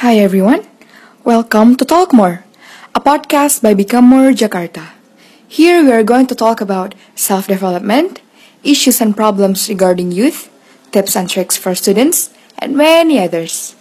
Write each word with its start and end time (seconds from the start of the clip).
Hi 0.00 0.18
everyone. 0.18 0.60
Welcome 1.24 1.74
to 1.76 1.84
Talk 1.86 2.12
More, 2.12 2.44
a 2.94 3.00
podcast 3.00 3.62
by 3.62 3.72
Become 3.72 4.04
More 4.04 4.28
Jakarta. 4.28 4.92
Here 5.48 5.82
we 5.82 5.90
are 5.90 6.02
going 6.04 6.26
to 6.26 6.34
talk 6.34 6.60
about 6.60 6.94
self-development, 7.14 8.20
issues 8.62 9.00
and 9.00 9.16
problems 9.16 9.70
regarding 9.70 10.12
youth, 10.12 10.52
tips 10.92 11.16
and 11.16 11.30
tricks 11.30 11.56
for 11.56 11.74
students, 11.74 12.28
and 12.58 12.76
many 12.76 13.18
others. 13.18 13.74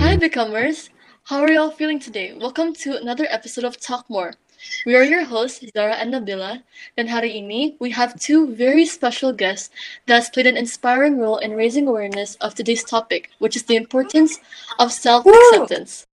Hi, 0.00 0.16
Becomers! 0.16 0.88
How 1.24 1.44
are 1.44 1.52
y'all 1.52 1.68
feeling 1.68 2.00
today? 2.00 2.32
Welcome 2.32 2.72
to 2.80 2.96
another 2.96 3.26
episode 3.28 3.64
of 3.64 3.76
Talk 3.78 4.08
More. 4.08 4.40
We 4.86 4.94
are 4.96 5.02
your 5.02 5.24
hosts, 5.24 5.64
Zahra 5.76 5.94
and 5.94 6.12
Nabila. 6.12 6.62
Dan 6.96 7.08
hari 7.08 7.36
ini, 7.36 7.76
we 7.80 7.90
have 7.90 8.18
two 8.18 8.54
very 8.54 8.84
special 8.84 9.32
guests 9.32 9.70
that 10.06 10.14
has 10.14 10.30
played 10.30 10.46
an 10.46 10.56
inspiring 10.56 11.18
role 11.18 11.38
in 11.38 11.52
raising 11.52 11.88
awareness 11.88 12.36
of 12.40 12.54
today's 12.54 12.84
topic, 12.84 13.30
which 13.38 13.56
is 13.56 13.64
the 13.64 13.76
importance 13.76 14.38
of 14.78 14.92
self-acceptance. 14.92 16.06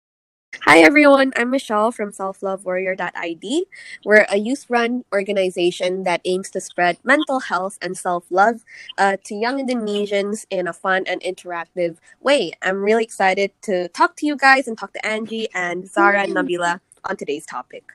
Hi 0.65 0.79
everyone, 0.79 1.33
I'm 1.37 1.51
Michelle 1.51 1.93
from 1.93 2.13
selflovewarrior.id. 2.13 3.67
We're 4.05 4.27
a 4.31 4.39
youth-run 4.39 5.05
organization 5.13 6.05
that 6.05 6.23
aims 6.25 6.51
to 6.51 6.61
spread 6.61 6.99
mental 7.05 7.41
health 7.41 7.79
and 7.83 7.97
self-love 7.97 8.65
uh, 8.97 9.17
to 9.25 9.35
young 9.35 9.61
Indonesians 9.61 10.47
in 10.51 10.67
a 10.67 10.73
fun 10.73 11.05
and 11.07 11.21
interactive 11.21 11.99
way. 12.21 12.53
I'm 12.63 12.83
really 12.83 13.05
excited 13.05 13.53
to 13.63 13.89
talk 13.89 14.17
to 14.17 14.27
you 14.27 14.35
guys 14.35 14.67
and 14.67 14.79
talk 14.79 14.93
to 14.95 15.07
Angie 15.07 15.49
and 15.55 15.89
Zahra 15.89 16.23
and 16.23 16.35
Nabila 16.35 16.81
on 17.05 17.17
today's 17.17 17.47
topic. 17.47 17.93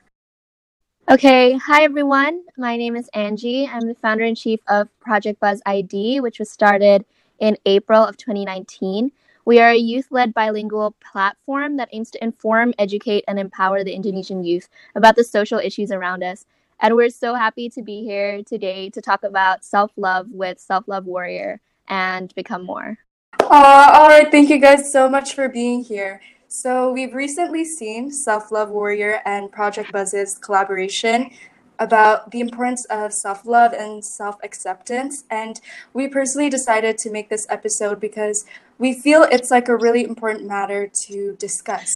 Okay, 1.12 1.58
hi 1.58 1.82
everyone. 1.82 2.42
My 2.56 2.78
name 2.78 2.96
is 2.96 3.10
Angie. 3.12 3.68
I'm 3.68 3.86
the 3.86 3.94
founder 3.94 4.24
and 4.24 4.34
chief 4.34 4.60
of 4.66 4.88
Project 4.98 5.40
Buzz 5.40 5.60
ID, 5.66 6.20
which 6.20 6.38
was 6.38 6.48
started 6.48 7.04
in 7.38 7.58
April 7.66 8.02
of 8.02 8.16
2019. 8.16 9.12
We 9.44 9.60
are 9.60 9.68
a 9.68 9.76
youth 9.76 10.06
led 10.10 10.32
bilingual 10.32 10.96
platform 11.02 11.76
that 11.76 11.90
aims 11.92 12.10
to 12.12 12.24
inform, 12.24 12.72
educate, 12.78 13.24
and 13.28 13.38
empower 13.38 13.84
the 13.84 13.92
Indonesian 13.92 14.42
youth 14.42 14.70
about 14.94 15.16
the 15.16 15.22
social 15.22 15.58
issues 15.58 15.92
around 15.92 16.22
us. 16.22 16.46
And 16.80 16.96
we're 16.96 17.10
so 17.10 17.34
happy 17.34 17.68
to 17.68 17.82
be 17.82 18.04
here 18.04 18.42
today 18.42 18.88
to 18.88 19.02
talk 19.02 19.22
about 19.22 19.66
self 19.66 19.92
love 19.98 20.28
with 20.30 20.58
Self 20.58 20.88
Love 20.88 21.04
Warrior 21.04 21.60
and 21.88 22.34
Become 22.34 22.64
More. 22.64 22.96
Uh, 23.38 23.90
all 23.92 24.08
right, 24.08 24.30
thank 24.30 24.48
you 24.48 24.58
guys 24.58 24.90
so 24.90 25.10
much 25.10 25.34
for 25.34 25.50
being 25.50 25.84
here. 25.84 26.22
So, 26.54 26.92
we've 26.92 27.14
recently 27.14 27.64
seen 27.64 28.10
Self 28.10 28.52
Love 28.52 28.68
Warrior 28.68 29.22
and 29.24 29.50
Project 29.50 29.90
Buzz's 29.90 30.36
collaboration 30.36 31.30
about 31.78 32.30
the 32.30 32.40
importance 32.40 32.84
of 32.90 33.14
self 33.14 33.46
love 33.46 33.72
and 33.72 34.04
self 34.04 34.36
acceptance. 34.44 35.24
And 35.30 35.58
we 35.94 36.08
personally 36.08 36.50
decided 36.50 36.98
to 36.98 37.10
make 37.10 37.30
this 37.30 37.46
episode 37.48 38.00
because 38.00 38.44
we 38.76 38.92
feel 38.92 39.22
it's 39.22 39.50
like 39.50 39.68
a 39.68 39.76
really 39.78 40.04
important 40.04 40.46
matter 40.46 40.90
to 41.06 41.34
discuss. 41.38 41.94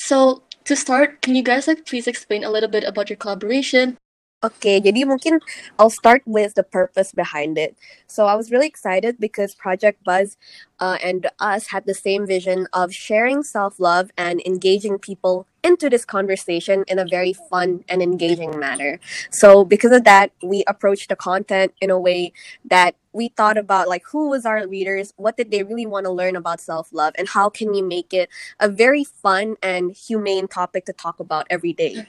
So, 0.00 0.44
to 0.64 0.74
start, 0.74 1.20
can 1.20 1.34
you 1.34 1.42
guys 1.42 1.68
like 1.68 1.84
please 1.84 2.06
explain 2.06 2.42
a 2.42 2.50
little 2.50 2.70
bit 2.70 2.84
about 2.84 3.10
your 3.10 3.18
collaboration? 3.18 3.98
Okay, 4.40 4.80
jadi 4.80 5.04
mungkin 5.04 5.36
I'll 5.76 5.92
start 5.92 6.24
with 6.24 6.56
the 6.56 6.64
purpose 6.64 7.12
behind 7.12 7.60
it. 7.60 7.76
So 8.08 8.24
I 8.24 8.40
was 8.40 8.48
really 8.48 8.64
excited 8.64 9.20
because 9.20 9.52
Project 9.52 10.00
Buzz 10.00 10.40
uh, 10.80 10.96
and 11.04 11.28
us 11.36 11.76
had 11.76 11.84
the 11.84 11.92
same 11.92 12.24
vision 12.24 12.64
of 12.72 12.88
sharing 12.88 13.44
self-love 13.44 14.08
and 14.16 14.40
engaging 14.48 14.96
people 14.96 15.44
into 15.60 15.92
this 15.92 16.08
conversation 16.08 16.88
in 16.88 16.96
a 16.96 17.04
very 17.04 17.36
fun 17.36 17.84
and 17.84 18.00
engaging 18.00 18.56
manner. 18.56 18.96
So 19.28 19.60
because 19.60 19.92
of 19.92 20.08
that, 20.08 20.32
we 20.40 20.64
approached 20.64 21.12
the 21.12 21.20
content 21.20 21.76
in 21.84 21.92
a 21.92 22.00
way 22.00 22.32
that 22.64 22.96
we 23.12 23.28
thought 23.28 23.60
about 23.60 23.92
like 23.92 24.08
who 24.08 24.32
was 24.32 24.48
our 24.48 24.64
readers, 24.64 25.12
what 25.20 25.36
did 25.36 25.52
they 25.52 25.68
really 25.68 25.84
want 25.84 26.08
to 26.08 26.12
learn 26.16 26.32
about 26.32 26.64
self-love, 26.64 27.12
and 27.20 27.28
how 27.28 27.52
can 27.52 27.68
we 27.68 27.84
make 27.84 28.16
it 28.16 28.32
a 28.56 28.72
very 28.72 29.04
fun 29.04 29.60
and 29.60 29.92
humane 29.92 30.48
topic 30.48 30.88
to 30.88 30.96
talk 30.96 31.20
about 31.20 31.44
every 31.52 31.76
day. 31.76 32.08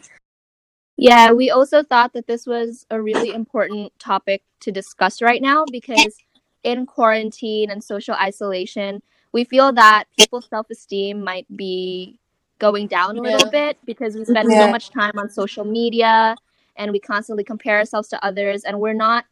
Yeah, 0.98 1.32
we 1.32 1.50
also 1.50 1.84
thought 1.84 2.14
that 2.14 2.28
this 2.28 2.46
was 2.46 2.86
a 2.92 3.02
really 3.02 3.34
important 3.34 3.98
topic 4.00 4.44
to 4.62 4.72
discuss 4.72 5.22
right 5.22 5.42
now 5.42 5.66
because 5.66 6.18
in 6.64 6.86
quarantine 6.86 7.72
and 7.72 7.84
social 7.84 8.16
isolation, 8.16 9.02
we 9.32 9.44
feel 9.44 9.72
that 9.74 10.06
people's 10.16 10.48
self 10.48 10.70
esteem 10.70 11.24
might 11.24 11.48
be 11.56 12.20
going 12.60 12.88
down 12.88 13.18
a 13.18 13.22
little 13.22 13.40
Yeah. 13.46 13.50
bit 13.52 13.78
because 13.86 14.16
we 14.16 14.26
spend 14.26 14.52
Yeah. 14.52 14.66
so 14.66 14.72
much 14.72 14.92
time 14.92 15.18
on 15.18 15.30
social 15.30 15.66
media 15.66 16.36
and 16.76 16.92
we 16.92 17.00
constantly 17.00 17.44
compare 17.44 17.78
ourselves 17.78 18.08
to 18.10 18.24
others 18.24 18.64
and 18.64 18.80
we're 18.80 18.94
not 18.94 19.26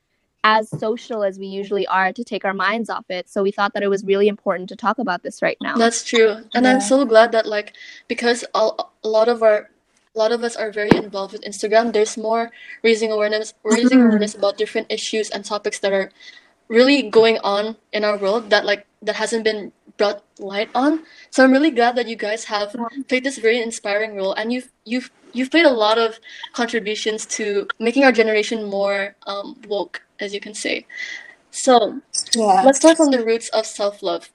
as 0.44 0.70
social 0.70 1.24
as 1.24 1.38
we 1.38 1.46
usually 1.46 1.86
are 1.88 2.12
to 2.14 2.24
take 2.24 2.46
our 2.46 2.54
minds 2.54 2.90
off 2.90 3.06
it. 3.10 3.30
So 3.30 3.44
we 3.44 3.52
thought 3.52 3.74
that 3.74 3.84
it 3.84 3.90
was 3.90 4.04
really 4.06 4.28
important 4.28 4.70
to 4.70 4.76
talk 4.76 4.98
about 4.98 5.22
this 5.22 5.42
right 5.42 5.58
now. 5.62 5.76
That's 5.76 6.04
true. 6.04 6.38
And 6.56 6.66
I'm 6.66 6.82
so 6.82 7.06
glad 7.06 7.32
that 7.34 7.46
like 7.46 7.74
because 8.08 8.46
all, 8.56 8.94
a 9.04 9.08
lot 9.08 9.28
of 9.28 9.44
our 9.44 9.58
a 9.58 9.68
lot 10.22 10.32
of 10.36 10.44
us 10.44 10.56
are 10.56 10.72
very 10.72 10.92
involved 11.06 11.34
with 11.34 11.44
Instagram, 11.52 11.94
there's 11.94 12.18
more 12.18 12.52
raising 12.84 13.12
awareness 13.12 13.54
raising 13.64 14.02
awareness 14.06 14.36
about 14.36 14.58
different 14.64 14.88
issues 14.98 15.30
and 15.32 15.42
topics 15.46 15.80
that 15.80 15.94
are 16.00 16.12
really 16.68 17.10
going 17.10 17.38
on 17.56 17.76
in 17.92 18.04
our 18.04 18.18
world 18.18 18.50
that 18.54 18.64
like 18.66 18.86
that 19.02 19.16
hasn't 19.16 19.44
been 19.44 19.72
brought 19.98 20.24
light 20.40 20.70
on. 20.74 21.04
So 21.30 21.44
I'm 21.44 21.52
really 21.52 21.72
glad 21.72 21.96
that 21.98 22.08
you 22.08 22.16
guys 22.16 22.46
have 22.46 22.76
played 23.08 23.24
this 23.24 23.38
very 23.38 23.60
inspiring 23.62 24.16
role 24.16 24.34
and 24.34 24.52
you've 24.54 24.70
you've 24.86 25.10
you've 25.34 25.52
played 25.52 25.66
a 25.66 25.78
lot 25.86 25.98
of 25.98 26.20
contributions 26.54 27.26
to 27.38 27.68
making 27.80 28.04
our 28.04 28.12
generation 28.12 28.70
more 28.70 29.16
um, 29.28 29.56
woke, 29.68 30.02
as 30.20 30.34
you 30.34 30.40
can 30.40 30.54
say. 30.54 30.86
So 31.52 32.02
Yeah. 32.36 32.62
let's 32.66 32.80
start 32.80 32.98
from 32.98 33.12
the 33.12 33.24
roots 33.26 33.50
of 33.50 33.66
self-love. 33.66 34.30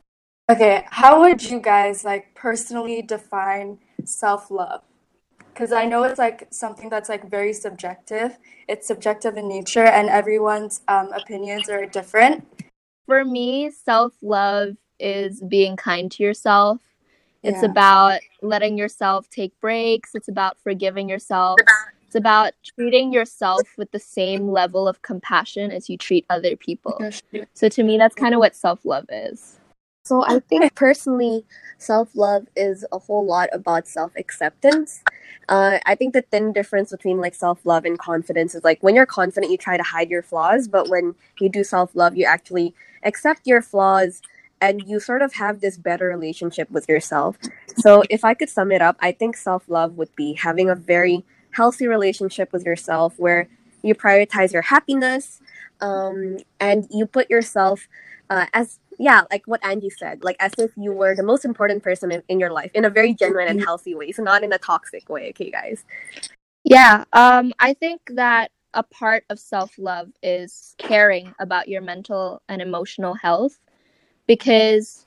Okay, 0.51 0.85
how 0.91 1.21
would 1.23 1.41
you 1.43 1.59
guys 1.59 2.05
like 2.05 2.35
personally 2.35 3.01
define 3.03 3.79
self 4.05 4.51
love? 4.51 4.83
Because 5.55 5.71
I 5.71 5.85
know 5.85 6.03
it's 6.03 6.19
like 6.19 6.49
something 6.51 6.89
that's 6.89 7.09
like 7.09 7.31
very 7.31 7.53
subjective. 7.53 8.39
It's 8.69 8.89
subjective 8.89 9.37
in 9.37 9.49
nature, 9.49 9.85
and 9.85 10.09
everyone's 10.09 10.81
um, 10.89 11.13
opinions 11.13 11.69
are 11.71 11.87
different. 11.87 12.45
For 13.07 13.25
me, 13.25 13.71
self 13.71 14.15
love 14.21 14.77
is 14.99 15.41
being 15.43 15.77
kind 15.77 16.11
to 16.11 16.25
yourself. 16.25 16.81
It's 17.45 17.63
Yeah. 17.63 17.71
about 17.71 18.21
letting 18.43 18.77
yourself 18.77 19.31
take 19.31 19.59
breaks. 19.61 20.17
It's 20.17 20.29
about 20.29 20.59
forgiving 20.59 21.09
yourself. 21.09 21.61
It's 22.07 22.17
about 22.17 22.55
treating 22.65 23.13
yourself 23.13 23.79
with 23.79 23.93
the 23.93 24.01
same 24.01 24.51
level 24.51 24.89
of 24.89 25.03
compassion 25.03 25.71
as 25.71 25.89
you 25.89 25.97
treat 25.97 26.27
other 26.31 26.57
people. 26.57 27.01
So 27.53 27.69
to 27.69 27.83
me, 27.85 27.97
that's 27.97 28.15
kind 28.17 28.35
of 28.35 28.41
what 28.41 28.57
self 28.57 28.85
love 28.85 29.07
is. 29.09 29.61
So 30.05 30.23
I 30.25 30.39
think 30.49 30.75
personally, 30.75 31.45
self 31.79 32.15
love 32.15 32.47
is 32.55 32.85
a 32.93 32.99
whole 32.99 33.25
lot 33.25 33.49
about 33.53 33.89
self 33.89 34.13
acceptance. 34.17 35.03
Uh, 35.49 35.79
I 35.87 35.95
think 35.95 36.15
the 36.15 36.23
thin 36.23 36.53
difference 36.53 36.91
between 36.91 37.19
like 37.19 37.35
self 37.35 37.65
love 37.65 37.85
and 37.85 37.99
confidence 37.99 38.55
is 38.55 38.65
like 38.65 38.83
when 38.83 38.95
you're 38.95 39.07
confident, 39.07 39.51
you 39.51 39.59
try 39.59 39.77
to 39.77 39.83
hide 39.83 40.11
your 40.11 40.23
flaws, 40.23 40.69
but 40.69 40.89
when 40.89 41.15
you 41.41 41.49
do 41.49 41.65
self 41.65 41.95
love, 41.95 42.17
you 42.17 42.25
actually 42.25 42.75
accept 43.03 43.47
your 43.47 43.63
flaws 43.63 44.23
and 44.61 44.83
you 44.87 45.01
sort 45.01 45.23
of 45.23 45.35
have 45.35 45.61
this 45.61 45.77
better 45.77 46.09
relationship 46.09 46.71
with 46.71 46.89
yourself. 46.89 47.37
So 47.77 48.03
if 48.09 48.25
I 48.25 48.35
could 48.35 48.49
sum 48.49 48.73
it 48.73 48.81
up, 48.81 48.97
I 49.01 49.13
think 49.13 49.37
self 49.37 49.69
love 49.69 49.97
would 49.97 50.15
be 50.17 50.35
having 50.35 50.69
a 50.71 50.75
very 50.75 51.25
healthy 51.51 51.87
relationship 51.87 52.53
with 52.53 52.65
yourself 52.65 53.15
where 53.19 53.49
you 53.83 53.95
prioritize 53.95 54.53
your 54.53 54.63
happiness 54.63 55.41
um, 55.81 56.39
and 56.59 56.87
you 56.91 57.07
put 57.07 57.31
yourself 57.31 57.87
uh, 58.31 58.47
as 58.55 58.79
yeah 58.99 59.23
like 59.31 59.43
what 59.47 59.65
angie 59.65 59.91
said 59.91 60.23
like 60.23 60.37
as 60.41 60.53
if 60.59 60.71
you 60.77 60.93
were 60.93 61.15
the 61.15 61.23
most 61.23 61.45
important 61.45 61.83
person 61.83 62.13
in, 62.13 62.23
in 62.29 62.41
your 62.41 62.53
life 62.53 62.71
in 62.75 62.85
a 62.85 62.91
very 62.91 63.15
genuine 63.15 63.49
and 63.49 63.63
healthy 63.63 63.95
way 63.95 64.13
so 64.13 64.23
not 64.23 64.43
in 64.43 64.53
a 64.53 64.59
toxic 64.59 65.09
way 65.09 65.31
okay 65.31 65.51
guys 65.51 65.85
Yeah, 66.65 67.05
um, 67.13 67.53
I 67.59 67.75
think 67.75 68.01
that 68.15 68.51
a 68.73 68.83
part 68.83 69.25
of 69.31 69.39
self 69.39 69.79
love 69.79 70.11
is 70.23 70.75
caring 70.79 71.35
about 71.39 71.69
your 71.69 71.83
mental 71.83 72.43
and 72.49 72.61
emotional 72.63 73.15
health 73.15 73.59
because 74.27 75.07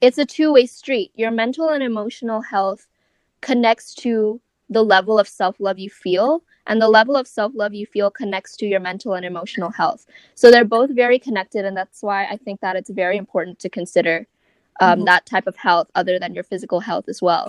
it's 0.00 0.18
a 0.18 0.26
two 0.26 0.52
way 0.52 0.66
street. 0.66 1.12
Your 1.14 1.30
mental 1.30 1.70
and 1.70 1.82
emotional 1.82 2.42
health 2.42 2.86
connects 3.40 3.94
to 3.96 4.40
the 4.68 4.84
level 4.84 5.18
of 5.18 5.28
self 5.28 5.56
love 5.58 5.78
you 5.78 5.90
feel, 5.90 6.42
and 6.70 6.78
the 6.80 6.88
level 6.88 7.18
of 7.18 7.26
self 7.26 7.52
love 7.58 7.74
you 7.74 7.84
feel 7.84 8.10
connects 8.14 8.54
to 8.62 8.66
your 8.70 8.80
mental 8.80 9.14
and 9.18 9.26
emotional 9.26 9.70
health. 9.74 10.06
So 10.38 10.50
they're 10.50 10.64
both 10.78 10.90
very 10.94 11.18
connected, 11.18 11.66
and 11.66 11.74
that's 11.76 12.00
why 12.06 12.24
I 12.30 12.38
think 12.38 12.62
that 12.62 12.76
it's 12.78 12.90
very 12.94 13.18
important 13.18 13.58
to 13.66 13.68
consider 13.68 14.16
um, 14.80 15.02
Mhm. 15.02 15.06
that 15.10 15.26
type 15.26 15.46
of 15.50 15.56
health 15.58 15.90
other 15.98 16.16
than 16.22 16.32
your 16.32 16.46
physical 16.46 16.80
health 16.88 17.06
as 17.10 17.20
well. 17.20 17.46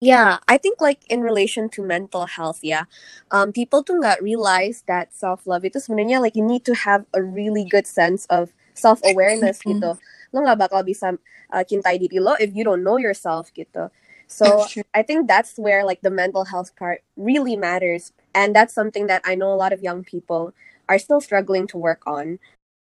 yeah 0.00 0.38
i 0.48 0.56
think 0.60 0.76
like 0.80 1.00
in 1.08 1.20
relation 1.24 1.68
to 1.72 1.80
mental 1.82 2.26
health 2.28 2.60
yeah 2.62 2.84
um, 3.32 3.48
people 3.52 3.80
do 3.82 3.96
not 3.98 4.20
realize 4.20 4.84
that 4.92 5.08
self-love 5.16 5.64
itu 5.64 5.80
sebenarnya 5.80 6.20
like 6.20 6.36
you 6.36 6.44
need 6.44 6.64
to 6.68 6.76
have 6.76 7.08
a 7.16 7.22
really 7.24 7.64
good 7.64 7.88
sense 7.88 8.28
of 8.28 8.52
self-awareness 8.76 9.64
Mhm. 9.64 9.72
gitu 9.72 9.90
lo 10.36 10.38
nggak 10.44 10.58
bakal 10.68 10.84
bisa 10.84 11.16
uh, 11.48 11.64
cintai 11.64 11.96
diri 11.96 12.20
lo 12.20 12.36
if 12.36 12.52
you 12.52 12.60
don't 12.60 12.84
know 12.84 13.00
yourself 13.00 13.48
gitu 13.56 13.88
so 14.26 14.66
I 14.94 15.02
think 15.02 15.28
that's 15.28 15.56
where 15.56 15.84
like 15.84 16.02
the 16.02 16.10
mental 16.10 16.44
health 16.44 16.74
part 16.76 17.02
really 17.16 17.56
matters. 17.56 18.12
And 18.34 18.54
that's 18.54 18.74
something 18.74 19.06
that 19.06 19.22
I 19.24 19.34
know 19.34 19.52
a 19.52 19.56
lot 19.56 19.72
of 19.72 19.82
young 19.82 20.04
people 20.04 20.52
are 20.88 20.98
still 20.98 21.20
struggling 21.20 21.66
to 21.68 21.78
work 21.78 22.02
on. 22.06 22.38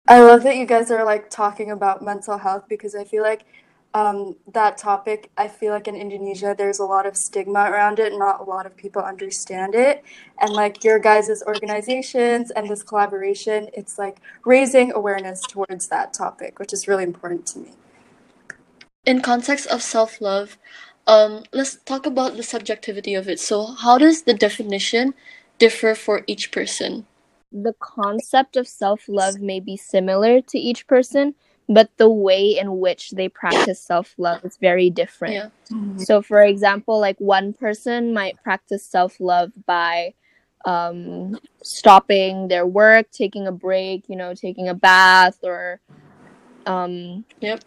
I 0.08 0.20
love 0.20 0.42
that 0.44 0.56
you 0.56 0.66
guys 0.66 0.90
are 0.90 1.04
like 1.04 1.30
talking 1.30 1.70
about 1.70 2.02
mental 2.02 2.38
health 2.38 2.64
because 2.68 2.94
I 2.94 3.04
feel 3.04 3.22
like 3.22 3.44
um, 3.94 4.36
that 4.52 4.78
topic, 4.78 5.30
I 5.36 5.48
feel 5.48 5.72
like 5.72 5.86
in 5.86 5.94
Indonesia, 5.94 6.54
there's 6.56 6.78
a 6.78 6.84
lot 6.84 7.06
of 7.06 7.16
stigma 7.16 7.70
around 7.70 7.98
it. 7.98 8.12
Not 8.16 8.40
a 8.40 8.44
lot 8.44 8.64
of 8.64 8.76
people 8.76 9.02
understand 9.02 9.74
it. 9.74 10.02
And 10.40 10.52
like 10.52 10.82
your 10.82 10.98
guys' 10.98 11.42
organizations 11.46 12.50
and 12.50 12.68
this 12.68 12.82
collaboration, 12.82 13.68
it's 13.74 13.98
like 13.98 14.18
raising 14.44 14.92
awareness 14.92 15.42
towards 15.42 15.88
that 15.88 16.14
topic, 16.14 16.58
which 16.58 16.72
is 16.72 16.88
really 16.88 17.04
important 17.04 17.46
to 17.48 17.58
me. 17.58 17.72
In 19.04 19.20
context 19.20 19.66
of 19.66 19.82
self-love, 19.82 20.56
um, 21.06 21.44
let's 21.52 21.76
talk 21.76 22.06
about 22.06 22.36
the 22.36 22.42
subjectivity 22.42 23.14
of 23.14 23.28
it. 23.28 23.40
So, 23.40 23.66
how 23.66 23.98
does 23.98 24.22
the 24.22 24.34
definition 24.34 25.14
differ 25.58 25.94
for 25.94 26.22
each 26.26 26.50
person? 26.52 27.06
The 27.52 27.74
concept 27.80 28.56
of 28.56 28.66
self 28.66 29.08
love 29.08 29.40
may 29.40 29.60
be 29.60 29.76
similar 29.76 30.40
to 30.40 30.58
each 30.58 30.86
person, 30.86 31.34
but 31.68 31.90
the 31.98 32.10
way 32.10 32.56
in 32.58 32.78
which 32.78 33.10
they 33.10 33.28
practice 33.28 33.80
self 33.80 34.14
love 34.18 34.44
is 34.44 34.56
very 34.60 34.90
different. 34.90 35.34
Yeah. 35.34 35.48
So, 35.96 36.22
for 36.22 36.42
example, 36.42 36.98
like 37.00 37.18
one 37.18 37.52
person 37.52 38.12
might 38.14 38.42
practice 38.42 38.86
self 38.86 39.20
love 39.20 39.52
by 39.66 40.14
um, 40.64 41.38
stopping 41.62 42.48
their 42.48 42.66
work, 42.66 43.10
taking 43.10 43.46
a 43.46 43.52
break, 43.52 44.08
you 44.08 44.16
know, 44.16 44.34
taking 44.34 44.68
a 44.68 44.74
bath, 44.74 45.38
or 45.42 45.80
um, 46.66 47.24
Yep. 47.40 47.64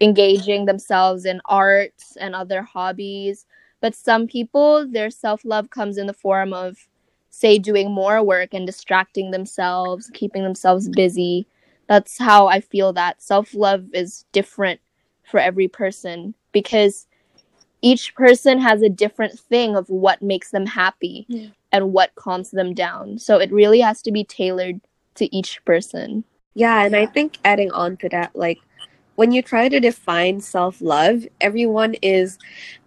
Engaging 0.00 0.66
themselves 0.66 1.24
in 1.24 1.40
arts 1.46 2.16
and 2.16 2.34
other 2.34 2.62
hobbies. 2.62 3.46
But 3.80 3.94
some 3.94 4.26
people, 4.26 4.86
their 4.86 5.10
self 5.10 5.44
love 5.44 5.70
comes 5.70 5.98
in 5.98 6.06
the 6.06 6.12
form 6.12 6.52
of, 6.52 6.88
say, 7.30 7.58
doing 7.58 7.92
more 7.92 8.22
work 8.22 8.54
and 8.54 8.66
distracting 8.66 9.30
themselves, 9.30 10.10
keeping 10.14 10.42
themselves 10.42 10.88
busy. 10.88 11.46
That's 11.88 12.18
how 12.18 12.46
I 12.48 12.60
feel 12.60 12.92
that 12.94 13.22
self 13.22 13.54
love 13.54 13.86
is 13.92 14.24
different 14.32 14.80
for 15.24 15.40
every 15.40 15.68
person 15.68 16.34
because 16.52 17.06
each 17.82 18.14
person 18.14 18.60
has 18.60 18.82
a 18.82 18.88
different 18.88 19.38
thing 19.38 19.76
of 19.76 19.88
what 19.90 20.22
makes 20.22 20.50
them 20.50 20.66
happy 20.66 21.26
Yeah. 21.28 21.48
and 21.72 21.92
what 21.92 22.14
calms 22.14 22.50
them 22.50 22.74
down. 22.74 23.18
So 23.18 23.38
it 23.38 23.52
really 23.52 23.80
has 23.80 24.02
to 24.02 24.12
be 24.12 24.24
tailored 24.24 24.80
to 25.16 25.34
each 25.36 25.64
person. 25.64 26.24
Yeah, 26.54 26.84
and 26.84 26.96
I 26.96 27.06
think 27.06 27.38
adding 27.44 27.70
on 27.72 27.96
to 27.98 28.08
that, 28.08 28.34
like 28.34 28.58
when 29.16 29.32
you 29.32 29.42
try 29.42 29.68
to 29.68 29.80
define 29.80 30.40
self 30.40 30.80
love, 30.80 31.26
everyone 31.40 31.94
is 32.00 32.38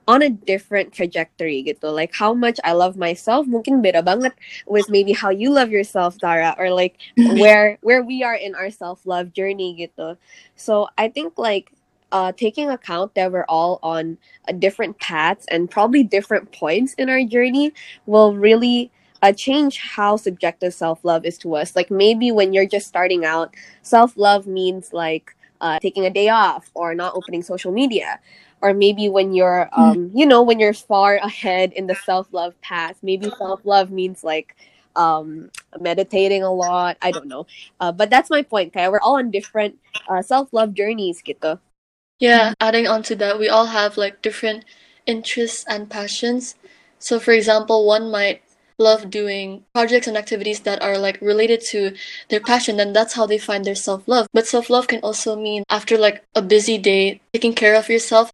on 0.07 0.23
a 0.23 0.29
different 0.29 0.91
trajectory 0.91 1.61
gitu. 1.61 1.93
Like 1.93 2.13
how 2.17 2.33
much 2.33 2.57
I 2.63 2.73
love 2.73 2.97
myself, 2.97 3.45
mungkin 3.45 3.81
beda 3.85 4.01
banget 4.01 4.33
with 4.65 4.89
maybe 4.89 5.13
how 5.13 5.29
you 5.29 5.51
love 5.53 5.69
yourself, 5.69 6.17
Dara, 6.17 6.55
or 6.57 6.71
like 6.73 6.97
where 7.37 7.77
where 7.81 8.01
we 8.01 8.23
are 8.23 8.33
in 8.33 8.55
our 8.55 8.71
self 8.73 9.05
love 9.05 9.33
journey 9.33 9.77
gitu. 9.77 10.17
So 10.57 10.89
I 10.97 11.09
think 11.13 11.37
like 11.37 11.69
uh, 12.11 12.31
taking 12.33 12.69
account 12.69 13.13
that 13.13 13.31
we're 13.31 13.45
all 13.45 13.77
on 13.83 14.17
a 14.47 14.53
different 14.53 14.97
paths 14.97 15.45
and 15.51 15.69
probably 15.69 16.01
different 16.03 16.51
points 16.51 16.93
in 16.97 17.09
our 17.09 17.21
journey 17.23 17.73
will 18.07 18.33
really 18.33 18.89
uh, 19.21 19.31
change 19.31 19.77
how 19.77 20.15
subjective 20.17 20.73
self 20.73 21.05
love 21.05 21.25
is 21.25 21.37
to 21.37 21.55
us. 21.55 21.75
Like 21.75 21.91
maybe 21.91 22.31
when 22.31 22.53
you're 22.53 22.65
just 22.65 22.87
starting 22.87 23.25
out, 23.25 23.53
self 23.81 24.17
love 24.17 24.47
means 24.47 24.93
like 24.93 25.35
uh, 25.61 25.79
taking 25.79 26.05
a 26.05 26.09
day 26.09 26.29
off 26.29 26.69
or 26.73 26.95
not 26.95 27.15
opening 27.15 27.43
social 27.43 27.71
media. 27.71 28.19
Or 28.61 28.73
maybe 28.73 29.07
when 29.07 29.33
you're, 29.33 29.69
um, 29.71 30.11
you 30.13 30.25
know, 30.25 30.43
when 30.43 30.59
you're 30.59 30.73
far 30.73 31.15
ahead 31.15 31.71
in 31.71 31.87
the 31.87 31.95
self 31.95 32.27
love 32.33 32.59
path, 32.59 32.97
maybe 33.01 33.31
self 33.37 33.61
love 33.63 33.89
means 33.89 34.21
like 34.21 34.55
um, 34.95 35.49
meditating 35.79 36.43
a 36.43 36.51
lot. 36.51 36.97
I 37.01 37.11
don't 37.11 37.27
know. 37.27 37.47
Uh, 37.79 37.91
but 37.91 38.09
that's 38.09 38.29
my 38.29 38.41
point, 38.41 38.73
kaya 38.73 38.91
we're 38.91 38.99
all 38.99 39.15
on 39.15 39.31
different 39.31 39.79
uh, 40.09 40.21
self 40.21 40.51
love 40.51 40.73
journeys, 40.73 41.23
gitu. 41.23 41.59
Yeah, 42.19 42.53
adding 42.59 42.87
on 42.87 43.01
to 43.03 43.15
that, 43.15 43.39
we 43.39 43.47
all 43.47 43.67
have 43.71 43.95
like 43.95 44.21
different 44.21 44.65
interests 45.05 45.63
and 45.67 45.89
passions. 45.89 46.55
So, 46.99 47.17
for 47.17 47.31
example, 47.31 47.87
one 47.87 48.11
might 48.11 48.43
love 48.79 49.09
doing 49.09 49.63
projects 49.73 50.07
and 50.07 50.17
activities 50.17 50.61
that 50.61 50.81
are 50.81 50.97
like 50.97 51.19
related 51.21 51.61
to 51.71 51.93
their 52.29 52.39
passion, 52.39 52.77
then 52.77 52.93
that's 52.93 53.13
how 53.13 53.25
they 53.25 53.37
find 53.37 53.65
their 53.65 53.75
self 53.75 54.07
love. 54.07 54.27
But 54.33 54.47
self 54.47 54.69
love 54.69 54.87
can 54.87 55.01
also 55.01 55.35
mean 55.35 55.63
after 55.69 55.97
like 55.97 56.23
a 56.35 56.41
busy 56.41 56.77
day, 56.77 57.21
taking 57.33 57.53
care 57.53 57.75
of 57.75 57.89
yourself 57.89 58.31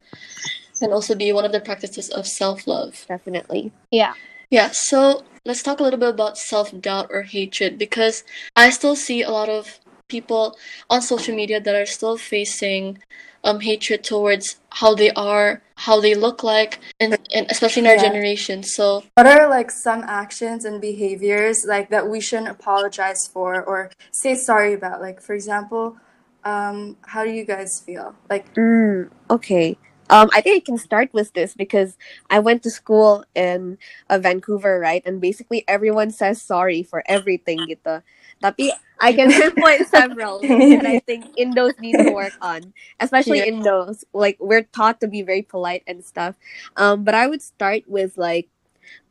can 0.79 0.91
also 0.91 1.15
be 1.15 1.31
one 1.31 1.45
of 1.45 1.51
the 1.51 1.59
practices 1.59 2.09
of 2.09 2.27
self 2.27 2.67
love. 2.67 3.05
Definitely. 3.07 3.71
Yeah. 3.91 4.13
Yeah, 4.51 4.71
so 4.71 5.23
let's 5.43 5.63
talk 5.63 5.79
a 5.79 5.83
little 5.83 5.99
bit 5.99 6.09
about 6.09 6.37
self 6.37 6.71
doubt 6.79 7.07
or 7.09 7.23
hatred 7.23 7.77
because 7.77 8.23
I 8.55 8.69
still 8.69 8.95
see 8.95 9.21
a 9.21 9.31
lot 9.31 9.49
of 9.49 9.79
people 10.07 10.57
on 10.89 11.01
social 11.01 11.35
media 11.35 11.59
that 11.59 11.75
are 11.75 11.85
still 11.85 12.17
facing 12.17 12.99
um, 13.43 13.59
hatred 13.59 14.03
towards 14.03 14.57
how 14.71 14.95
they 14.95 15.11
are, 15.11 15.61
how 15.77 15.99
they 15.99 16.15
look 16.15 16.43
like, 16.43 16.79
and, 16.99 17.17
and 17.33 17.45
especially 17.49 17.81
in 17.81 17.87
our 17.87 17.95
Yeah. 17.95 18.09
generation. 18.09 18.63
So, 18.63 19.03
What 19.15 19.27
are 19.27 19.47
like 19.49 19.71
some 19.71 20.03
actions 20.03 20.65
and 20.65 20.81
behaviors 20.81 21.65
like 21.65 21.89
that 21.89 22.09
we 22.09 22.19
shouldn't 22.19 22.49
apologize 22.49 23.27
for 23.27 23.63
or 23.63 23.91
say 24.11 24.35
sorry 24.35 24.73
about? 24.73 25.01
Like 25.01 25.21
for 25.21 25.33
example, 25.33 25.97
um, 26.43 26.97
how 27.01 27.23
do 27.23 27.31
you 27.31 27.45
guys 27.45 27.79
feel? 27.79 28.15
Like 28.29 28.53
Mm, 28.55 29.09
okay. 29.29 29.77
Um, 30.09 30.29
I 30.33 30.41
think 30.41 30.61
I 30.61 30.63
can 30.63 30.77
start 30.77 31.09
with 31.13 31.33
this 31.33 31.55
because 31.55 31.97
I 32.29 32.37
went 32.37 32.61
to 32.63 32.69
school 32.69 33.25
in 33.33 33.79
uh, 34.07 34.19
Vancouver, 34.19 34.77
right? 34.79 35.01
And 35.03 35.19
basically 35.19 35.65
everyone 35.67 36.11
says 36.11 36.41
sorry 36.41 36.83
for 36.83 37.01
everything 37.09 37.65
gitu. 37.65 38.05
Tapi 38.41 38.71
I 38.99 39.13
can 39.13 39.31
pinpoint 39.35 39.87
several 39.87 40.39
that 40.45 40.85
I 40.85 40.99
think 40.99 41.35
Indos 41.35 41.79
need 41.79 41.97
to 41.97 42.11
work 42.11 42.33
on, 42.41 42.73
especially 42.99 43.39
Yeah. 43.39 43.51
Indos. 43.51 44.03
Like 44.13 44.37
we're 44.39 44.63
taught 44.63 44.99
to 45.01 45.07
be 45.07 45.21
very 45.21 45.41
polite 45.41 45.83
and 45.87 46.03
stuff. 46.03 46.35
Um, 46.75 47.03
but 47.03 47.15
I 47.15 47.27
would 47.27 47.41
start 47.41 47.83
with 47.87 48.17
like 48.17 48.47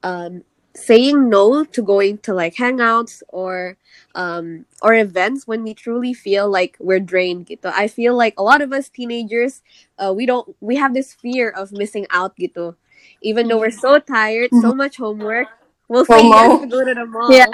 um, 0.02 0.44
saying 0.74 1.28
no 1.28 1.64
to 1.64 1.82
going 1.82 2.18
to 2.18 2.34
like 2.34 2.54
hangouts 2.56 3.22
or 3.28 3.76
um, 4.14 4.66
or 4.82 4.94
events 4.94 5.46
when 5.46 5.62
we 5.62 5.74
truly 5.74 6.14
feel 6.14 6.50
like 6.50 6.76
we're 6.80 7.00
drained. 7.00 7.46
Gitu. 7.46 7.70
I 7.72 7.88
feel 7.88 8.16
like 8.16 8.34
a 8.36 8.42
lot 8.42 8.60
of 8.60 8.72
us 8.72 8.88
teenagers, 8.88 9.62
uh, 9.98 10.12
we 10.14 10.26
don't 10.26 10.54
we 10.60 10.76
have 10.76 10.94
this 10.94 11.12
fear 11.12 11.50
of 11.50 11.72
missing 11.72 12.06
out. 12.10 12.36
Gitu. 12.36 12.74
Even 13.22 13.48
though 13.48 13.58
we're 13.58 13.70
so 13.72 13.98
tired, 13.98 14.50
so 14.60 14.74
much 14.74 14.96
homework, 14.96 15.48
we'll 15.88 16.04
say 16.04 16.22
yes 16.22 16.60
to 16.60 16.66
go 16.66 16.84
to 16.84 16.94
the 16.94 17.06
mall 17.10 17.30
Yeah. 17.30 17.46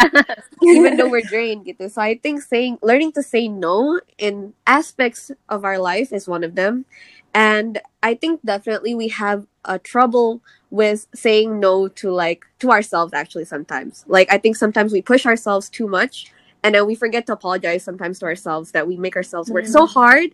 even 0.63 0.97
though 0.97 1.09
we're 1.09 1.23
drained 1.23 1.67
gitu. 1.67 1.91
So 1.91 2.03
I 2.03 2.17
think 2.17 2.43
saying 2.43 2.79
learning 2.83 3.13
to 3.13 3.23
say 3.23 3.49
no 3.49 4.01
in 4.19 4.55
aspects 4.67 5.31
of 5.49 5.65
our 5.65 5.79
life 5.79 6.13
is 6.13 6.29
one 6.29 6.45
of 6.45 6.55
them. 6.55 6.85
And 7.33 7.81
I 8.03 8.15
think 8.15 8.43
definitely 8.45 8.95
we 8.95 9.09
have 9.09 9.47
a 9.65 9.79
trouble 9.79 10.43
with 10.71 11.07
saying 11.15 11.61
no 11.61 11.87
to 11.87 12.11
like 12.11 12.47
to 12.59 12.71
ourselves 12.71 13.13
actually 13.13 13.45
sometimes. 13.45 14.05
Like 14.07 14.33
I 14.33 14.39
think 14.39 14.57
sometimes 14.57 14.93
we 14.93 15.03
push 15.03 15.27
ourselves 15.27 15.69
too 15.69 15.87
much 15.87 16.33
and 16.63 16.75
then 16.75 16.87
we 16.87 16.95
forget 16.95 17.27
to 17.27 17.33
apologize 17.33 17.83
sometimes 17.83 18.19
to 18.21 18.27
ourselves 18.27 18.73
that 18.73 18.87
we 18.87 18.97
make 18.97 19.17
ourselves 19.17 19.51
work 19.51 19.67
so 19.67 19.87
mm. 19.87 19.93
hard 19.93 20.31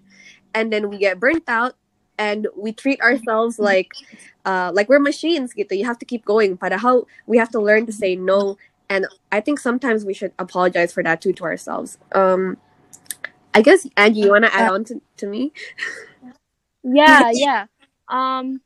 and 0.54 0.72
then 0.72 0.88
we 0.88 0.98
get 0.98 1.20
burnt 1.20 1.44
out 1.48 1.74
and 2.18 2.48
we 2.56 2.72
treat 2.72 3.00
ourselves 3.00 3.58
like 3.58 3.92
uh 4.44 4.70
like 4.74 4.88
we're 4.88 5.00
machines 5.00 5.54
gitu. 5.54 5.72
You 5.76 5.84
have 5.84 5.98
to 5.98 6.06
keep 6.06 6.24
going. 6.24 6.54
But 6.56 6.72
how 6.72 7.06
we 7.26 7.38
have 7.38 7.50
to 7.50 7.60
learn 7.60 7.86
to 7.86 7.92
say 7.92 8.16
no 8.16 8.56
and 8.88 9.06
I 9.32 9.40
think 9.40 9.58
sometimes 9.58 10.04
we 10.04 10.14
should 10.14 10.32
apologize 10.38 10.92
for 10.92 11.02
that 11.02 11.20
too 11.20 11.32
to 11.32 11.44
ourselves. 11.44 11.98
Um, 12.12 12.56
I 13.52 13.62
guess 13.62 13.86
Angie, 13.96 14.20
you 14.20 14.30
wanna 14.30 14.50
add 14.52 14.70
on 14.70 14.84
to, 14.84 15.00
to 15.16 15.26
me? 15.26 15.52
Yeah, 16.86 17.30
yeah. 17.34 17.66
Um, 18.08 18.60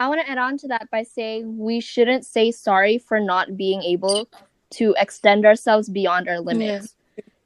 I 0.00 0.08
want 0.08 0.20
to 0.20 0.30
add 0.30 0.38
on 0.38 0.56
to 0.58 0.68
that 0.68 0.88
by 0.90 1.02
saying 1.02 1.58
we 1.58 1.80
shouldn't 1.80 2.24
say 2.24 2.50
sorry 2.50 2.98
for 2.98 3.20
not 3.20 3.56
being 3.56 3.82
able 3.82 4.28
to 4.70 4.94
extend 4.98 5.44
ourselves 5.44 5.88
beyond 5.88 6.28
our 6.28 6.40
limits. 6.40 6.94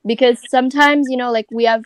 Because 0.04 0.42
sometimes, 0.50 1.09
you 1.09 1.16
know, 1.16 1.30
like 1.32 1.47
we 1.50 1.64
have 1.64 1.85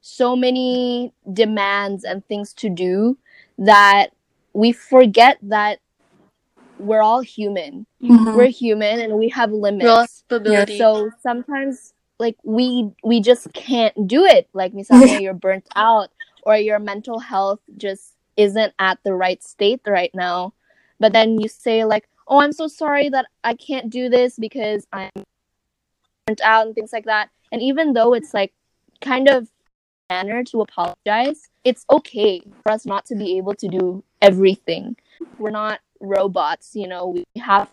so 0.00 0.34
many 0.34 1.12
demands 1.32 2.04
and 2.04 2.26
things 2.26 2.52
to 2.54 2.68
do 2.68 3.18
that 3.58 4.08
we 4.52 4.72
forget 4.72 5.38
that 5.42 5.78
we're 6.78 7.02
all 7.02 7.20
human. 7.20 7.86
Mm-hmm. 8.02 8.34
We're 8.34 8.48
human 8.48 9.00
and 9.00 9.14
we 9.14 9.28
have 9.28 9.52
limits. 9.52 10.24
Raw 10.30 10.36
ability. 10.36 10.78
So 10.78 11.10
sometimes 11.22 11.92
like 12.18 12.36
we 12.42 12.90
we 13.04 13.20
just 13.20 13.52
can't 13.52 13.94
do 14.06 14.24
it. 14.24 14.48
Like 14.52 14.72
misalnya 14.72 15.20
you're 15.22 15.34
burnt 15.34 15.68
out 15.76 16.10
or 16.42 16.56
your 16.56 16.78
mental 16.78 17.18
health 17.18 17.60
just 17.76 18.16
isn't 18.36 18.72
at 18.78 18.98
the 19.04 19.14
right 19.14 19.42
state 19.42 19.80
right 19.86 20.14
now. 20.14 20.54
But 20.98 21.12
then 21.12 21.38
you 21.40 21.48
say 21.48 21.84
like, 21.84 22.08
"Oh, 22.28 22.40
I'm 22.40 22.52
so 22.52 22.66
sorry 22.66 23.08
that 23.10 23.26
I 23.44 23.54
can't 23.54 23.90
do 23.90 24.08
this 24.08 24.36
because 24.36 24.86
I'm 24.92 25.10
burnt 26.26 26.40
out 26.40 26.66
and 26.66 26.74
things 26.74 26.92
like 26.92 27.04
that." 27.04 27.30
And 27.52 27.62
even 27.62 27.92
though 27.92 28.14
it's 28.14 28.32
like 28.32 28.52
kind 29.00 29.28
of 29.28 29.48
manner 30.10 30.42
to 30.44 30.60
apologize, 30.60 31.48
it's 31.64 31.86
okay 31.90 32.42
for 32.62 32.72
us 32.72 32.84
not 32.84 33.06
to 33.06 33.14
be 33.14 33.38
able 33.38 33.54
to 33.54 33.68
do 33.68 34.04
everything. 34.20 34.96
We're 35.38 35.50
not 35.50 35.80
robots, 36.00 36.72
you 36.74 36.88
know. 36.88 37.08
We 37.08 37.24
have 37.40 37.70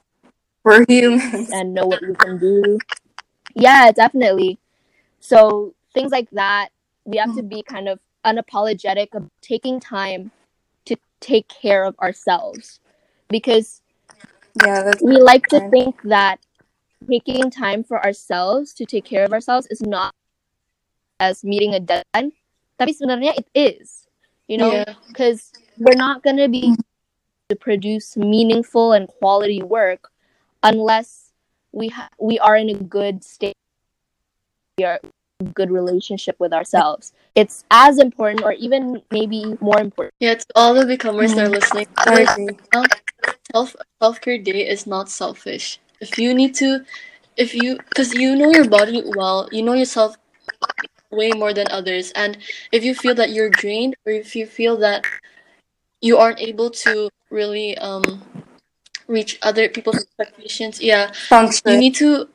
we're 0.63 0.86
humans. 0.88 1.51
and 1.51 1.74
know 1.74 1.88
what 1.88 2.01
we 2.01 2.13
can 2.15 2.38
do. 2.38 2.77
Yeah, 3.56 3.91
definitely. 3.91 4.60
So 5.20 5.74
things 5.94 6.12
like 6.12 6.29
that 6.32 6.70
we 7.06 7.17
have 7.17 7.36
to 7.36 7.41
be 7.41 7.63
kind 7.63 7.88
of 7.88 8.00
unapologetic 8.25 9.15
of 9.15 9.29
taking 9.41 9.79
time 9.79 10.32
to 10.86 10.96
take 11.22 11.48
care 11.48 11.86
of 11.86 11.98
ourselves 12.00 12.79
because 13.29 13.82
Yeah, 14.63 14.91
we 15.01 15.17
like 15.17 15.48
to 15.48 15.70
think 15.70 16.01
that 16.03 16.39
taking 17.10 17.50
time 17.50 17.84
for 17.84 18.03
ourselves 18.03 18.74
to 18.74 18.86
take 18.86 19.06
care 19.06 19.24
of 19.24 19.32
ourselves 19.32 19.67
is 19.72 19.82
not 19.82 20.13
as 21.20 21.44
meeting 21.44 21.74
a 21.74 21.82
deadline. 21.82 22.34
Tapi 22.78 22.94
sebenarnya 22.94 23.34
it 23.38 23.50
is 23.58 24.08
you 24.48 24.58
know? 24.58 24.72
Yeah. 24.72 24.94
because 25.08 25.52
we're 25.78 25.96
not 25.96 26.24
going 26.24 26.38
to 26.38 26.48
be 26.48 26.76
to 27.50 27.56
produce 27.56 28.18
meaningful 28.18 28.94
and 28.94 29.08
quality 29.08 29.62
work 29.62 30.10
unless 30.64 31.32
we 31.72 31.90
ha- 31.90 32.10
we 32.20 32.40
are 32.40 32.56
in 32.56 32.70
a 32.70 32.74
good 32.74 33.24
state. 33.24 33.56
We 34.78 34.86
are 34.86 35.00
in 35.40 35.48
a 35.48 35.50
good 35.52 35.72
relationship 35.72 36.36
with 36.40 36.52
ourselves. 36.52 37.14
It's 37.36 37.64
as 37.72 38.00
important 38.00 38.44
or 38.44 38.54
even 38.54 39.02
maybe 39.12 39.56
more 39.62 39.80
important. 39.80 40.16
Yeah, 40.20 40.36
to 40.36 40.46
all 40.56 40.74
the 40.74 40.86
becomers 40.86 41.36
that 41.36 41.46
are 41.46 41.50
mm-hmm. 41.50 41.54
listening, 41.54 41.88
I 41.98 42.22
agree. 42.22 42.58
self 43.52 43.76
self 44.02 44.20
care 44.22 44.38
day 44.38 44.68
is 44.68 44.88
not 44.88 45.10
selfish. 45.10 45.80
If 46.02 46.18
you 46.18 46.34
need 46.34 46.54
to, 46.56 46.86
if 47.38 47.54
you, 47.54 47.78
because 47.78 48.14
you 48.14 48.36
know 48.36 48.52
your 48.52 48.68
body 48.68 49.04
well, 49.16 49.48
you 49.52 49.64
know 49.64 49.74
yourself 49.74 50.18
way 51.12 51.32
more 51.32 51.54
than 51.54 51.68
others, 51.72 52.12
and 52.12 52.38
if 52.72 52.84
you 52.84 52.94
feel 52.94 53.16
that 53.16 53.32
you're 53.32 53.50
drained, 53.50 53.96
or 54.06 54.12
if 54.12 54.36
you 54.36 54.46
feel 54.46 54.78
that 54.78 55.06
you 56.02 56.18
aren't 56.18 56.40
able 56.40 56.70
to 56.70 57.10
really 57.30 57.78
um 57.78 58.22
reach 59.08 59.40
other 59.42 59.70
people's 59.70 60.04
expectations, 60.04 60.82
yeah, 60.82 61.12
you 61.66 61.78
need 61.78 61.96
to 61.96 62.28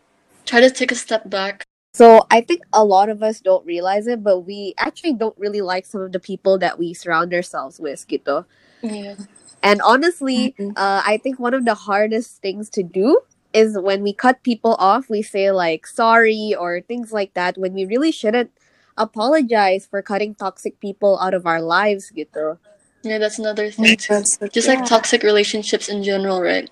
try 0.44 0.60
to 0.60 0.70
take 0.70 0.90
a 0.92 0.96
step 0.96 1.28
back. 1.28 1.64
So 1.94 2.24
I 2.30 2.40
think 2.40 2.62
a 2.72 2.84
lot 2.84 3.10
of 3.10 3.22
us 3.22 3.40
don't 3.40 3.64
realize 3.66 4.06
it, 4.06 4.24
but 4.24 4.40
we 4.40 4.72
actually 4.78 5.12
don't 5.12 5.36
really 5.36 5.60
like 5.60 5.84
some 5.84 6.00
of 6.00 6.12
the 6.12 6.20
people 6.20 6.56
that 6.58 6.78
we 6.78 6.94
surround 6.94 7.34
ourselves 7.34 7.78
with, 7.78 8.08
gitu. 8.08 8.46
Yeah. 8.80 9.16
And 9.62 9.80
honestly, 9.84 10.56
Mhm. 10.58 10.72
uh, 10.76 11.02
I 11.04 11.18
think 11.20 11.38
one 11.38 11.52
of 11.54 11.64
the 11.68 11.74
hardest 11.76 12.40
things 12.40 12.70
to 12.70 12.82
do 12.82 13.20
is 13.52 13.76
when 13.76 14.02
we 14.02 14.12
cut 14.16 14.42
people 14.42 14.74
off, 14.80 15.10
we 15.12 15.20
say 15.20 15.52
like 15.52 15.86
sorry 15.86 16.56
or 16.56 16.80
things 16.80 17.12
like 17.12 17.34
that 17.36 17.58
when 17.60 17.76
we 17.76 17.84
really 17.84 18.10
shouldn't 18.10 18.50
apologize 18.96 19.86
for 19.86 20.02
cutting 20.02 20.34
toxic 20.34 20.80
people 20.80 21.18
out 21.20 21.34
of 21.34 21.46
our 21.46 21.60
lives, 21.60 22.10
gitu. 22.10 22.58
Yeah, 23.02 23.18
that's 23.18 23.38
another 23.38 23.70
thing 23.70 23.96
too. 23.96 24.14
That's 24.14 24.38
so 24.38 24.46
Just 24.46 24.66
true. 24.66 24.76
like 24.76 24.86
toxic 24.86 25.22
relationships 25.22 25.88
in 25.88 26.02
general, 26.02 26.40
right? 26.40 26.70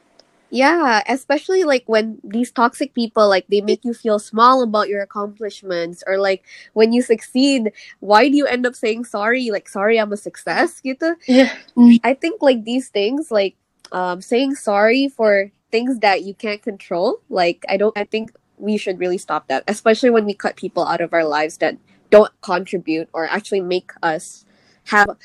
Yeah, 0.51 1.03
especially 1.07 1.63
like 1.63 1.85
when 1.87 2.19
these 2.27 2.51
toxic 2.51 2.93
people 2.93 3.29
like 3.29 3.47
they 3.47 3.61
make 3.61 3.85
you 3.85 3.95
feel 3.95 4.19
small 4.19 4.63
about 4.63 4.89
your 4.91 5.01
accomplishments 5.01 6.03
or 6.07 6.19
like 6.19 6.43
when 6.75 6.93
you 6.93 7.03
succeed, 7.03 7.71
why 8.01 8.29
do 8.29 8.37
you 8.37 8.47
end 8.47 8.67
up 8.67 8.75
saying 8.75 9.07
sorry? 9.07 9.51
Like 9.51 9.69
sorry, 9.69 9.99
I'm 9.99 10.13
a 10.13 10.19
success, 10.19 10.83
gitu. 10.83 11.15
Yeah. 11.27 11.55
I 12.03 12.15
think 12.15 12.43
like 12.43 12.65
these 12.67 12.91
things 12.91 13.31
like 13.31 13.55
um 13.95 14.19
saying 14.21 14.59
sorry 14.59 15.07
for 15.07 15.51
things 15.71 16.03
that 16.03 16.27
you 16.27 16.35
can't 16.35 16.63
control, 16.63 17.23
like 17.31 17.63
I 17.71 17.79
don't 17.79 17.95
I 17.97 18.03
think 18.03 18.35
we 18.59 18.77
should 18.77 18.99
really 18.99 19.19
stop 19.19 19.47
that, 19.49 19.63
especially 19.71 20.11
when 20.11 20.27
we 20.27 20.35
cut 20.35 20.59
people 20.59 20.83
out 20.83 21.01
of 21.01 21.15
our 21.15 21.25
lives 21.25 21.59
that 21.63 21.79
don't 22.11 22.33
contribute 22.43 23.09
or 23.13 23.27
actually 23.27 23.61
make 23.61 23.91
us 24.03 24.45
have 24.85 25.17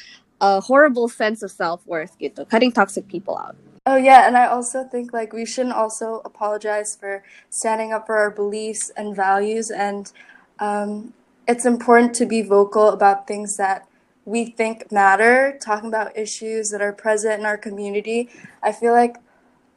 a 0.41 0.61
horrible 0.61 1.07
sense 1.07 1.41
of 1.43 1.51
self-worth, 1.51 2.17
gitu. 2.19 2.45
Cutting 2.49 2.71
toxic 2.71 3.07
people 3.07 3.37
out. 3.37 3.55
Oh 3.85 3.97
yeah, 3.97 4.27
and 4.27 4.35
I 4.35 4.47
also 4.47 4.83
think 4.83 5.13
like 5.13 5.33
we 5.33 5.45
shouldn't 5.45 5.75
also 5.75 6.21
apologize 6.25 6.95
for 6.95 7.23
standing 7.49 7.93
up 7.93 8.07
for 8.07 8.17
our 8.17 8.31
beliefs 8.31 8.91
and 8.97 9.15
values, 9.15 9.69
and 9.69 10.11
um, 10.59 11.13
it's 11.47 11.65
important 11.65 12.15
to 12.15 12.25
be 12.25 12.41
vocal 12.41 12.89
about 12.89 13.27
things 13.27 13.57
that 13.57 13.85
we 14.25 14.45
think 14.45 14.91
matter, 14.91 15.55
talking 15.61 15.89
about 15.89 16.17
issues 16.17 16.71
that 16.71 16.81
are 16.81 16.93
present 16.93 17.39
in 17.39 17.45
our 17.45 17.57
community. 17.57 18.29
I 18.63 18.71
feel 18.71 18.91
like 18.91 19.17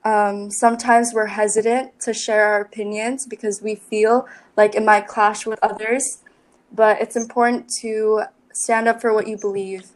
um, 0.05 0.50
sometimes 0.50 1.12
we're 1.12 1.27
hesitant 1.27 2.00
to 2.00 2.15
share 2.15 2.47
our 2.47 2.61
opinions 2.62 3.27
because 3.27 3.61
we 3.61 3.75
feel 3.75 4.27
like 4.57 4.75
it 4.75 4.83
might 4.83 5.07
clash 5.07 5.45
with 5.45 5.59
others, 5.62 6.25
but 6.72 7.00
it's 7.00 7.16
important 7.16 7.68
to 7.80 8.22
stand 8.52 8.88
up 8.88 9.00
for 9.00 9.12
what 9.14 9.26
you 9.26 9.37
believe 9.37 9.88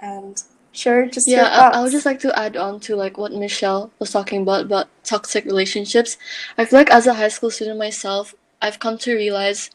and 0.00 0.42
share 0.72 1.06
just 1.06 1.28
Yeah, 1.28 1.44
I. 1.44 1.78
I 1.78 1.82
would 1.82 1.92
just 1.92 2.06
like 2.06 2.20
to 2.20 2.38
add 2.38 2.56
on 2.56 2.80
to 2.80 2.96
like 2.96 3.18
what 3.18 3.32
Michelle 3.32 3.90
was 3.98 4.10
talking 4.10 4.42
about 4.42 4.62
about 4.62 4.88
toxic 5.04 5.44
relationships. 5.44 6.16
I 6.58 6.64
feel 6.64 6.78
like 6.78 6.90
as 6.90 7.06
a 7.06 7.14
high 7.14 7.28
school 7.28 7.50
student 7.50 7.78
myself, 7.78 8.34
I've 8.60 8.78
come 8.78 8.98
to 8.98 9.14
realize 9.14 9.70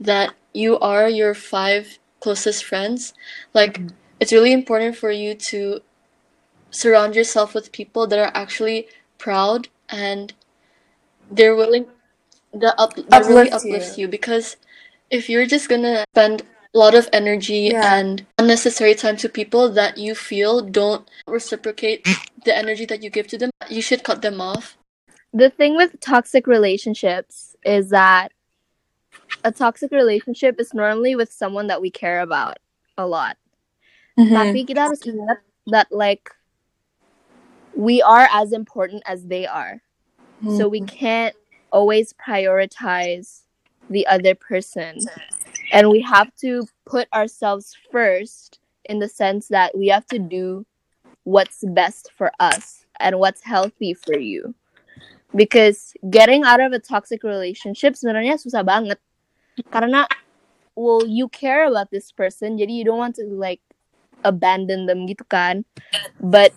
that 0.00 0.34
you 0.52 0.78
are 0.78 1.08
your 1.08 1.34
five 1.34 1.98
closest 2.20 2.64
friends. 2.64 3.14
Like 3.52 3.78
mm-hmm. 3.78 3.88
it's 4.20 4.32
really 4.32 4.52
important 4.52 4.96
for 4.96 5.10
you 5.10 5.34
to 5.50 5.80
surround 6.70 7.14
yourself 7.14 7.54
with 7.54 7.72
people 7.72 8.06
that 8.06 8.18
are 8.18 8.32
actually 8.34 8.88
proud 9.18 9.68
and 9.88 10.32
they're 11.30 11.54
willing 11.54 11.86
that 12.52 12.74
up 12.78 12.94
that 12.96 13.24
really 13.26 13.50
Uplift 13.50 13.64
you. 13.64 13.70
uplifts 13.70 13.98
you 13.98 14.08
because 14.08 14.56
if 15.14 15.30
you're 15.30 15.46
just 15.46 15.70
gonna 15.70 16.02
spend 16.10 16.42
a 16.74 16.78
lot 16.78 16.98
of 16.98 17.06
energy 17.14 17.70
Yeah. 17.70 17.94
and 17.94 18.26
unnecessary 18.42 18.98
time 18.98 19.14
to 19.22 19.30
people 19.30 19.70
that 19.78 19.94
you 19.94 20.18
feel 20.18 20.58
don't 20.60 21.06
reciprocate 21.30 22.02
the 22.44 22.50
energy 22.50 22.84
that 22.90 22.98
you 23.02 23.10
give 23.14 23.30
to 23.30 23.38
them, 23.38 23.50
you 23.70 23.78
should 23.80 24.02
cut 24.02 24.22
them 24.26 24.42
off. 24.42 24.76
the 25.34 25.50
thing 25.50 25.74
with 25.74 25.98
toxic 25.98 26.46
relationships 26.46 27.58
is 27.66 27.90
that 27.90 28.30
a 29.42 29.50
toxic 29.50 29.90
relationship 29.90 30.62
is 30.62 30.70
normally 30.70 31.18
with 31.18 31.26
someone 31.26 31.66
that 31.66 31.82
we 31.82 31.90
care 31.90 32.22
about 32.22 32.62
a 32.94 33.02
lot. 33.02 33.34
Mhm. 34.14 34.30
Tapi 34.30 34.62
kita 34.62 34.86
harus 34.86 35.02
ingat 35.02 35.42
that 35.74 35.90
like 35.90 36.30
we 37.74 37.98
are 37.98 38.30
as 38.30 38.54
important 38.54 39.02
as 39.10 39.26
they 39.26 39.42
are. 39.42 39.82
So 40.54 40.68
we 40.70 40.84
can't 40.86 41.34
always 41.72 42.14
prioritize 42.14 43.43
the 43.90 44.06
other 44.06 44.34
person. 44.34 44.98
And 45.72 45.90
we 45.90 46.00
have 46.02 46.34
to 46.36 46.66
put 46.86 47.08
ourselves 47.12 47.76
first 47.90 48.60
in 48.84 48.98
the 48.98 49.08
sense 49.08 49.48
that 49.48 49.76
we 49.76 49.88
have 49.88 50.06
to 50.06 50.18
do 50.18 50.66
what's 51.24 51.64
best 51.68 52.12
for 52.16 52.30
us 52.38 52.84
and 53.00 53.18
what's 53.18 53.42
healthy 53.42 53.94
for 53.94 54.18
you. 54.18 54.54
Because 55.34 55.94
getting 56.10 56.44
out 56.44 56.60
of 56.60 56.72
a 56.72 56.78
toxic 56.78 57.24
relationship 57.24 57.94
sebenarnya 57.94 58.38
susah 58.38 58.62
banget. 58.62 59.00
Karena 59.72 60.06
well 60.76 61.06
you 61.06 61.28
care 61.28 61.66
about 61.66 61.90
this 61.90 62.10
person 62.10 62.58
jadi 62.58 62.70
you 62.70 62.84
don't 62.84 62.98
want 62.98 63.14
to 63.14 63.26
like 63.26 63.62
abandon 64.22 64.86
them 64.86 65.10
gitu 65.10 65.26
kan. 65.26 65.66
But 66.22 66.54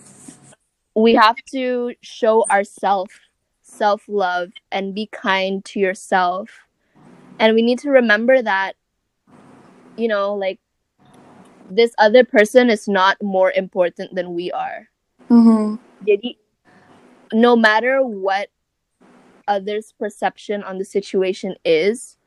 we 0.93 1.13
have 1.13 1.37
to 1.53 1.93
show 2.01 2.45
ourselves 2.49 3.13
self 3.61 4.05
love 4.07 4.49
and 4.71 4.95
be 4.95 5.09
kind 5.11 5.63
to 5.73 5.79
yourself. 5.79 6.66
And 7.39 7.53
we 7.53 7.61
need 7.61 7.79
to 7.79 7.89
remember 7.91 8.41
that, 8.41 8.73
you 9.95 10.07
know, 10.07 10.33
like 10.33 10.59
this 11.69 11.93
other 11.97 12.23
person 12.23 12.69
is 12.69 12.87
not 12.87 13.17
more 13.21 13.51
important 13.51 14.15
than 14.15 14.33
we 14.33 14.51
are. 14.51 14.89
Mhm. 15.29 15.79
Jadi, 16.07 16.37
no 17.33 17.55
matter 17.55 18.01
what 18.01 18.49
others' 19.47 19.93
perception 19.97 20.63
on 20.63 20.77
the 20.77 20.85
situation 20.85 21.55
is, 21.65 22.17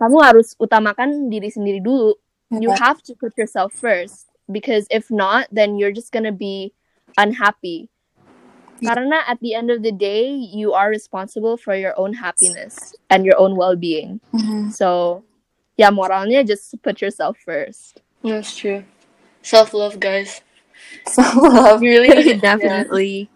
kamu 0.00 0.20
harus 0.20 0.52
utamakan 0.60 1.32
diri 1.32 1.48
sendiri 1.48 1.80
dulu. 1.80 2.14
You 2.52 2.70
have 2.70 3.02
to 3.10 3.16
put 3.16 3.34
yourself 3.36 3.74
first 3.74 4.30
because 4.46 4.86
if 4.90 5.10
not, 5.10 5.48
then 5.50 5.76
you're 5.76 5.92
just 5.92 6.12
gonna 6.12 6.32
be 6.32 6.72
unhappy. 7.18 7.90
Karena 8.82 9.24
at 9.26 9.40
the 9.40 9.54
end 9.54 9.70
of 9.70 9.82
the 9.82 9.92
day, 9.92 10.28
you 10.28 10.72
are 10.72 10.88
responsible 10.90 11.56
for 11.56 11.74
your 11.74 11.98
own 11.98 12.12
happiness 12.14 12.94
and 13.08 13.24
your 13.24 13.38
own 13.38 13.56
well-being. 13.56 14.20
Mhm. 14.32 14.72
So, 14.72 15.24
yeah, 15.76 15.90
moralnya 15.90 16.46
just 16.46 16.76
put 16.82 17.00
yourself 17.00 17.38
first. 17.40 18.00
That's 18.22 18.56
true. 18.56 18.84
Self 19.42 19.72
love, 19.72 20.00
guys. 20.00 20.42
Self-love. 21.06 21.80
Really 21.80 22.34
Definitely. 22.40 23.30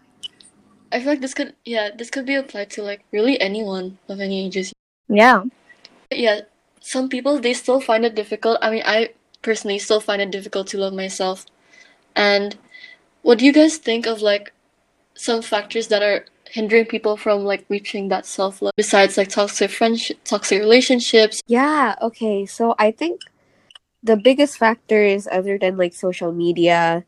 I 0.93 0.99
feel 0.99 1.09
like 1.09 1.21
this 1.21 1.35
could 1.35 1.55
yeah, 1.65 1.91
this 1.95 2.11
could 2.11 2.27
be 2.27 2.35
applied 2.35 2.71
to 2.71 2.83
like 2.83 3.05
really 3.13 3.41
anyone 3.41 3.99
of 4.09 4.21
any 4.21 4.45
ages. 4.45 4.75
Yeah. 5.09 5.45
Yeah, 6.11 6.51
some 6.81 7.09
people 7.09 7.39
they 7.39 7.55
still 7.55 7.81
find 7.81 8.05
it 8.05 8.15
difficult. 8.15 8.59
I 8.61 8.71
mean, 8.71 8.83
I 8.85 9.15
personally 9.43 9.79
still 9.79 10.01
find 10.01 10.21
it 10.21 10.31
difficult 10.31 10.67
to 10.69 10.79
love 10.79 10.93
myself. 10.93 11.47
And 12.17 12.59
what 13.23 13.39
do 13.39 13.47
you 13.47 13.53
guys 13.53 13.77
think 13.77 14.07
of 14.07 14.21
like 14.21 14.53
some 15.21 15.43
factors 15.43 15.89
that 15.89 16.03
are 16.03 16.25
hindering 16.49 16.87
people 16.87 17.17
from 17.17 17.45
like 17.45 17.65
reaching 17.69 18.09
that 18.09 18.27
self-love 18.27 18.73
besides 18.77 19.17
like 19.17 19.29
toxic 19.29 19.71
friendship, 19.71 20.17
toxic 20.25 20.59
relationships? 20.59 21.43
Yeah, 21.47 21.95
okay. 22.01 22.47
So 22.47 22.75
I 22.79 22.91
think 22.91 23.21
the 24.03 24.17
biggest 24.17 24.57
factors 24.57 25.29
other 25.31 25.59
than 25.59 25.77
like 25.77 25.93
social 25.95 26.33
media 26.33 27.05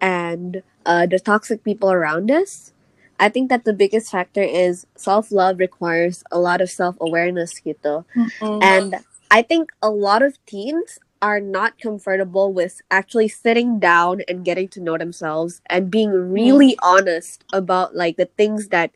and 0.00 0.62
uh, 0.84 1.06
the 1.06 1.18
toxic 1.18 1.64
people 1.64 1.90
around 1.90 2.30
us, 2.30 2.72
I 3.18 3.30
think 3.30 3.48
that 3.48 3.64
the 3.64 3.72
biggest 3.72 4.10
factor 4.10 4.42
is 4.42 4.86
self-love 4.96 5.58
requires 5.58 6.22
a 6.30 6.38
lot 6.38 6.60
of 6.60 6.68
self-awareness 6.68 7.64
gitu. 7.64 8.04
Mhm. 8.12 8.60
And 8.60 9.00
I 9.30 9.40
think 9.40 9.72
a 9.80 9.88
lot 9.88 10.20
of 10.20 10.36
teens 10.44 11.00
are 11.24 11.40
not 11.40 11.80
comfortable 11.80 12.52
with 12.52 12.84
actually 12.92 13.28
sitting 13.32 13.80
down 13.80 14.20
and 14.28 14.44
getting 14.44 14.68
to 14.68 14.76
know 14.78 15.00
themselves 15.00 15.64
and 15.72 15.88
being 15.88 16.12
really 16.12 16.76
honest 16.84 17.48
about 17.48 17.96
like 17.96 18.20
the 18.20 18.28
things 18.36 18.68
that 18.68 18.92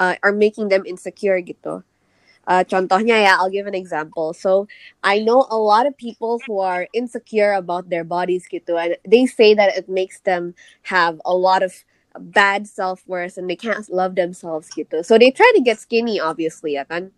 uh, 0.00 0.16
are 0.24 0.32
making 0.32 0.72
them 0.72 0.88
insecure 0.88 1.36
gitu. 1.44 1.84
Uh, 2.48 2.64
contohnya 2.64 3.20
ya, 3.28 3.36
I'll 3.36 3.52
give 3.52 3.66
an 3.68 3.76
example. 3.76 4.32
So, 4.32 4.70
I 5.04 5.18
know 5.18 5.44
a 5.50 5.58
lot 5.58 5.84
of 5.84 5.98
people 5.98 6.40
who 6.46 6.62
are 6.64 6.88
insecure 6.94 7.52
about 7.52 7.90
their 7.90 8.06
bodies 8.06 8.46
gitu, 8.48 8.78
and 8.78 8.96
they 9.04 9.26
say 9.26 9.52
that 9.52 9.76
it 9.76 9.90
makes 9.90 10.24
them 10.24 10.54
have 10.88 11.20
a 11.26 11.34
lot 11.34 11.60
of 11.66 11.84
bad 12.16 12.64
self-worth 12.70 13.36
and 13.36 13.50
they 13.50 13.58
can't 13.58 13.84
love 13.92 14.14
themselves 14.14 14.70
gitu. 14.72 15.04
So, 15.04 15.18
they 15.18 15.34
try 15.34 15.50
to 15.58 15.60
get 15.60 15.82
skinny, 15.82 16.22
obviously, 16.22 16.78
ya 16.78 16.86
kan? 16.86 17.10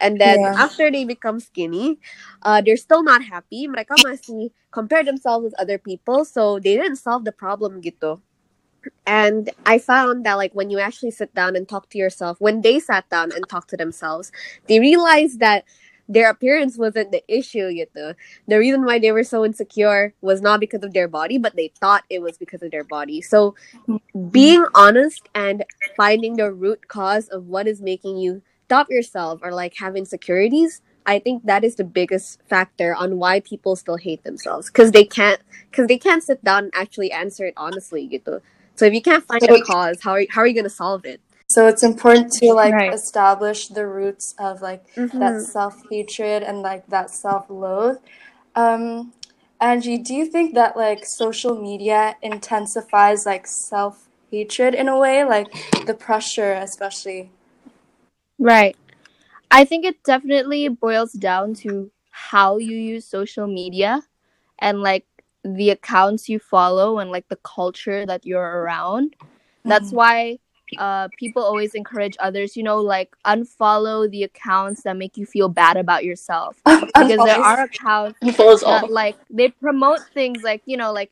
And 0.00 0.20
then 0.20 0.38
Yeah. 0.40 0.56
after 0.56 0.90
they 0.90 1.04
become 1.04 1.40
skinny, 1.40 1.98
uh, 2.42 2.60
they're 2.64 2.76
still 2.80 3.02
not 3.02 3.22
happy. 3.24 3.66
Mereka 3.68 3.98
masih 4.00 4.50
compare 4.70 5.04
themselves 5.04 5.44
with 5.44 5.54
other 5.58 5.78
people, 5.78 6.24
so 6.24 6.58
they 6.58 6.76
didn't 6.76 6.96
solve 7.00 7.24
the 7.24 7.32
problem 7.32 7.80
gitu. 7.82 8.20
And 9.06 9.50
I 9.66 9.78
found 9.78 10.24
that 10.26 10.34
like 10.34 10.52
when 10.54 10.70
you 10.70 10.78
actually 10.78 11.10
sit 11.10 11.34
down 11.34 11.56
and 11.56 11.68
talk 11.68 11.88
to 11.90 11.98
yourself, 11.98 12.40
when 12.40 12.62
they 12.62 12.78
sat 12.78 13.08
down 13.10 13.32
and 13.32 13.48
talked 13.48 13.70
to 13.70 13.76
themselves, 13.76 14.30
they 14.68 14.80
realized 14.80 15.40
that 15.40 15.64
their 16.08 16.30
appearance 16.30 16.78
wasn't 16.78 17.12
the 17.12 17.22
issue 17.28 17.68
gitu. 17.68 18.14
The 18.48 18.58
reason 18.58 18.84
why 18.84 18.98
they 18.98 19.12
were 19.12 19.24
so 19.24 19.44
insecure 19.44 20.14
was 20.22 20.40
not 20.40 20.60
because 20.60 20.82
of 20.82 20.92
their 20.94 21.08
body, 21.08 21.36
but 21.38 21.56
they 21.56 21.72
thought 21.80 22.04
it 22.08 22.22
was 22.22 22.38
because 22.38 22.62
of 22.62 22.70
their 22.70 22.84
body. 22.84 23.20
So 23.20 23.54
being 24.30 24.64
honest 24.74 25.28
and 25.34 25.64
finding 25.96 26.36
the 26.36 26.52
root 26.52 26.88
cause 26.88 27.28
of 27.28 27.46
what 27.46 27.66
is 27.66 27.82
making 27.82 28.18
you 28.18 28.42
stop 28.68 28.90
yourself 28.90 29.40
or 29.42 29.50
like 29.50 29.74
have 29.80 29.96
insecurities 29.96 30.82
i 31.06 31.18
think 31.18 31.40
that 31.50 31.64
is 31.64 31.76
the 31.80 31.84
biggest 31.84 32.38
factor 32.52 32.94
on 32.94 33.16
why 33.16 33.40
people 33.40 33.74
still 33.74 33.96
hate 33.96 34.22
themselves 34.24 34.68
because 34.68 34.92
they 34.92 35.04
can't 35.04 35.40
because 35.70 35.86
they 35.88 35.96
can't 35.96 36.22
sit 36.22 36.44
down 36.44 36.64
and 36.68 36.72
actually 36.76 37.10
answer 37.10 37.46
it 37.46 37.54
honestly 37.56 38.04
gitu. 38.06 38.42
so 38.76 38.84
if 38.84 38.92
you 38.92 39.00
can't 39.00 39.24
find 39.24 39.40
the 39.40 39.64
cause 39.64 39.96
how 40.04 40.12
are, 40.12 40.24
how 40.28 40.42
are 40.42 40.46
you 40.46 40.52
going 40.52 40.68
to 40.68 40.78
solve 40.84 41.04
it 41.06 41.18
So 41.48 41.66
it's 41.66 41.82
important 41.82 42.32
to 42.44 42.52
like 42.52 42.74
Right. 42.76 42.92
establish 42.92 43.68
the 43.72 43.86
roots 43.88 44.34
of 44.38 44.60
like 44.60 44.84
that 45.16 45.40
Mhm. 45.40 45.40
self 45.40 45.74
hatred 45.88 46.42
and 46.44 46.60
like 46.60 46.84
that 46.92 47.08
self 47.08 47.48
loathe. 47.48 47.96
Um, 48.54 49.12
Angie, 49.60 49.96
do 49.96 50.12
you 50.14 50.26
think 50.26 50.52
that 50.60 50.76
like 50.76 51.06
social 51.08 51.56
media 51.56 52.16
intensifies 52.20 53.24
like 53.24 53.46
self 53.46 54.08
hatred 54.30 54.74
in 54.74 54.88
a 54.92 54.98
way, 54.98 55.24
like 55.24 55.48
the 55.88 55.94
pressure, 55.94 56.52
especially? 56.52 57.32
Right. 58.38 58.76
I 59.50 59.64
think 59.64 59.84
it 59.84 60.02
definitely 60.04 60.68
boils 60.68 61.12
down 61.12 61.54
to 61.56 61.90
how 62.10 62.58
you 62.58 62.76
use 62.76 63.06
social 63.06 63.46
media 63.46 64.02
and 64.58 64.82
like 64.82 65.06
the 65.44 65.70
accounts 65.70 66.28
you 66.28 66.38
follow 66.38 66.98
and 66.98 67.10
like 67.10 67.28
the 67.28 67.36
culture 67.36 68.04
that 68.06 68.26
you're 68.26 68.62
around. 68.62 69.16
That's 69.64 69.92
why 69.92 70.38
uh 70.76 71.08
people 71.18 71.42
always 71.42 71.74
encourage 71.74 72.16
others, 72.20 72.56
you 72.56 72.62
know, 72.62 72.78
like 72.80 73.14
unfollow 73.26 74.10
the 74.10 74.24
accounts 74.24 74.82
that 74.82 74.96
make 74.96 75.16
you 75.16 75.26
feel 75.26 75.48
bad 75.48 75.76
about 75.76 76.04
yourself. 76.04 76.62
Because 76.98 77.22
there 77.22 77.38
are 77.38 77.62
accounts 77.64 78.18
that 78.66 78.90
like 78.90 79.16
they 79.30 79.48
promote 79.50 80.02
things 80.14 80.42
like, 80.42 80.62
you 80.66 80.76
know, 80.76 80.92
like 80.92 81.10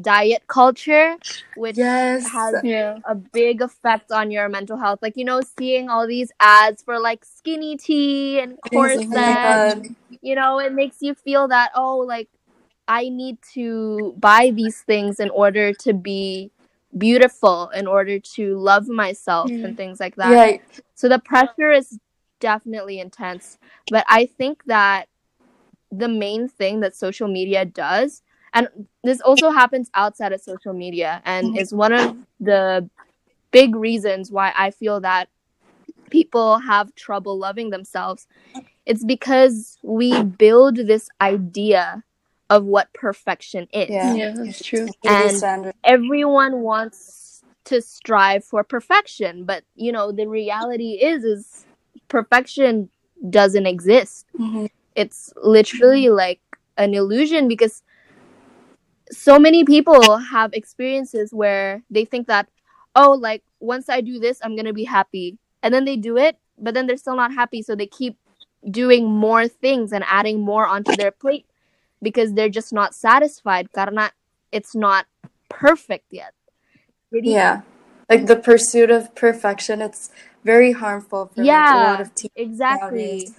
diet 0.00 0.42
culture, 0.48 1.16
which 1.56 1.76
yes. 1.76 2.24
has 2.32 2.54
Yeah. 2.62 2.98
a 3.06 3.14
big 3.14 3.62
effect 3.62 4.10
on 4.12 4.30
your 4.30 4.48
mental 4.48 4.76
health. 4.76 5.00
Like, 5.02 5.16
you 5.16 5.24
know, 5.24 5.40
seeing 5.58 5.88
all 5.88 6.06
these 6.06 6.30
ads 6.40 6.82
for 6.82 6.98
like 6.98 7.24
skinny 7.24 7.76
tea 7.76 8.40
and 8.40 8.58
Oh 8.74 9.02
my 9.08 9.82
you 10.22 10.34
know, 10.34 10.58
it 10.58 10.72
makes 10.72 10.96
you 11.00 11.14
feel 11.14 11.48
that, 11.48 11.70
oh, 11.74 11.98
like, 11.98 12.28
I 12.86 13.08
need 13.08 13.38
to 13.54 14.14
buy 14.18 14.50
these 14.54 14.80
things 14.80 15.20
in 15.20 15.30
order 15.30 15.72
to 15.74 15.92
be 15.92 16.50
beautiful, 16.96 17.68
in 17.70 17.86
order 17.86 18.18
to 18.18 18.58
love 18.58 18.88
myself, 18.88 19.50
Mm. 19.50 19.64
and 19.64 19.76
things 19.76 20.00
like 20.00 20.16
that. 20.16 20.32
Yeah. 20.32 20.58
So 20.94 21.08
the 21.08 21.18
pressure 21.18 21.70
is 21.70 21.98
definitely 22.40 22.98
intense. 23.00 23.58
But 23.90 24.04
I 24.08 24.26
think 24.26 24.64
that 24.66 25.08
the 25.90 26.08
main 26.08 26.48
thing 26.48 26.80
that 26.80 26.94
social 26.96 27.28
media 27.28 27.64
does, 27.64 28.22
and 28.54 28.68
this 29.04 29.20
also 29.20 29.50
happens 29.50 29.90
outside 29.94 30.32
of 30.32 30.40
social 30.40 30.72
media, 30.72 31.22
and 31.24 31.58
is 31.58 31.72
one 31.72 31.92
of 31.92 32.16
the 32.40 32.88
big 33.50 33.74
reasons 33.74 34.30
why 34.30 34.52
I 34.56 34.70
feel 34.70 35.00
that 35.00 35.28
people 36.10 36.58
have 36.58 36.94
trouble 36.94 37.38
loving 37.38 37.70
themselves. 37.70 38.26
It's 38.86 39.04
because 39.04 39.78
we 39.82 40.22
build 40.22 40.76
this 40.76 41.08
idea 41.20 42.04
of 42.50 42.64
what 42.64 42.92
perfection 42.94 43.68
is. 43.72 43.90
Yeah. 43.90 44.14
Yeah, 44.14 44.32
that's 44.36 44.64
true. 44.64 44.88
And- 45.06 45.42
everyone 45.84 46.60
wants 46.62 47.42
to 47.64 47.80
strive 47.82 48.42
for 48.44 48.64
perfection 48.64 49.44
but 49.44 49.62
you 49.76 49.92
know 49.92 50.10
the 50.10 50.26
reality 50.26 50.92
is 51.02 51.22
is 51.22 51.66
perfection 52.08 52.88
doesn't 53.30 53.66
exist 53.66 54.26
Mhm. 54.38 54.70
it's 54.96 55.32
literally 55.42 56.08
like 56.08 56.40
an 56.78 56.94
illusion 56.94 57.46
because 57.48 57.82
so 59.10 59.38
many 59.38 59.64
people 59.64 60.18
have 60.18 60.52
experiences 60.52 61.32
where 61.32 61.82
they 61.90 62.04
think 62.04 62.26
that 62.26 62.48
oh 62.94 63.12
like 63.12 63.42
once 63.60 63.88
i 63.88 64.00
do 64.00 64.18
this 64.18 64.38
i'm 64.42 64.54
going 64.54 64.66
to 64.66 64.72
be 64.72 64.84
happy. 64.84 65.38
And 65.62 65.74
then 65.74 65.84
they 65.84 65.96
do 65.96 66.16
it 66.16 66.38
but 66.60 66.74
then 66.74 66.86
they're 66.86 66.96
still 66.96 67.16
not 67.16 67.32
happy. 67.32 67.62
So 67.62 67.74
they 67.74 67.86
keep 67.86 68.16
doing 68.68 69.10
more 69.10 69.48
things 69.48 69.92
and 69.92 70.04
adding 70.06 70.40
more 70.40 70.66
onto 70.66 70.96
their 70.96 71.10
plate 71.10 71.46
because 72.02 72.32
they're 72.34 72.48
just 72.48 72.72
not 72.72 72.94
satisfied. 72.94 73.72
Karena 73.72 74.10
it's 74.52 74.74
not 74.74 75.06
perfect 75.48 76.06
yet. 76.10 76.34
Yeah. 77.10 77.62
Like 78.08 78.26
the 78.26 78.36
pursuit 78.36 78.90
of 78.90 79.14
perfection, 79.14 79.82
it's 79.82 80.10
very 80.44 80.72
harmful 80.72 81.26
for 81.26 81.42
like, 81.42 81.46
a 81.46 81.52
lot 81.52 81.98
yeah 81.98 82.00
of 82.00 82.14
teens 82.14 82.32
exactly. 82.36 82.88
nowadays. 82.88 83.34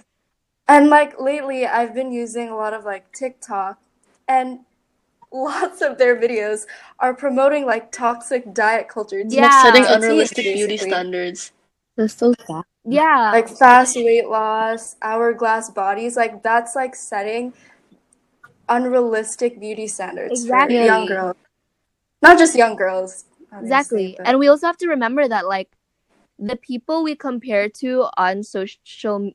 And 0.68 0.88
like 0.88 1.20
lately, 1.20 1.66
I've 1.66 1.94
been 1.94 2.12
using 2.12 2.48
a 2.48 2.56
lot 2.56 2.72
of 2.72 2.84
like 2.84 3.12
TikTok, 3.12 3.80
and 4.28 4.60
lots 5.32 5.80
of 5.80 5.98
their 5.98 6.16
videos 6.16 6.66
are 6.98 7.14
promoting 7.14 7.64
like 7.66 7.92
toxic 7.92 8.52
diet 8.52 8.88
culture. 8.88 9.22
Yeah. 9.26 9.50
Setting 9.62 9.84
detoxing, 9.84 9.94
unrealistic 9.96 10.44
beauty 10.44 10.76
standards. 10.76 11.52
that's 11.96 12.14
so 12.14 12.32
sad 12.46 12.62
yeah 12.84 13.30
Like 13.32 13.48
fast 13.48 13.94
weight 13.96 14.26
loss, 14.28 14.96
hourglass 15.02 15.70
bodies, 15.70 16.16
like 16.16 16.42
that's 16.42 16.74
like 16.74 16.94
setting 16.96 17.52
unrealistic 18.68 19.58
beauty 19.60 19.86
standards 19.86 20.42
Exactly. 20.42 20.76
for 20.78 20.84
young 20.84 21.06
girls. 21.06 21.36
Not 22.22 22.38
just 22.38 22.54
young 22.54 22.76
girls. 22.76 23.24
exactly 23.52 24.14
but- 24.16 24.26
and 24.28 24.38
we 24.38 24.48
also 24.48 24.66
have 24.66 24.76
to 24.78 24.88
remember 24.88 25.26
that 25.28 25.46
like 25.46 25.68
the 26.38 26.56
people 26.56 27.02
we 27.02 27.14
compare 27.14 27.68
to 27.68 28.06
on 28.16 28.42
social 28.42 29.32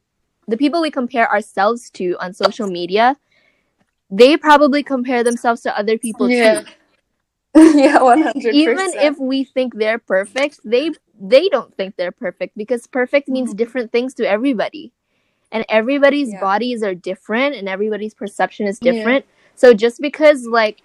the 0.47 0.57
people 0.57 0.81
we 0.81 0.89
compare 0.89 1.29
ourselves 1.29 1.89
to 1.91 2.15
on 2.19 2.33
social 2.33 2.67
media 2.67 3.17
they 4.09 4.37
probably 4.37 4.83
compare 4.83 5.23
themselves 5.23 5.61
to 5.61 5.77
other 5.77 5.97
people 5.97 6.29
Yeah. 6.29 6.61
too 6.61 6.67
yeah, 7.77 8.01
one 8.01 8.21
hundred 8.21 8.53
even 8.53 8.77
if 8.95 9.17
we 9.17 9.45
think 9.45 9.75
they're 9.75 9.99
perfect 9.99 10.59
they 10.65 10.91
they 11.19 11.47
don't 11.49 11.73
think 11.75 11.95
they're 11.95 12.11
perfect 12.11 12.57
because 12.57 12.85
perfect 12.87 13.29
means 13.29 13.49
mm-hmm. 13.49 13.57
different 13.57 13.91
things 13.91 14.13
to 14.15 14.29
everybody 14.29 14.91
and 15.51 15.65
everybody's 15.69 16.33
Yeah. 16.33 16.41
bodies 16.41 16.83
are 16.83 16.93
different 16.93 17.55
and 17.55 17.69
everybody's 17.69 18.13
perception 18.13 18.67
is 18.67 18.79
Yeah. 18.81 18.91
different 18.91 19.25
so 19.55 19.73
just 19.73 20.01
because 20.01 20.45
like 20.45 20.81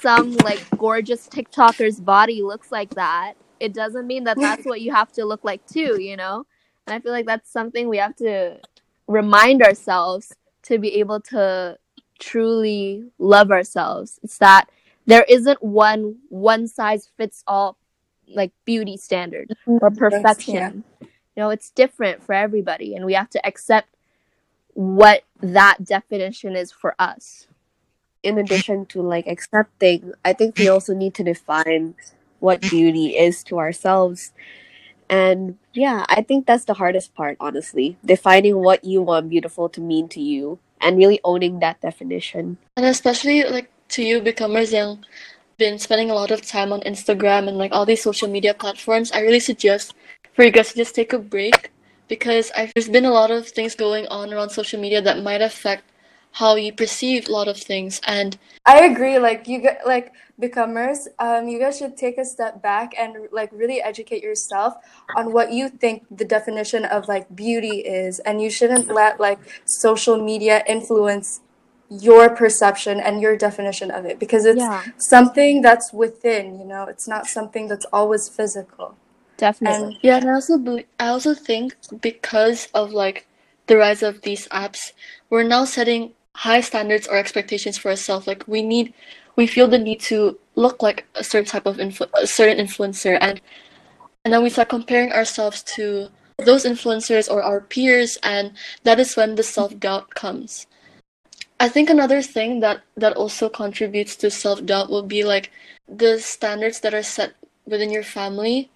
some 0.00 0.36
like 0.38 0.64
gorgeous 0.78 1.28
tiktoker's 1.28 2.00
body 2.00 2.40
looks 2.42 2.70
like 2.70 2.90
that 2.94 3.34
it 3.60 3.74
doesn't 3.74 4.06
mean 4.06 4.24
that 4.24 4.38
that's 4.38 4.64
what 4.70 4.80
you 4.80 4.92
have 4.92 5.12
to 5.12 5.24
look 5.24 5.44
like 5.44 5.64
too 5.66 6.00
you 6.00 6.16
know 6.16 6.46
and 6.86 6.94
i 6.94 7.00
feel 7.00 7.12
like 7.12 7.26
that's 7.26 7.50
something 7.50 7.88
we 7.88 7.98
have 7.98 8.14
to 8.16 8.58
remind 9.08 9.62
ourselves 9.62 10.32
to 10.62 10.78
be 10.78 10.94
able 11.00 11.20
to 11.20 11.76
truly 12.22 13.04
love 13.18 13.50
ourselves. 13.50 14.20
It's 14.22 14.38
that 14.38 14.68
there 15.06 15.24
isn't 15.28 15.62
one 15.62 16.16
one 16.28 16.68
size 16.68 17.10
fits 17.16 17.42
all 17.46 17.76
like 18.28 18.52
beauty 18.64 18.96
standard 18.96 19.50
mm-hmm. 19.66 19.84
or 19.84 19.90
perfection. 19.90 20.84
you 21.00 21.08
know 21.36 21.50
it's 21.50 21.70
different 21.70 22.22
for 22.22 22.34
everybody 22.34 22.94
and 22.94 23.04
we 23.04 23.14
have 23.14 23.28
to 23.28 23.44
accept 23.44 23.88
what 24.74 25.24
that 25.40 25.84
definition 25.84 26.56
is 26.56 26.70
for 26.70 26.94
us. 26.98 27.46
In 28.22 28.38
addition 28.38 28.86
to 28.86 29.02
like 29.02 29.26
accepting, 29.26 30.12
I 30.24 30.32
think 30.32 30.56
we 30.56 30.68
also 30.68 30.94
need 30.94 31.14
to 31.14 31.24
define 31.24 31.96
what 32.38 32.60
beauty 32.60 33.16
is 33.16 33.42
to 33.44 33.58
ourselves. 33.58 34.32
And 35.10 35.58
yeah, 35.74 36.06
I 36.08 36.22
think 36.22 36.46
that's 36.46 36.64
the 36.64 36.74
hardest 36.74 37.14
part, 37.14 37.36
honestly. 37.40 37.98
Defining 38.04 38.58
what 38.58 38.84
you 38.84 39.02
want 39.02 39.28
beautiful 39.28 39.68
to 39.70 39.80
mean 39.80 40.08
to 40.10 40.20
you 40.20 40.60
and 40.82 40.98
really 40.98 41.20
owning 41.24 41.60
that 41.60 41.80
definition. 41.80 42.58
And 42.76 42.86
especially 42.86 43.44
like 43.44 43.70
to 43.90 44.02
you 44.02 44.20
becomers 44.20 44.72
yang 44.72 45.04
been 45.58 45.78
spending 45.78 46.10
a 46.10 46.14
lot 46.14 46.30
of 46.30 46.42
time 46.42 46.72
on 46.72 46.80
Instagram 46.82 47.48
and 47.48 47.56
like 47.56 47.72
all 47.72 47.86
these 47.86 48.02
social 48.02 48.28
media 48.28 48.54
platforms, 48.54 49.12
I 49.12 49.20
really 49.20 49.40
suggest 49.40 49.94
for 50.34 50.44
you 50.44 50.50
guys 50.50 50.72
to 50.72 50.76
just 50.76 50.94
take 50.94 51.12
a 51.12 51.18
break 51.18 51.70
because 52.08 52.50
I've, 52.56 52.72
there's 52.74 52.88
been 52.88 53.04
a 53.04 53.12
lot 53.12 53.30
of 53.30 53.48
things 53.48 53.74
going 53.74 54.06
on 54.08 54.32
around 54.32 54.50
social 54.50 54.80
media 54.80 55.00
that 55.02 55.22
might 55.22 55.42
affect 55.42 55.84
how 56.32 56.56
you 56.56 56.72
perceive 56.72 57.28
a 57.28 57.32
lot 57.32 57.48
of 57.48 57.56
things 57.56 58.00
and 58.06 58.38
I 58.64 58.84
agree. 58.84 59.18
Like 59.18 59.48
you 59.48 59.60
get 59.60 59.86
like 59.86 60.12
becomers, 60.40 61.08
um, 61.18 61.48
you 61.48 61.58
guys 61.58 61.78
should 61.78 61.96
take 61.96 62.16
a 62.16 62.24
step 62.24 62.62
back 62.62 62.92
and 62.96 63.28
like 63.32 63.50
really 63.52 63.82
educate 63.82 64.22
yourself 64.22 64.74
on 65.14 65.32
what 65.32 65.52
you 65.52 65.68
think 65.68 66.04
the 66.10 66.24
definition 66.24 66.84
of 66.84 67.08
like 67.08 67.34
beauty 67.34 67.80
is, 67.80 68.20
and 68.20 68.40
you 68.40 68.50
shouldn't 68.50 68.88
let 68.88 69.18
like 69.18 69.40
social 69.64 70.22
media 70.22 70.62
influence 70.68 71.40
your 71.90 72.30
perception 72.34 73.00
and 73.00 73.20
your 73.20 73.36
definition 73.36 73.90
of 73.90 74.06
it 74.06 74.18
because 74.18 74.46
it's 74.46 74.60
Yeah. 74.62 74.84
something 74.96 75.60
that's 75.60 75.92
within. 75.92 76.58
You 76.58 76.64
know, 76.64 76.84
it's 76.84 77.08
not 77.08 77.26
something 77.26 77.66
that's 77.66 77.86
always 77.92 78.28
physical. 78.28 78.96
Definitely. 79.36 79.86
And 79.86 79.98
Yeah, 80.02 80.18
and 80.18 80.30
I 80.30 80.34
also 80.34 80.56
believe, 80.56 80.86
I 81.00 81.08
also 81.08 81.34
think 81.34 81.74
because 82.00 82.68
of 82.72 82.92
like 82.92 83.26
the 83.66 83.76
rise 83.76 84.02
of 84.02 84.22
these 84.22 84.46
apps, 84.48 84.92
we're 85.30 85.42
now 85.42 85.64
setting 85.64 86.14
high 86.34 86.60
standards 86.60 87.06
or 87.06 87.16
expectations 87.16 87.78
for 87.78 87.90
ourselves. 87.90 88.26
Like 88.26 88.44
we 88.46 88.62
need, 88.62 88.94
we 89.36 89.46
feel 89.46 89.68
the 89.68 89.78
need 89.78 90.00
to 90.02 90.38
look 90.54 90.82
like 90.82 91.06
a 91.14 91.24
certain 91.24 91.48
type 91.48 91.66
of 91.66 91.76
influ 91.76 92.08
a 92.20 92.26
certain 92.26 92.64
influencer, 92.64 93.18
and 93.20 93.40
and 94.24 94.32
then 94.32 94.42
we 94.42 94.50
start 94.50 94.68
comparing 94.68 95.12
ourselves 95.12 95.62
to 95.74 96.08
those 96.38 96.64
influencers 96.64 97.30
or 97.30 97.42
our 97.42 97.60
peers, 97.60 98.18
and 98.22 98.52
that 98.84 98.98
is 98.98 99.16
when 99.16 99.34
the 99.34 99.42
self-doubt 99.42 100.10
comes. 100.14 100.66
I 101.60 101.68
think 101.68 101.90
another 101.90 102.22
thing 102.22 102.60
that 102.60 102.82
that 102.96 103.16
also 103.16 103.48
contributes 103.48 104.16
to 104.16 104.30
self-doubt 104.30 104.90
will 104.90 105.04
be 105.04 105.24
like 105.24 105.50
the 105.88 106.18
standards 106.18 106.80
that 106.80 106.94
are 106.94 107.02
set 107.02 107.34
within 107.66 107.90
your 107.90 108.02
family. 108.02 108.70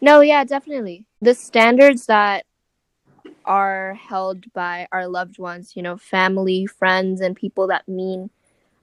No, 0.00 0.20
yeah, 0.20 0.44
definitely. 0.44 1.04
The 1.20 1.34
standards 1.34 2.06
that 2.06 2.46
are 3.44 3.94
held 3.94 4.52
by 4.52 4.86
our 4.92 5.06
loved 5.06 5.38
ones, 5.38 5.72
you 5.74 5.82
know, 5.82 5.96
family, 5.96 6.66
friends, 6.66 7.20
and 7.20 7.34
people 7.36 7.66
that 7.68 7.88
mean 7.88 8.30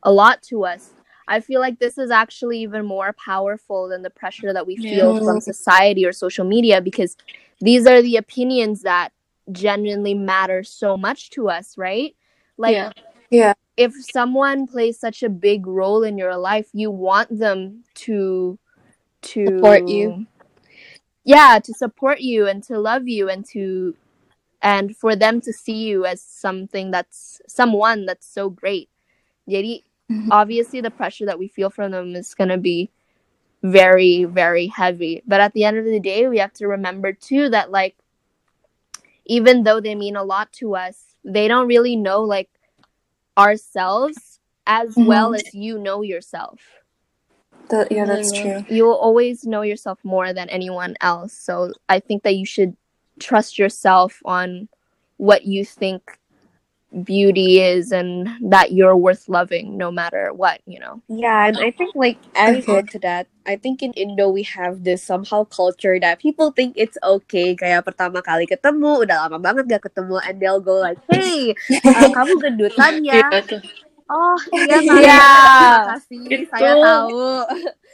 a 0.03 0.11
lot 0.11 0.41
to 0.43 0.65
us. 0.65 0.91
I 1.27 1.41
feel 1.41 1.59
like 1.59 1.79
this 1.79 1.97
is 1.97 2.09
actually 2.09 2.59
even 2.59 2.85
more 2.85 3.13
powerful 3.13 3.89
than 3.89 4.01
the 4.01 4.09
pressure 4.09 4.53
that 4.53 4.65
we 4.65 4.77
feel 4.77 5.13
Yeah. 5.13 5.25
from 5.25 5.41
society 5.41 6.05
or 6.05 6.13
social 6.13 6.45
media 6.45 6.81
because 6.81 7.17
these 7.59 7.85
are 7.85 8.01
the 8.01 8.15
opinions 8.17 8.81
that 8.83 9.11
genuinely 9.51 10.13
matter 10.13 10.63
so 10.63 10.97
much 10.97 11.29
to 11.31 11.49
us, 11.49 11.77
right? 11.77 12.15
Like, 12.57 12.75
yeah. 12.75 12.91
yeah, 13.29 13.53
if 13.75 13.93
someone 13.93 14.67
plays 14.67 14.99
such 14.99 15.21
a 15.23 15.29
big 15.29 15.67
role 15.67 16.03
in 16.03 16.17
your 16.17 16.35
life, 16.37 16.69
you 16.73 16.89
want 16.91 17.37
them 17.37 17.83
to 17.95 18.57
to 19.21 19.47
Support 19.49 19.89
you. 19.89 20.27
Yeah, 21.23 21.59
to 21.63 21.73
support 21.73 22.21
you 22.21 22.47
and 22.47 22.63
to 22.63 22.79
love 22.79 23.07
you 23.07 23.29
and 23.29 23.45
to 23.49 23.95
and 24.67 24.95
for 24.97 25.15
them 25.15 25.39
to 25.41 25.53
see 25.53 25.87
you 25.87 26.05
as 26.05 26.21
something 26.21 26.91
that's 26.91 27.41
someone 27.47 28.05
that's 28.05 28.27
so 28.27 28.49
great. 28.49 28.89
Jadi 29.49 29.83
Mhm. 30.09 30.29
obviously 30.31 30.81
the 30.81 30.91
pressure 30.91 31.25
that 31.25 31.39
we 31.39 31.47
feel 31.47 31.69
from 31.69 31.91
them 31.91 32.15
is 32.15 32.35
going 32.35 32.49
to 32.49 32.57
be 32.59 32.91
very 33.63 34.25
very 34.25 34.67
heavy. 34.67 35.23
But 35.27 35.39
at 35.41 35.53
the 35.53 35.63
end 35.65 35.77
of 35.77 35.85
the 35.85 35.99
day, 35.99 36.27
we 36.27 36.39
have 36.39 36.53
to 36.59 36.67
remember 36.67 37.13
too 37.13 37.49
that 37.49 37.71
like 37.71 37.95
even 39.25 39.63
though 39.63 39.79
they 39.79 39.95
mean 39.95 40.15
a 40.15 40.23
lot 40.23 40.51
to 40.53 40.75
us, 40.75 41.15
they 41.23 41.47
don't 41.47 41.67
really 41.67 41.95
know 41.95 42.21
like 42.21 42.49
ourselves 43.37 44.39
as 44.67 44.95
Mhm. 44.97 45.07
well 45.07 45.33
as 45.35 45.53
you 45.53 45.77
know 45.79 46.01
yourself. 46.01 46.59
that, 47.69 47.91
yeah, 47.91 48.05
that's 48.05 48.31
Yeah. 48.33 48.41
true. 48.41 48.65
You 48.69 48.85
will 48.85 48.97
always 48.97 49.45
know 49.45 49.61
yourself 49.61 49.99
more 50.03 50.33
than 50.33 50.49
anyone 50.49 50.95
else. 51.01 51.33
So 51.33 51.73
I 51.89 51.99
think 51.99 52.23
that 52.23 52.35
you 52.35 52.45
should 52.45 52.75
trust 53.19 53.57
yourself 53.59 54.21
on 54.25 54.69
what 55.17 55.45
you 55.45 55.65
think 55.65 56.19
beauty 57.03 57.59
is 57.59 57.91
and 57.91 58.29
that 58.41 58.71
you're 58.71 58.95
worth 58.95 59.27
loving 59.29 59.77
no 59.77 59.91
matter 59.91 60.31
what, 60.33 60.61
you 60.65 60.79
know. 60.79 61.01
Yeah, 61.09 61.47
and 61.47 61.57
I 61.59 61.71
think 61.71 61.95
like 61.95 62.17
adding 62.35 62.63
Okay. 62.63 62.77
on 62.79 62.87
to 62.87 62.99
that, 62.99 63.27
I 63.45 63.55
think 63.55 63.83
in 63.83 63.93
Indo 63.93 64.29
we 64.29 64.43
have 64.43 64.83
this 64.83 65.03
somehow 65.03 65.43
culture 65.45 65.99
that 65.99 66.19
people 66.19 66.51
think 66.51 66.75
it's 66.75 66.97
okay 67.03 67.55
kaya 67.55 67.81
pertama 67.83 68.21
kali 68.23 68.47
ketemu, 68.47 69.03
udah 69.07 69.27
lama 69.27 69.39
banget 69.39 69.67
gak 69.67 69.83
ketemu 69.91 70.19
and 70.23 70.35
they'll 70.39 70.63
go 70.63 70.79
like, 70.79 70.99
"Hey, 71.07 71.55
uh, 71.95 72.07
kamu 72.15 72.39
gendutan 72.43 73.03
ya?" 73.07 73.23
Yeah, 73.23 73.41
tuh. 73.43 73.61
Oh, 74.07 74.39
iya 74.55 74.79
Kak. 74.87 74.99
Yeah. 75.03 75.19
Terima 75.59 75.79
kasih, 75.83 76.23
Itu. 76.27 76.47
saya 76.51 76.73
tahu. 76.79 77.19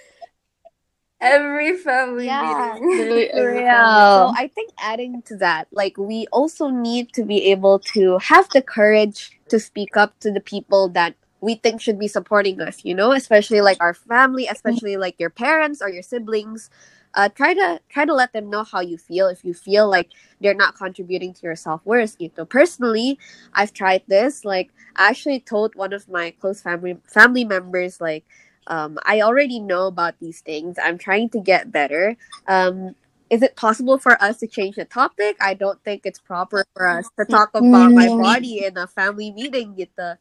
Every 1.23 1.77
family 1.79 2.27
Yeah. 2.27 2.43
meeting. 2.43 2.83
Literally 2.99 3.29
every 3.31 3.63
real. 3.63 3.71
family. 3.71 4.03
So 4.13 4.31
I 4.43 4.47
think 4.51 4.71
adding 4.79 5.21
to 5.23 5.37
that, 5.37 5.67
like 5.71 5.95
we 5.97 6.27
also 6.35 6.67
need 6.69 7.13
to 7.15 7.23
be 7.23 7.47
able 7.51 7.79
to 7.95 8.19
have 8.19 8.49
the 8.51 8.61
courage 8.61 9.39
to 9.49 9.59
speak 9.59 9.95
up 9.95 10.19
to 10.19 10.31
the 10.31 10.41
people 10.43 10.89
that 10.89 11.15
we 11.41 11.55
think 11.55 11.81
should 11.81 11.99
be 11.99 12.07
supporting 12.07 12.59
us, 12.61 12.83
you 12.83 12.95
know, 12.95 13.11
especially 13.11 13.61
like 13.61 13.77
our 13.81 13.93
family, 13.93 14.47
especially 14.47 14.95
like 14.97 15.15
your 15.19 15.29
parents 15.29 15.81
or 15.81 15.89
your 15.89 16.03
siblings. 16.03 16.69
Uh, 17.15 17.29
try 17.29 17.53
to 17.53 17.79
try 17.89 18.05
to 18.05 18.13
let 18.13 18.33
them 18.33 18.49
know 18.49 18.63
how 18.63 18.81
you 18.81 18.97
feel 18.97 19.27
if 19.27 19.45
you 19.45 19.53
feel 19.53 19.87
like 19.87 20.09
they're 20.41 20.55
not 20.57 20.75
contributing 20.75 21.31
to 21.31 21.41
your 21.43 21.55
self-worth 21.55 22.17
gitu. 22.17 22.41
personally 22.49 23.19
i've 23.53 23.71
tried 23.71 24.01
this 24.09 24.43
like 24.43 24.73
i 24.97 25.09
actually 25.13 25.39
told 25.39 25.75
one 25.75 25.93
of 25.93 26.09
my 26.09 26.33
close 26.41 26.59
family 26.65 26.97
family 27.05 27.45
members 27.45 28.01
like 28.01 28.25
um, 28.67 28.97
i 29.05 29.21
already 29.21 29.59
know 29.59 29.87
about 29.87 30.15
these 30.19 30.41
things 30.41 30.77
i'm 30.83 30.97
trying 30.97 31.29
to 31.29 31.39
get 31.39 31.71
better 31.71 32.15
um, 32.47 32.95
is 33.29 33.41
it 33.41 33.55
possible 33.55 33.97
for 33.97 34.21
us 34.21 34.37
to 34.39 34.47
change 34.47 34.75
the 34.75 34.85
topic? 34.85 35.37
I 35.41 35.55
don't 35.55 35.81
think 35.83 36.01
it's 36.05 36.19
proper 36.19 36.65
for 36.75 36.87
us 36.87 37.09
to 37.17 37.25
talk 37.25 37.49
about 37.55 37.93
my 37.95 38.09
Mm. 38.09 38.17
body 38.17 38.63
in 38.63 38.77
a 38.77 38.85
family 38.85 39.31
meeting 39.31 39.73
gitu. 39.73 40.17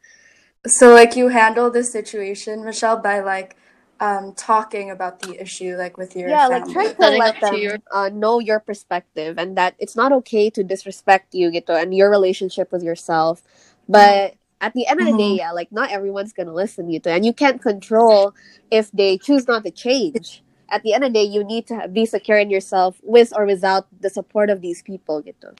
So 0.65 0.93
like 0.93 1.15
you 1.15 1.29
handle 1.29 1.69
the 1.69 1.83
situation, 1.83 2.63
Michelle, 2.65 2.97
by 2.97 3.19
like 3.19 3.55
um 3.99 4.33
talking 4.35 4.89
about 4.91 5.19
the 5.19 5.39
issue 5.39 5.75
like 5.77 5.97
with 5.97 6.15
your 6.15 6.29
yeah, 6.29 6.47
like 6.47 6.65
family. 6.65 6.73
try 6.73 6.87
to 6.99 7.09
let 7.09 7.39
them 7.41 7.55
your- 7.55 7.79
uh, 7.91 8.09
know 8.13 8.39
your 8.39 8.59
perspective 8.59 9.37
and 9.37 9.57
that 9.57 9.75
it's 9.79 9.95
not 9.95 10.11
okay 10.23 10.49
to 10.49 10.63
disrespect 10.63 11.33
you 11.35 11.51
gitu 11.51 11.71
and 11.75 11.93
your 11.95 12.09
relationship 12.09 12.71
with 12.71 12.83
yourself. 12.83 13.43
But 13.87 14.35
at 14.63 14.73
the 14.73 14.87
end 14.87 15.01
of 15.01 15.05
the 15.05 15.11
mm-hmm. 15.11 15.17
day, 15.19 15.35
yeah, 15.43 15.51
like 15.51 15.71
not 15.73 15.91
everyone's 15.91 16.31
gonna 16.31 16.53
listen 16.55 16.87
gitu 16.87 17.11
and 17.11 17.25
you 17.27 17.33
can't 17.33 17.61
control 17.61 18.33
if 18.71 18.89
they 18.95 19.19
choose 19.19 19.45
not 19.45 19.67
to 19.67 19.71
change. 19.71 20.41
At 20.71 20.81
the 20.83 20.95
end 20.95 21.03
of 21.03 21.11
the 21.11 21.19
day, 21.19 21.27
you 21.27 21.43
need 21.43 21.67
to 21.67 21.87
be 21.91 22.07
secure 22.07 22.39
in 22.39 22.49
yourself 22.49 22.95
with 23.03 23.35
or 23.35 23.45
without 23.45 23.85
the 23.99 24.09
support 24.09 24.49
of 24.49 24.63
these 24.63 24.81
people 24.81 25.21
gitu. 25.21 25.51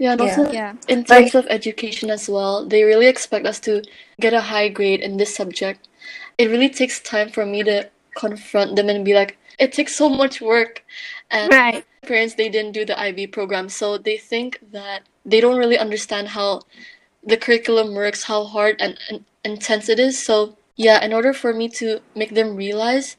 Yeah, 0.00 0.16
and 0.16 0.20
Yeah. 0.20 0.24
also 0.24 0.42
Yeah. 0.48 0.72
in 0.88 1.04
terms 1.04 1.36
of 1.36 1.44
education 1.52 2.08
as 2.08 2.24
well, 2.24 2.64
they 2.64 2.88
really 2.88 3.06
expect 3.06 3.44
us 3.44 3.60
to 3.68 3.84
get 4.18 4.32
a 4.32 4.40
high 4.40 4.72
grade 4.72 5.04
in 5.04 5.20
this 5.20 5.36
subject. 5.36 5.92
It 6.40 6.48
really 6.48 6.72
takes 6.72 7.04
time 7.04 7.28
for 7.28 7.44
me 7.44 7.62
to 7.68 7.90
confront 8.16 8.76
them 8.76 8.88
and 8.88 9.04
be 9.04 9.12
like, 9.12 9.36
it 9.58 9.76
takes 9.76 9.94
so 9.94 10.08
much 10.08 10.40
work. 10.40 10.86
And 11.30 11.52
Right. 11.52 11.84
parents, 12.02 12.34
they 12.34 12.48
didn't 12.48 12.72
do 12.72 12.86
the 12.88 12.96
IB 12.96 13.26
program, 13.28 13.68
so 13.68 13.98
they 13.98 14.16
think 14.16 14.58
that 14.72 15.02
they 15.26 15.40
don't 15.44 15.58
really 15.58 15.76
understand 15.76 16.28
how 16.32 16.62
the 17.24 17.36
curriculum 17.36 17.94
works, 17.94 18.24
how 18.24 18.44
hard 18.44 18.76
and, 18.80 18.98
and 19.10 19.24
intense 19.44 19.88
it 19.88 19.98
is. 19.98 20.22
So, 20.24 20.56
yeah, 20.76 21.04
in 21.04 21.12
order 21.12 21.32
for 21.32 21.52
me 21.52 21.68
to 21.70 22.00
make 22.14 22.34
them 22.34 22.56
realize 22.56 23.16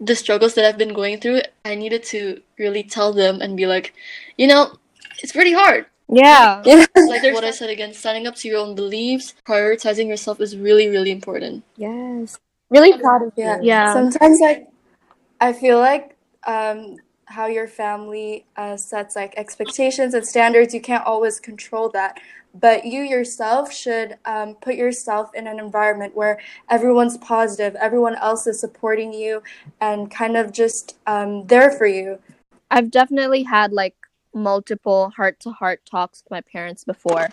the 0.00 0.16
struggles 0.16 0.54
that 0.54 0.64
I've 0.64 0.78
been 0.78 0.94
going 0.94 1.20
through, 1.20 1.42
I 1.64 1.74
needed 1.74 2.02
to 2.04 2.42
really 2.58 2.82
tell 2.82 3.12
them 3.12 3.40
and 3.40 3.56
be 3.56 3.66
like, 3.66 3.94
you 4.36 4.46
know, 4.46 4.76
it's 5.22 5.32
pretty 5.32 5.52
hard 5.52 5.86
Yeah. 6.08 6.62
like 6.66 7.22
what 7.32 7.44
I 7.44 7.50
said 7.52 7.70
again, 7.70 7.94
standing 7.94 8.26
up 8.26 8.34
to 8.36 8.48
your 8.48 8.58
own 8.58 8.74
beliefs, 8.74 9.34
prioritizing 9.46 10.08
yourself 10.08 10.40
is 10.40 10.56
really, 10.56 10.88
really 10.88 11.10
important. 11.10 11.62
Yes. 11.76 12.38
Really 12.70 12.98
proud 12.98 13.22
of 13.22 13.32
Yeah. 13.36 13.58
you. 13.60 13.66
Yeah. 13.68 13.92
Sometimes 13.92 14.40
like 14.40 14.68
I 15.40 15.52
feel 15.52 15.78
like 15.78 16.16
um 16.46 16.96
how 17.26 17.46
your 17.46 17.66
family 17.66 18.44
uh, 18.56 18.76
sets 18.76 19.16
like 19.16 19.32
expectations 19.38 20.12
and 20.14 20.26
standards, 20.26 20.74
you 20.74 20.80
can't 20.80 21.06
always 21.06 21.40
control 21.40 21.88
that. 21.90 22.18
But 22.54 22.84
you 22.84 23.02
yourself 23.02 23.72
should 23.72 24.18
um, 24.26 24.56
put 24.56 24.74
yourself 24.74 25.34
in 25.34 25.46
an 25.46 25.58
environment 25.58 26.14
where 26.14 26.38
everyone's 26.68 27.16
positive, 27.16 27.74
everyone 27.76 28.14
else 28.16 28.46
is 28.46 28.60
supporting 28.60 29.12
you, 29.14 29.42
and 29.80 30.10
kind 30.10 30.36
of 30.36 30.52
just 30.52 30.96
um, 31.06 31.46
there 31.46 31.70
for 31.70 31.86
you. 31.86 32.18
I've 32.70 32.90
definitely 32.90 33.42
had 33.44 33.72
like 33.72 33.94
multiple 34.34 35.10
heart 35.10 35.40
to 35.40 35.50
heart 35.50 35.82
talks 35.90 36.22
with 36.24 36.30
my 36.30 36.40
parents 36.42 36.84
before. 36.84 37.28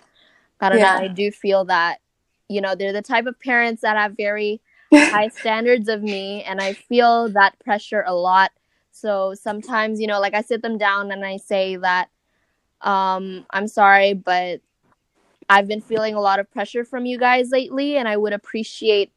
I 0.60 0.68
don't 0.68 0.78
Yeah. 0.78 0.94
know. 0.94 1.04
I 1.04 1.08
do 1.08 1.30
feel 1.30 1.64
that, 1.66 2.00
you 2.48 2.60
know, 2.60 2.74
they're 2.74 2.92
the 2.92 3.02
type 3.02 3.26
of 3.26 3.38
parents 3.40 3.82
that 3.82 3.96
have 3.96 4.16
very 4.16 4.60
high 4.92 5.28
standards 5.28 5.88
of 5.88 6.02
me, 6.02 6.42
and 6.44 6.60
I 6.60 6.74
feel 6.74 7.28
that 7.30 7.58
pressure 7.60 8.04
a 8.06 8.14
lot. 8.14 8.52
So 8.92 9.34
sometimes, 9.34 10.00
you 10.00 10.06
know, 10.06 10.20
like 10.20 10.34
I 10.34 10.42
sit 10.42 10.62
them 10.62 10.78
down 10.78 11.10
and 11.12 11.24
I 11.24 11.36
say 11.36 11.76
that, 11.76 12.08
um, 12.82 13.46
I'm 13.50 13.68
sorry, 13.68 14.14
but 14.14 14.60
I've 15.50 15.68
been 15.68 15.82
feeling 15.82 16.14
a 16.14 16.20
lot 16.20 16.38
of 16.40 16.50
pressure 16.50 16.84
from 16.84 17.04
you 17.06 17.18
guys 17.18 17.50
lately, 17.50 17.96
and 17.98 18.08
I 18.08 18.16
would 18.16 18.32
appreciate 18.32 19.12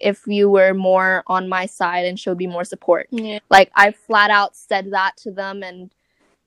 if 0.00 0.22
you 0.28 0.48
were 0.50 0.74
more 0.74 1.24
on 1.26 1.48
my 1.48 1.66
side 1.66 2.04
and 2.06 2.20
showed 2.20 2.38
me 2.38 2.46
more 2.46 2.64
support 2.64 3.08
Yeah. 3.10 3.40
like 3.50 3.70
I 3.74 3.90
flat 3.90 4.30
out 4.30 4.54
said 4.54 4.92
that 4.92 5.16
to 5.24 5.32
them 5.32 5.64
and 5.64 5.90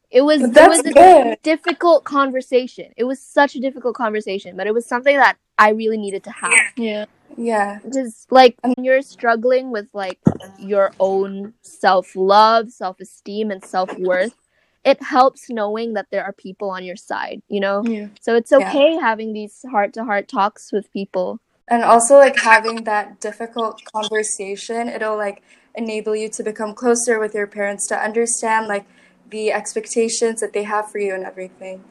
It 0.09 0.21
was 0.21 0.41
it 0.41 0.53
that's 0.53 0.77
was 0.77 0.85
a 0.85 0.93
good. 0.93 1.37
difficult 1.43 2.05
conversation. 2.05 2.93
It 2.97 3.05
was 3.05 3.19
such 3.21 3.55
a 3.55 3.59
difficult 3.59 3.95
conversation, 3.95 4.55
but 4.57 4.67
it 4.67 4.73
was 4.73 4.85
something 4.85 5.17
that 5.17 5.37
I 5.57 5.71
really 5.71 5.97
needed 5.97 6.23
to 6.25 6.31
have. 6.31 6.53
Yeah. 6.77 7.05
Yeah. 7.37 7.79
Just 7.93 8.31
like 8.31 8.57
when 8.61 8.75
you're 8.85 9.01
struggling 9.01 9.71
with 9.71 9.87
like 9.93 10.19
your 10.59 10.93
own 10.99 11.53
self 11.61 12.15
love, 12.15 12.71
self 12.71 12.99
esteem, 13.01 13.51
and 13.51 13.63
self 13.63 13.89
worth, 13.97 14.35
it 14.83 15.01
helps 15.03 15.49
knowing 15.49 15.93
that 15.93 16.07
there 16.11 16.23
are 16.23 16.33
people 16.33 16.69
on 16.69 16.83
your 16.83 16.95
side, 16.95 17.41
you 17.47 17.59
know? 17.59 17.83
Yeah. 17.85 18.07
So 18.19 18.35
it's 18.35 18.51
Yeah. 18.51 18.57
okay 18.67 18.97
having 18.97 19.33
these 19.33 19.63
heart 19.69 19.93
to 19.93 20.03
heart 20.05 20.27
talks 20.27 20.71
with 20.71 20.91
people. 20.91 21.39
And 21.67 21.83
also 21.83 22.17
like 22.17 22.37
having 22.39 22.83
that 22.85 23.19
difficult 23.21 23.81
conversation, 23.93 24.89
it'll 24.89 25.17
like 25.17 25.43
enable 25.75 26.15
you 26.15 26.27
to 26.29 26.43
become 26.43 26.73
closer 26.73 27.19
with 27.19 27.33
your 27.33 27.47
parents 27.47 27.87
to 27.87 27.97
understand 27.97 28.67
like 28.67 28.85
the 29.29 29.51
expectations 29.53 30.41
that 30.41 30.51
they 30.53 30.63
have 30.63 30.91
for 30.91 30.97
you 30.99 31.13
and 31.13 31.23
everything. 31.23 31.83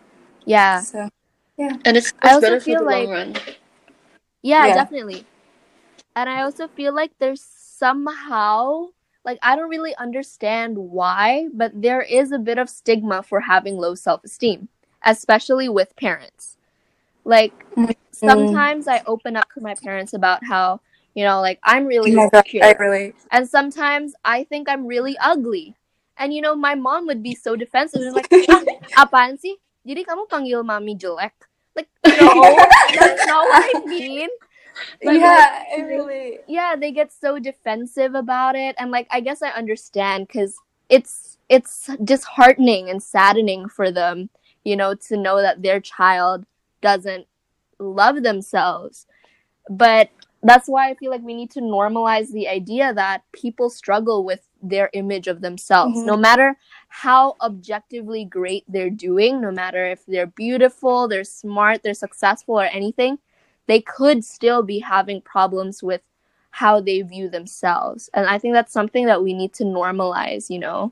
Yeah. 0.44 0.80
So 0.80 1.08
yeah. 1.56 1.76
And 1.84 1.96
it's, 1.96 2.12
I 2.22 2.30
also 2.34 2.40
better 2.40 2.60
for 2.60 2.64
feel 2.64 2.78
the 2.80 2.84
like- 2.84 3.04
long 3.06 3.12
run. 3.12 3.36
Yeah, 4.42 4.66
Yeah. 4.66 4.74
definitely. 4.74 5.26
And 6.16 6.28
I 6.28 6.42
also 6.42 6.66
feel 6.66 6.94
like 6.94 7.12
there's 7.18 7.42
somehow 7.42 8.88
like 9.24 9.38
I 9.42 9.56
don't 9.56 9.70
really 9.70 9.94
understand 9.96 10.76
why, 10.78 11.48
but 11.52 11.72
there 11.74 12.02
is 12.02 12.32
a 12.32 12.38
bit 12.38 12.58
of 12.58 12.68
stigma 12.70 13.22
for 13.22 13.40
having 13.40 13.76
low 13.76 13.94
self-esteem, 13.94 14.68
especially 15.04 15.68
with 15.68 15.96
parents. 15.96 16.56
Like 17.24 17.52
Mm. 17.76 17.94
sometimes 18.12 18.88
I 18.88 19.02
open 19.06 19.36
up 19.36 19.48
to 19.54 19.60
my 19.60 19.74
parents 19.74 20.12
about 20.12 20.44
how, 20.44 20.80
you 21.14 21.24
know, 21.24 21.40
like 21.40 21.58
I'm 21.64 21.86
really 21.86 22.12
oh 22.12 22.16
my 22.16 22.28
God, 22.28 22.44
insecure. 22.44 22.64
I 22.64 22.72
relate. 22.78 23.14
and 23.30 23.48
sometimes 23.48 24.14
I 24.24 24.44
think 24.44 24.68
I'm 24.68 24.86
really 24.86 25.16
ugly. 25.18 25.74
And 26.18 26.34
you 26.34 26.40
know, 26.40 26.54
my 26.54 26.74
mom 26.74 27.06
would 27.06 27.22
be 27.22 27.34
so 27.34 27.56
defensive 27.56 28.02
and 28.02 28.12
like, 28.14 28.28
ah, 28.50 28.64
apaan 29.08 29.40
sih? 29.40 29.56
Jadi 29.88 30.04
kamu 30.04 30.28
panggil 30.28 30.60
mami 30.60 30.96
jelek? 30.98 31.32
Like, 31.72 31.88
no, 32.04 32.28
that's 32.98 33.24
not 33.24 33.48
what 33.48 33.64
I 33.64 33.80
mean. 33.88 34.28
But, 35.02 35.12
like, 35.14 35.20
yeah, 35.20 35.64
I 35.76 35.80
relate. 35.80 36.40
yeah 36.46 36.74
they 36.78 36.92
get 36.92 37.12
so 37.12 37.38
defensive 37.38 38.14
about 38.14 38.54
it 38.56 38.74
and 38.78 38.90
like 38.90 39.06
i 39.10 39.20
guess 39.20 39.42
i 39.42 39.50
understand 39.50 40.26
because 40.26 40.56
it's 40.88 41.38
it's 41.48 41.88
disheartening 42.04 42.88
and 42.90 43.02
saddening 43.02 43.68
for 43.68 43.90
them 43.90 44.30
you 44.64 44.76
know 44.76 44.94
to 44.94 45.16
know 45.16 45.40
that 45.40 45.62
their 45.62 45.80
child 45.80 46.44
doesn't 46.82 47.26
love 47.78 48.22
themselves 48.22 49.06
but 49.68 50.10
that's 50.42 50.68
why 50.68 50.88
i 50.90 50.94
feel 50.94 51.10
like 51.10 51.22
we 51.22 51.34
need 51.34 51.50
to 51.50 51.60
normalize 51.60 52.30
the 52.32 52.48
idea 52.48 52.92
that 52.94 53.22
people 53.32 53.68
struggle 53.70 54.24
with 54.24 54.46
their 54.62 54.90
image 54.92 55.26
of 55.28 55.40
themselves 55.40 55.98
Mhm. 56.00 56.06
no 56.06 56.16
matter 56.16 56.56
how 56.88 57.36
objectively 57.40 58.24
great 58.24 58.64
they're 58.68 58.90
doing 58.90 59.40
no 59.40 59.50
matter 59.50 59.86
if 59.86 60.04
they're 60.06 60.26
beautiful 60.26 61.08
they're 61.08 61.24
smart 61.24 61.82
they're 61.82 61.94
successful 61.94 62.58
or 62.60 62.64
anything 62.64 63.18
they 63.70 63.78
could 63.78 64.26
still 64.26 64.66
be 64.66 64.82
having 64.82 65.22
problems 65.22 65.78
with 65.78 66.02
how 66.50 66.82
they 66.82 67.06
view 67.06 67.30
themselves. 67.30 68.10
And 68.10 68.26
I 68.26 68.34
think 68.34 68.50
that's 68.50 68.74
something 68.74 69.06
that 69.06 69.22
we 69.22 69.30
need 69.30 69.54
to 69.62 69.64
normalize, 69.64 70.50
you 70.50 70.58
know? 70.58 70.90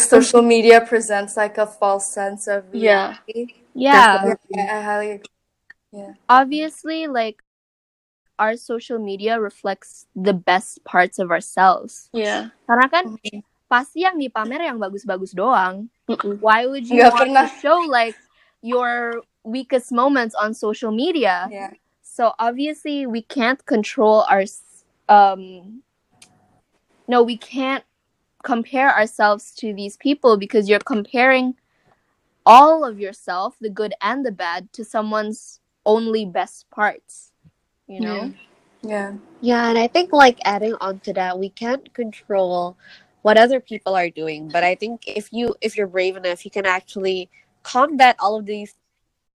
Social 0.00 0.40
media 0.40 0.80
presents 0.80 1.36
like 1.36 1.60
a 1.60 1.68
false 1.68 2.08
sense 2.08 2.48
of 2.48 2.64
Yeah. 2.72 3.20
reality. 3.28 3.60
Yeah. 3.76 4.32
Yeah, 4.48 4.64
I 4.64 4.80
highly 4.80 5.10
agree. 5.20 6.16
Obviously, 6.24 7.04
like, 7.04 7.44
our 8.40 8.56
social 8.56 8.98
media 8.98 9.36
reflects 9.36 10.08
the 10.16 10.32
best 10.32 10.82
parts 10.88 11.20
of 11.20 11.28
ourselves. 11.28 12.08
Yeah. 12.16 12.48
Karena 12.64 12.88
kan 12.88 13.04
mm-hmm. 13.14 13.44
pasti 13.68 14.08
yang 14.08 14.16
dipamer 14.16 14.58
yang 14.58 14.80
bagus-bagus 14.80 15.36
doang. 15.36 15.92
Mm-mm. 16.08 16.40
Why 16.40 16.64
would 16.64 16.88
you 16.88 17.04
Nggak 17.04 17.12
want 17.12 17.20
pernah. 17.28 17.44
to 17.44 17.60
show 17.60 17.78
like 17.84 18.16
your 18.64 19.20
weakest 19.44 19.92
moments 19.92 20.34
on 20.34 20.54
social 20.54 20.90
media? 20.90 21.48
Yeah. 21.50 21.70
So 22.02 22.32
obviously 22.38 23.06
we 23.06 23.22
can't 23.22 23.64
control 23.66 24.24
our 24.28 24.44
um 25.08 25.82
no, 27.06 27.22
we 27.22 27.36
can't 27.36 27.84
compare 28.42 28.94
ourselves 28.94 29.52
to 29.56 29.74
these 29.74 29.96
people 29.96 30.36
because 30.36 30.68
you're 30.68 30.78
comparing 30.80 31.54
all 32.46 32.84
of 32.84 32.98
yourself, 33.00 33.56
the 33.60 33.70
good 33.70 33.94
and 34.00 34.24
the 34.24 34.32
bad, 34.32 34.72
to 34.72 34.84
someone's 34.84 35.60
only 35.84 36.24
best 36.24 36.68
parts. 36.70 37.32
You 37.86 38.00
know? 38.00 38.32
Yeah. 38.82 39.14
Yeah, 39.40 39.68
and 39.68 39.78
I 39.78 39.88
think 39.88 40.12
like 40.12 40.38
adding 40.44 40.74
on 40.80 41.00
to 41.00 41.12
that, 41.14 41.38
we 41.38 41.50
can't 41.50 41.92
control 41.92 42.76
what 43.22 43.38
other 43.38 43.60
people 43.60 43.94
are 43.94 44.10
doing, 44.10 44.48
but 44.48 44.64
I 44.64 44.74
think 44.74 45.04
if 45.06 45.32
you 45.32 45.54
if 45.60 45.76
you're 45.76 45.86
brave 45.86 46.16
enough, 46.16 46.44
you 46.44 46.50
can 46.50 46.66
actually 46.66 47.30
combat 47.62 48.16
all 48.18 48.36
of 48.36 48.46
these. 48.46 48.74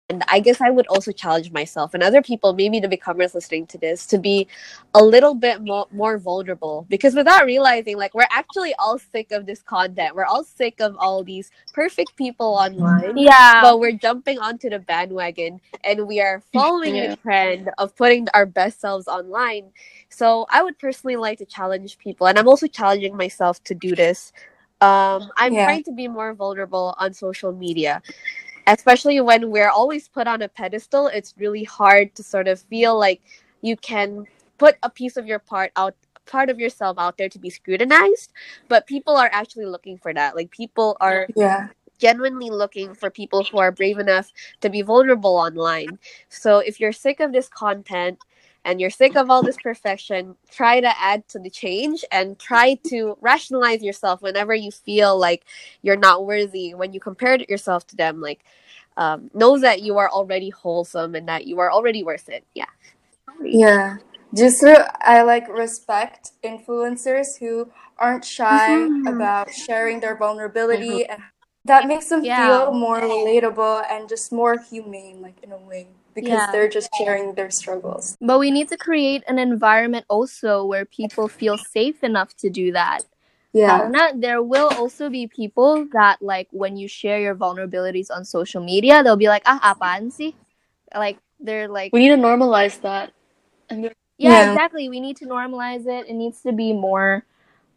And 0.10 0.24
I 0.30 0.40
guess 0.40 0.62
I 0.62 0.70
would 0.70 0.88
also 0.88 1.12
challenge 1.12 1.52
myself 1.52 1.94
and 1.94 2.02
other 2.02 2.22
people, 2.22 2.54
maybe 2.54 2.80
the 2.80 2.88
becomers 2.88 3.36
listening 3.36 3.68
to 3.68 3.78
this, 3.78 4.06
to 4.06 4.18
be 4.18 4.48
a 4.94 5.04
little 5.04 5.36
bit 5.36 5.62
more, 5.62 5.86
more 5.92 6.18
vulnerable. 6.18 6.86
Because 6.88 7.14
without 7.14 7.46
realizing, 7.46 7.98
like, 7.98 8.14
we're 8.14 8.26
actually 8.32 8.74
all 8.80 8.98
sick 8.98 9.34
of 9.34 9.46
this 9.46 9.62
content. 9.62 10.16
We're 10.16 10.24
all 10.24 10.46
sick 10.46 10.80
of 10.80 10.96
all 10.98 11.26
these 11.26 11.52
perfect 11.74 12.16
people 12.16 12.48
online 12.48 13.18
Yeah. 13.18 13.62
but 13.62 13.82
we're 13.82 13.92
jumping 13.92 14.40
onto 14.40 14.70
the 14.70 14.80
bandwagon 14.80 15.60
and 15.84 16.08
we 16.08 16.22
are 16.22 16.42
following 16.54 16.96
Yeah. 16.96 17.10
the 17.10 17.16
trend 17.18 17.70
of 17.78 17.94
putting 17.98 18.30
our 18.34 18.46
best 18.46 18.80
selves 18.80 19.10
online. 19.10 19.72
So 20.08 20.46
I 20.50 20.64
would 20.64 20.80
personally 20.80 21.18
like 21.18 21.38
to 21.40 21.46
challenge 21.46 21.98
people, 21.98 22.28
and 22.28 22.40
I'm 22.40 22.48
also 22.48 22.68
challenging 22.68 23.18
myself 23.18 23.62
to 23.66 23.76
do 23.76 23.94
this. 23.94 24.32
Um, 24.80 25.32
I'm 25.38 25.54
Yeah. 25.54 25.66
trying 25.66 25.84
to 25.86 25.92
be 25.92 26.08
more 26.08 26.34
vulnerable 26.36 26.96
on 27.00 27.12
social 27.14 27.52
media, 27.52 28.02
especially 28.68 29.22
when 29.22 29.52
we're 29.52 29.70
always 29.70 30.10
put 30.10 30.28
on 30.28 30.44
a 30.44 30.50
pedestal. 30.50 31.08
It's 31.08 31.36
really 31.38 31.66
hard 31.66 32.16
to 32.16 32.24
sort 32.24 32.48
of 32.50 32.62
feel 32.62 33.00
like 33.00 33.22
you 33.62 33.78
can 33.78 34.28
put 34.60 34.78
a 34.84 34.90
piece 34.92 35.18
of 35.18 35.28
your 35.28 35.40
part 35.40 35.72
out 35.78 35.96
part 36.28 36.50
of 36.50 36.60
yourself 36.60 36.98
out 37.00 37.18
there 37.18 37.30
to 37.30 37.40
be 37.40 37.50
scrutinized 37.50 38.34
but 38.70 38.88
people 38.88 39.16
are 39.18 39.30
actually 39.34 39.66
looking 39.66 39.98
for 39.98 40.14
that 40.14 40.36
like 40.36 40.52
people 40.52 40.98
are 41.02 41.28
Yeah. 41.36 41.70
genuinely 42.00 42.50
looking 42.50 42.94
for 42.94 43.10
people 43.10 43.44
who 43.46 43.60
are 43.60 43.72
brave 43.72 44.00
enough 44.00 44.32
to 44.62 44.70
be 44.70 44.82
vulnerable 44.82 45.36
online. 45.38 46.00
So 46.30 46.60
if 46.60 46.80
you're 46.80 46.94
sick 46.94 47.20
of 47.20 47.32
this 47.34 47.50
content 47.50 48.20
and 48.68 48.82
you're 48.82 48.92
sick 48.92 49.16
of 49.16 49.32
all 49.32 49.44
this 49.44 49.58
perfection, 49.58 50.36
try 50.52 50.82
to 50.82 51.02
add 51.02 51.28
to 51.30 51.40
the 51.40 51.50
change 51.50 52.06
and 52.12 52.38
try 52.40 52.76
to 52.90 53.18
rationalize 53.22 53.82
yourself 53.84 54.22
whenever 54.22 54.54
you 54.54 54.72
feel 54.72 55.18
like 55.20 55.46
you're 55.84 55.98
not 55.98 56.28
worthy. 56.28 56.76
When 56.76 56.94
you 56.94 57.00
compare 57.00 57.40
yourself 57.50 57.88
to 57.88 57.98
them, 57.98 58.22
like 58.22 58.44
um, 58.98 59.32
know 59.34 59.58
that 59.60 59.82
you 59.84 59.98
are 60.00 60.10
already 60.12 60.52
wholesome 60.52 61.16
and 61.16 61.30
that 61.30 61.48
you 61.48 61.60
are 61.60 61.72
already 61.72 62.04
worth 62.04 62.30
it. 62.30 62.46
Yeah. 62.56 62.66
Yeah. 63.44 63.98
Justru 64.36 64.76
I 65.02 65.24
like 65.24 65.48
respect 65.50 66.32
influencers 66.44 67.40
who 67.40 67.72
aren't 67.98 68.26
shy 68.26 68.90
Mhm. 68.90 69.08
about 69.08 69.52
sharing 69.52 70.02
their 70.02 70.18
vulnerability 70.18 71.06
and 71.06 71.24
that 71.68 71.88
makes 71.88 72.08
them 72.10 72.24
Yeah. 72.24 72.48
feel 72.48 72.74
more 72.74 73.00
relatable 73.00 73.84
and 73.92 74.10
just 74.10 74.32
more 74.32 74.58
humane 74.58 75.22
like 75.22 75.38
in 75.44 75.52
a 75.52 75.58
way 75.58 75.88
because 76.16 76.32
Yeah. 76.42 76.52
they're 76.52 76.72
just 76.72 76.90
sharing 76.98 77.36
their 77.36 77.52
struggles. 77.52 78.18
But 78.20 78.40
we 78.40 78.50
need 78.50 78.68
to 78.70 78.78
create 78.78 79.24
an 79.28 79.38
environment 79.38 80.06
also 80.10 80.66
where 80.66 80.86
people 80.86 81.28
feel 81.28 81.58
safe 81.58 82.04
enough 82.04 82.34
to 82.42 82.50
do 82.50 82.72
that. 82.72 83.04
Yeah. 83.54 83.90
There 84.16 84.42
will 84.42 84.70
also 84.78 85.10
be 85.10 85.28
people 85.28 85.86
that 85.94 86.22
like 86.22 86.48
when 86.52 86.78
you 86.78 86.88
share 86.88 87.20
your 87.20 87.36
vulnerabilities 87.36 88.10
on 88.10 88.26
social 88.26 88.64
media, 88.64 89.04
they'll 89.04 89.18
be 89.20 89.30
like, 89.30 89.44
ah, 89.46 89.60
apaan 89.76 90.12
sih? 90.12 90.34
Like 90.96 91.18
they're 91.40 91.68
like, 91.68 91.94
We 91.94 92.00
need 92.00 92.16
to 92.16 92.22
normalize 92.22 92.82
that. 92.82 93.12
And 93.70 93.84
yeah, 93.84 93.92
Yeah. 94.18 94.50
exactly. 94.52 94.90
We 94.90 95.00
need 95.00 95.18
to 95.18 95.26
normalize 95.26 95.86
it. 95.86 96.08
It 96.08 96.14
needs 96.14 96.42
to 96.42 96.52
be 96.54 96.74
more 96.74 97.26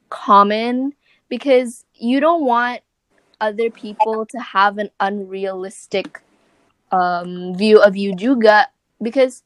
common 0.09 0.95
because 1.29 1.85
you 1.95 2.21
don't 2.21 2.45
want 2.45 2.81
other 3.41 3.71
people 3.71 4.27
to 4.27 4.39
have 4.39 4.79
an 4.79 4.91
unrealistic 5.01 6.21
um, 6.93 7.55
view 7.55 7.81
of 7.81 7.97
you 7.97 8.15
juga. 8.15 8.67
Because 9.03 9.43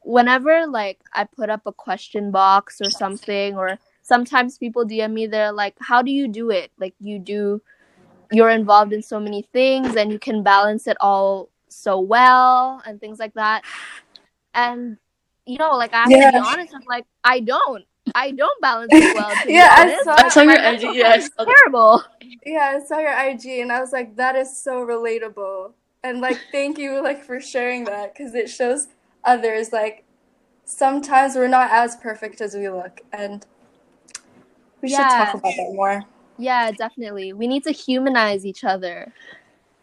whenever 0.00 0.66
like 0.66 1.00
I 1.12 1.24
put 1.24 1.50
up 1.50 1.62
a 1.66 1.72
question 1.72 2.30
box 2.30 2.80
or 2.80 2.90
something, 2.90 3.56
or 3.56 3.78
sometimes 4.02 4.58
people 4.58 4.84
DM 4.84 5.12
me, 5.12 5.26
they're 5.26 5.52
like, 5.52 5.76
"How 5.80 6.02
do 6.02 6.10
you 6.10 6.28
do 6.28 6.50
it? 6.50 6.70
Like 6.78 6.94
you 7.00 7.18
do, 7.18 7.60
you're 8.32 8.50
involved 8.50 8.92
in 8.92 9.02
so 9.02 9.20
many 9.20 9.42
things, 9.52 9.96
and 9.96 10.12
you 10.12 10.18
can 10.18 10.42
balance 10.42 10.86
it 10.86 10.96
all 11.00 11.50
so 11.68 12.00
well, 12.00 12.82
and 12.86 13.00
things 13.00 13.18
like 13.18 13.34
that." 13.34 13.64
And 14.54 14.98
you 15.46 15.58
know, 15.58 15.76
like 15.76 15.92
I 15.92 16.04
have 16.04 16.10
to 16.10 16.32
be 16.32 16.38
honest. 16.38 16.74
I'm 16.74 16.86
like, 16.88 17.04
I 17.22 17.40
don't. 17.40 17.84
I 18.14 18.32
don't 18.32 18.60
balance 18.60 18.92
it 18.98 19.12
well. 19.12 19.34
To 19.36 19.52
Yeah, 19.52 19.70
I 19.72 20.02
saw- 20.02 20.14
I 20.16 20.28
saw 20.28 20.44
my 20.44 20.54
your 20.54 20.62
IG, 20.62 20.82
yeah, 20.82 21.06
I 21.08 21.10
health 21.12 21.18
is 21.18 21.30
saw 21.36 21.44
terrible. 21.44 22.04
Yeah, 22.46 22.72
I 22.76 22.84
saw 22.84 22.98
your 22.98 23.12
IG 23.30 23.60
and 23.60 23.72
I 23.72 23.80
was 23.80 23.92
like 23.92 24.16
that 24.16 24.36
is 24.36 24.56
so 24.56 24.84
relatable. 24.86 25.72
And 26.02 26.20
like 26.20 26.38
thank 26.52 26.78
you 26.78 27.02
like 27.02 27.22
for 27.24 27.40
sharing 27.40 27.84
that 27.84 28.14
cuz 28.14 28.34
it 28.34 28.48
shows 28.50 28.88
others 29.24 29.72
like 29.72 30.04
sometimes 30.64 31.34
we're 31.34 31.48
not 31.48 31.70
as 31.70 31.96
perfect 31.96 32.40
as 32.40 32.54
we 32.54 32.68
look 32.68 33.00
and 33.12 33.46
we 34.82 34.88
should 34.88 34.98
talk 34.98 35.34
about 35.34 35.54
that 35.56 35.72
more. 35.72 36.04
Yeah, 36.36 36.70
definitely. 36.72 37.32
We 37.32 37.46
need 37.46 37.64
to 37.64 37.72
humanize 37.72 38.44
each 38.44 38.64
other. 38.64 39.12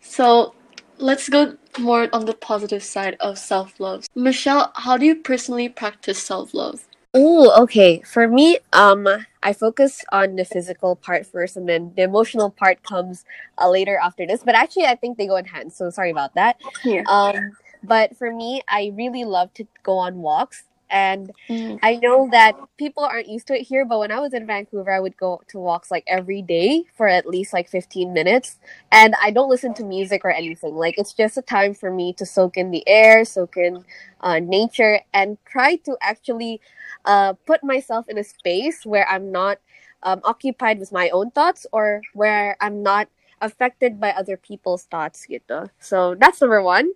So 0.02 0.54
let's 0.98 1.30
go 1.30 1.58
more 1.80 2.08
on 2.14 2.26
the 2.26 2.34
positive 2.34 2.84
side 2.84 3.18
of 3.20 3.38
self 3.40 3.80
love. 3.80 4.06
Michelle, 4.16 4.72
how 4.76 4.98
do 4.98 5.06
you 5.06 5.16
personally 5.16 5.70
practice 5.70 6.22
self 6.22 6.54
love? 6.54 6.86
Oh, 7.14 7.64
okay. 7.64 8.02
For 8.06 8.28
me, 8.28 8.60
um, 8.72 9.08
I 9.44 9.54
focus 9.54 10.04
on 10.12 10.36
the 10.38 10.46
physical 10.46 10.96
part 10.96 11.26
first, 11.26 11.58
and 11.58 11.68
then 11.68 11.92
the 11.96 12.04
emotional 12.04 12.50
part 12.50 12.84
comes 12.84 13.26
uh, 13.58 13.70
later 13.70 13.98
after 14.02 14.26
this. 14.26 14.44
But 14.44 14.56
actually, 14.56 14.86
I 14.86 14.96
think 14.96 15.18
they 15.18 15.28
go 15.28 15.36
in 15.36 15.46
hand. 15.46 15.74
So 15.74 15.90
sorry 15.90 16.12
about 16.12 16.36
that. 16.36 16.58
Yeah. 16.86 17.04
Um, 17.08 17.58
but 17.84 18.16
for 18.16 18.32
me, 18.32 18.62
I 18.70 18.92
really 18.96 19.26
love 19.26 19.54
to 19.56 19.66
go 19.84 19.98
on 19.98 20.18
walks. 20.18 20.64
And 20.90 21.32
Mm. 21.50 21.80
I 21.84 21.96
know 21.96 22.28
that 22.32 22.58
people 22.78 23.04
aren't 23.04 23.28
used 23.30 23.48
to 23.48 23.54
it 23.56 23.64
here, 23.64 23.86
but 23.86 24.00
when 24.00 24.12
I 24.12 24.20
was 24.20 24.34
in 24.34 24.46
Vancouver, 24.46 24.92
I 24.92 25.00
would 25.00 25.16
go 25.18 25.42
to 25.48 25.58
walks 25.58 25.90
like 25.90 26.04
every 26.06 26.42
day 26.42 26.84
for 26.96 27.08
at 27.08 27.26
least 27.26 27.54
like 27.54 27.70
15 27.70 28.14
minutes. 28.14 28.60
And 28.92 29.16
I 29.22 29.32
don't 29.32 29.50
listen 29.50 29.74
to 29.76 29.84
music 29.86 30.24
or 30.26 30.32
anything. 30.32 30.76
Like, 30.76 30.96
it's 30.98 31.14
just 31.14 31.38
a 31.38 31.42
time 31.42 31.74
for 31.74 31.92
me 31.92 32.14
to 32.14 32.26
soak 32.26 32.58
in 32.58 32.72
the 32.72 32.88
air, 32.88 33.24
soak 33.26 33.56
in 33.58 33.86
uh, 34.22 34.40
nature, 34.40 35.00
and 35.14 35.38
try 35.46 35.76
to 35.78 35.98
actually 36.02 36.60
uh, 37.06 37.34
put 37.46 37.64
myself 37.64 38.08
in 38.08 38.18
a 38.18 38.24
space 38.24 38.86
where 38.86 39.08
I'm 39.08 39.32
not 39.32 39.60
um, 40.04 40.22
occupied 40.24 40.80
with 40.80 40.92
my 40.92 41.10
own 41.10 41.32
thoughts 41.32 41.66
or 41.72 42.02
where 42.14 42.58
I'm 42.60 42.84
not 42.84 43.08
affected 43.42 44.00
by 44.00 44.12
other 44.12 44.38
people's 44.38 44.84
thoughts. 44.84 45.26
Gitu. 45.30 45.70
So 45.80 46.16
that's 46.16 46.42
number 46.42 46.62
one. 46.62 46.92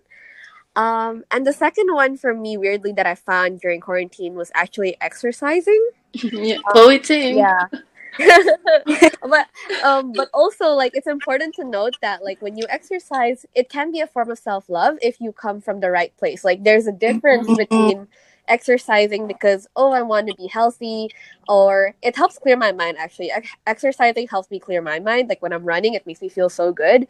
Um, 0.76 1.24
and 1.30 1.46
the 1.46 1.54
second 1.54 1.92
one 1.94 2.16
for 2.16 2.34
me, 2.34 2.56
weirdly, 2.56 2.92
that 2.92 3.06
I 3.06 3.14
found 3.14 3.60
during 3.60 3.80
quarantine 3.80 4.34
was 4.34 4.52
actually 4.54 4.96
exercising. 5.00 5.90
yeah. 6.12 6.58
Chloe 6.68 6.98
Ting. 6.98 7.38
Yeah. 7.38 7.64
but 9.28 9.46
um 9.84 10.12
but 10.12 10.30
also 10.32 10.68
like 10.68 10.92
it's 10.94 11.06
important 11.06 11.54
to 11.54 11.64
note 11.64 11.96
that 12.00 12.24
like 12.24 12.40
when 12.40 12.56
you 12.56 12.64
exercise 12.70 13.44
it 13.54 13.68
can 13.68 13.92
be 13.92 14.00
a 14.00 14.06
form 14.06 14.30
of 14.30 14.38
self-love 14.38 14.96
if 15.02 15.20
you 15.20 15.32
come 15.32 15.60
from 15.60 15.80
the 15.80 15.90
right 15.90 16.16
place 16.16 16.42
like 16.42 16.64
there's 16.64 16.86
a 16.86 16.92
difference 16.92 17.46
between 17.58 18.08
exercising 18.48 19.26
because 19.26 19.66
oh 19.76 19.92
i 19.92 20.02
want 20.02 20.26
to 20.28 20.34
be 20.34 20.46
healthy 20.46 21.08
or 21.48 21.94
it 22.02 22.16
helps 22.16 22.38
clear 22.38 22.56
my 22.56 22.72
mind 22.72 22.96
actually. 22.98 23.30
Ex- 23.30 23.56
exercising 23.66 24.26
helps 24.28 24.50
me 24.50 24.58
clear 24.60 24.82
my 24.82 24.98
mind 25.00 25.28
like 25.28 25.42
when 25.42 25.52
i'm 25.52 25.64
running 25.64 25.94
it 25.94 26.06
makes 26.06 26.20
me 26.22 26.28
feel 26.28 26.48
so 26.48 26.72
good. 26.72 27.06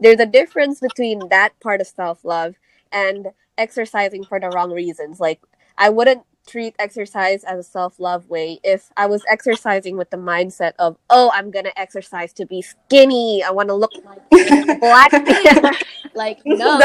There's 0.00 0.20
a 0.20 0.26
difference 0.26 0.80
between 0.80 1.28
that 1.28 1.58
part 1.60 1.80
of 1.80 1.86
self-love 1.86 2.56
and 2.92 3.28
exercising 3.58 4.24
for 4.24 4.40
the 4.40 4.50
wrong 4.50 4.72
reasons. 4.72 5.20
Like 5.20 5.40
i 5.78 5.88
wouldn't 5.88 6.22
treat 6.46 6.74
exercise 6.78 7.44
as 7.44 7.58
a 7.58 7.62
self-love 7.62 8.28
way 8.28 8.58
if 8.64 8.90
i 8.96 9.06
was 9.06 9.22
exercising 9.30 9.96
with 9.96 10.10
the 10.10 10.16
mindset 10.16 10.72
of 10.78 10.96
oh 11.10 11.30
i'm 11.34 11.50
gonna 11.50 11.72
exercise 11.76 12.32
to 12.32 12.46
be 12.46 12.62
skinny 12.62 13.42
i 13.42 13.50
want 13.50 13.68
to 13.68 13.74
look 13.74 13.92
like 14.04 14.30
Blackpink 14.80 15.76
like 16.14 16.40
no 16.44 16.78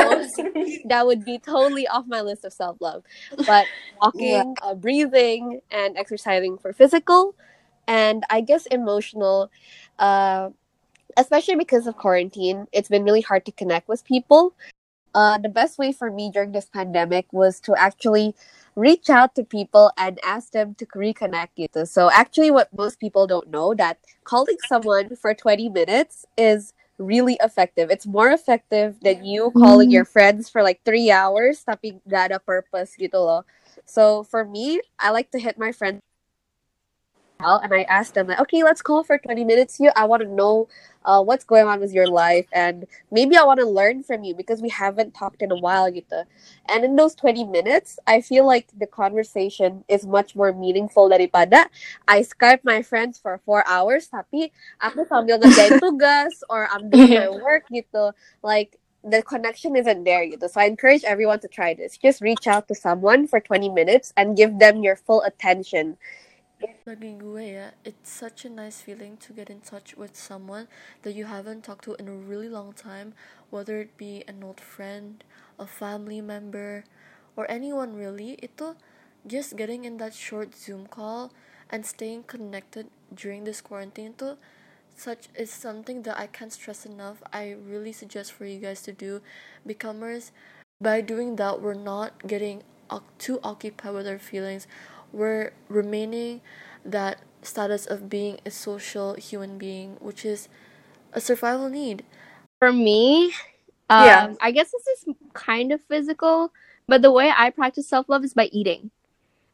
that 0.85 1.05
would 1.05 1.25
be 1.25 1.37
totally 1.39 1.87
off 1.87 2.05
my 2.07 2.21
list 2.21 2.45
of 2.45 2.53
self 2.53 2.77
love. 2.79 3.03
But 3.45 3.65
walking, 4.01 4.55
uh, 4.61 4.75
breathing, 4.75 5.61
and 5.71 5.97
exercising 5.97 6.57
for 6.57 6.73
physical, 6.73 7.35
and 7.87 8.23
I 8.29 8.41
guess 8.41 8.65
emotional, 8.67 9.51
uh, 9.99 10.49
especially 11.17 11.55
because 11.55 11.87
of 11.87 11.97
quarantine, 11.97 12.67
it's 12.71 12.89
been 12.89 13.03
really 13.03 13.21
hard 13.21 13.45
to 13.45 13.51
connect 13.51 13.87
with 13.87 14.05
people. 14.05 14.53
Uh, 15.13 15.37
the 15.37 15.49
best 15.49 15.77
way 15.77 15.93
for 15.93 16.11
me 16.11 16.29
during 16.29 16.51
this 16.51 16.65
pandemic 16.65 17.25
was 17.31 17.61
to 17.61 17.73
actually 17.75 18.35
reach 18.75 19.09
out 19.09 19.35
to 19.35 19.43
people 19.43 19.91
and 19.97 20.19
ask 20.23 20.51
them 20.51 20.75
to 20.75 20.85
reconnect 20.85 21.55
gitu. 21.55 21.88
So 21.88 22.11
actually 22.11 22.51
what 22.51 22.69
most 22.75 22.99
people 22.99 23.27
don't 23.27 23.47
know 23.47 23.73
that 23.75 23.97
calling 24.23 24.59
someone 24.67 25.15
for 25.15 25.33
20 25.33 25.69
minutes 25.69 26.25
is 26.38 26.75
really 26.97 27.38
effective. 27.41 27.89
It's 27.91 28.05
more 28.05 28.29
effective 28.31 28.99
than 29.01 29.23
you 29.23 29.51
calling 29.51 29.91
your 29.91 30.03
mm-hmm. 30.03 30.11
friends 30.11 30.49
for 30.49 30.63
like 30.63 30.83
three 30.83 31.11
hours 31.11 31.63
tapi 31.63 31.99
gak 32.07 32.31
ada 32.31 32.39
purpose 32.39 32.95
gitu 32.95 33.19
loh. 33.19 33.43
So 33.83 34.23
for 34.23 34.43
me, 34.43 34.79
I 34.99 35.11
like 35.11 35.31
to 35.31 35.39
hit 35.39 35.59
my 35.59 35.71
friends 35.71 35.99
out 37.39 37.63
and 37.63 37.73
I 37.73 37.83
asked 37.83 38.13
them 38.15 38.27
like, 38.27 38.39
okay, 38.39 38.63
let's 38.63 38.81
call 38.81 39.03
for 39.03 39.17
20 39.17 39.43
minutes 39.43 39.75
here. 39.75 39.91
I 39.95 40.05
want 40.05 40.23
to 40.23 40.27
know 40.27 40.67
uh, 41.05 41.21
what's 41.21 41.43
going 41.43 41.67
on 41.67 41.79
with 41.79 41.93
your 41.93 42.07
life 42.07 42.47
and 42.51 42.85
maybe 43.11 43.37
I 43.37 43.43
want 43.43 43.59
to 43.59 43.65
learn 43.67 44.01
from 44.03 44.23
you 44.23 44.33
because 44.33 44.61
we 44.61 44.69
haven't 44.69 45.13
talked 45.13 45.41
in 45.41 45.51
a 45.51 45.55
while 45.55 45.91
gitu. 45.91 46.25
And 46.67 46.83
in 46.83 46.95
those 46.95 47.13
20 47.15 47.43
minutes, 47.45 47.99
I 48.07 48.21
feel 48.21 48.45
like 48.45 48.67
the 48.75 48.87
conversation 48.87 49.83
is 49.87 50.05
much 50.05 50.35
more 50.35 50.51
meaningful 50.51 51.09
daripada 51.09 51.69
I 52.07 52.15
I 52.15 52.23
Skype 52.23 52.63
my 52.63 52.81
friends 52.81 53.19
for 53.19 53.41
four 53.43 53.67
hours 53.67 54.07
tapi 54.07 54.47
aku 54.79 55.03
sambil 55.03 55.35
ngerjain 55.35 55.83
tugas 55.83 56.31
or 56.47 56.63
I'm 56.71 56.87
doing 56.87 57.11
my 57.11 57.27
work 57.43 57.67
gitu. 57.67 58.15
Like 58.39 58.79
the 59.03 59.21
connection 59.21 59.75
isn't 59.75 60.07
there 60.07 60.23
gitu. 60.23 60.47
So 60.47 60.63
I 60.63 60.65
encourage 60.71 61.03
everyone 61.03 61.43
to 61.43 61.51
try 61.51 61.75
this. 61.75 61.99
Just 61.99 62.23
reach 62.23 62.47
out 62.47 62.71
to 62.71 62.75
someone 62.75 63.27
for 63.27 63.43
20 63.43 63.67
minutes 63.67 64.15
and 64.15 64.39
give 64.39 64.57
them 64.63 64.79
your 64.79 64.95
full 64.95 65.21
attention. 65.27 65.99
Bagi 66.65 67.13
gue 67.21 67.45
ya, 67.54 67.78
it's 67.86 68.10
such 68.10 68.41
a 68.41 68.49
nice 68.49 68.82
feeling 68.82 69.21
to 69.21 69.34
get 69.38 69.54
in 69.54 69.62
touch 69.62 69.93
with 69.93 70.17
someone 70.17 70.65
that 71.06 71.13
you 71.13 71.25
haven't 71.30 71.62
talked 71.62 71.86
to 71.86 71.93
in 72.01 72.08
a 72.10 72.17
really 72.17 72.49
long 72.49 72.73
time, 72.73 73.13
whether 73.54 73.78
it 73.78 73.93
be 73.97 74.23
an 74.25 74.41
old 74.41 74.58
friend, 74.58 75.21
a 75.62 75.67
family 75.69 76.21
member, 76.21 76.86
or 77.38 77.45
anyone 77.51 77.93
really. 77.93 78.41
Itu 78.41 78.73
just 79.30 79.54
getting 79.54 79.86
in 79.86 80.01
that 80.01 80.17
short 80.17 80.58
Zoom 80.58 80.89
call 80.89 81.30
and 81.69 81.86
staying 81.86 82.25
connected 82.25 82.89
during 83.13 83.45
this 83.45 83.62
quarantine 83.62 84.17
to 84.17 84.38
such 84.97 85.30
is 85.36 85.51
something 85.51 86.01
that 86.04 86.17
I 86.17 86.25
can't 86.25 86.54
stress 86.54 86.86
enough. 86.86 87.21
I 87.30 87.54
really 87.54 87.91
suggest 87.93 88.34
for 88.34 88.45
you 88.45 88.58
guys 88.58 88.82
to 88.89 88.93
do. 88.93 89.21
Becomers, 89.67 90.32
by 90.82 91.01
doing 91.01 91.36
that, 91.36 91.62
we're 91.62 91.78
not 91.78 92.25
getting 92.25 92.63
too 93.17 93.39
occupied 93.43 93.93
with 93.93 94.08
our 94.08 94.19
feelings. 94.19 94.67
We're 95.11 95.51
remaining 95.69 96.41
that 96.85 97.19
status 97.41 97.85
of 97.85 98.09
being 98.09 98.39
a 98.45 98.51
social 98.51 99.15
human 99.15 99.57
being, 99.57 99.97
which 99.99 100.25
is 100.25 100.47
a 101.13 101.21
survival 101.21 101.69
need. 101.69 102.03
For 102.59 102.71
me, 102.71 103.33
um, 103.89 104.29
Yeah. 104.29 104.33
I 104.41 104.51
guess 104.51 104.71
this 104.71 104.87
is 104.87 105.15
kind 105.33 105.71
of 105.71 105.81
physical, 105.83 106.51
but 106.87 107.01
the 107.01 107.11
way 107.11 107.31
I 107.35 107.49
practice 107.51 107.87
self 107.87 108.09
love 108.09 108.23
is 108.23 108.33
by 108.33 108.45
eating. 108.51 108.91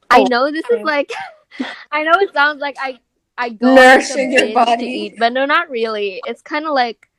I 0.09 0.23
Oh, 0.23 0.25
know 0.25 0.51
this 0.51 0.69
is 0.69 0.83
like, 0.83 1.11
I 1.91 2.03
know 2.03 2.19
it 2.19 2.33
sounds 2.33 2.61
like 2.61 2.77
I 2.79 2.99
I 3.37 3.49
go 3.49 3.75
Nourishing 3.75 4.31
your 4.31 4.45
binge 4.45 4.77
to 4.77 4.85
eat, 4.85 5.15
but 5.17 5.33
no, 5.33 5.45
not 5.45 5.69
really. 5.69 6.21
It's 6.25 6.41
kind 6.41 6.65
of 6.65 6.73
like, 6.73 7.09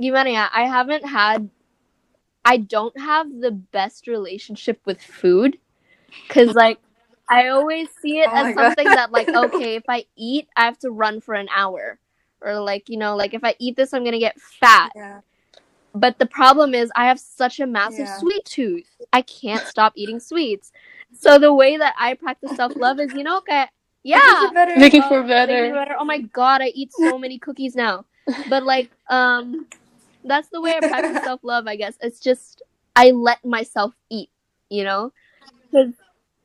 gimana 0.00 0.32
ya? 0.32 0.48
I 0.52 0.64
haven't 0.66 1.04
had, 1.06 1.50
I 2.44 2.56
don't 2.58 2.98
have 2.98 3.40
the 3.40 3.50
best 3.52 4.06
relationship 4.06 4.80
with 4.86 5.02
food, 5.02 5.58
cause 6.28 6.54
like 6.54 6.78
I 7.32 7.48
always 7.48 7.88
see 8.00 8.18
it 8.20 8.28
Oh 8.28 8.32
my 8.32 8.50
as 8.50 8.54
God. 8.54 8.64
something 8.76 8.88
that 8.90 9.12
like 9.12 9.28
okay, 9.34 9.76
if 9.76 9.84
I 9.88 10.04
eat, 10.16 10.48
I 10.56 10.64
have 10.66 10.78
to 10.80 10.90
run 10.90 11.20
for 11.20 11.34
an 11.34 11.48
hour, 11.54 11.98
or 12.42 12.60
like 12.60 12.88
you 12.88 12.98
know, 12.98 13.16
like 13.16 13.34
if 13.34 13.44
I 13.44 13.54
eat 13.58 13.76
this, 13.76 13.92
I'm 13.94 14.04
gonna 14.04 14.18
get 14.18 14.40
fat. 14.40 14.92
Yeah. 14.94 15.20
But 15.94 16.18
the 16.18 16.26
problem 16.26 16.74
is, 16.74 16.90
I 16.96 17.06
have 17.06 17.20
such 17.20 17.60
a 17.60 17.66
massive 17.66 18.06
Yeah. 18.06 18.18
sweet 18.18 18.44
tooth. 18.44 18.88
I 19.12 19.22
can't 19.22 19.66
stop 19.66 19.92
eating 19.96 20.20
sweets. 20.20 20.72
So 21.12 21.38
the 21.38 21.52
way 21.52 21.76
that 21.76 21.94
I 21.98 22.14
practice 22.14 22.54
self 22.56 22.74
love 22.76 23.00
is, 23.00 23.14
you 23.14 23.24
know, 23.24 23.38
okay, 23.38 23.66
yeah, 24.02 24.18
Making 24.42 24.54
better. 24.54 24.76
Making 24.80 25.02
for 25.02 25.22
making 25.22 25.24
it 25.24 25.28
better. 25.28 25.72
better. 25.72 25.96
Oh 25.98 26.04
my 26.04 26.20
god, 26.20 26.62
I 26.62 26.68
eat 26.68 26.92
so 26.92 27.18
many 27.18 27.38
cookies 27.38 27.76
now. 27.76 28.04
But 28.46 28.64
like, 28.64 28.90
um, 29.10 29.66
that's 30.24 30.48
the 30.48 30.60
way 30.62 30.72
I 30.76 30.80
practice 30.80 31.18
self 31.24 31.40
love. 31.44 31.66
I 31.66 31.76
guess 31.76 31.96
it's 32.00 32.20
just 32.20 32.62
I 32.96 33.10
let 33.12 33.44
myself 33.44 33.94
eat. 34.10 34.30
You 34.70 34.84
know, 34.84 35.12
'Cause- 35.72 35.94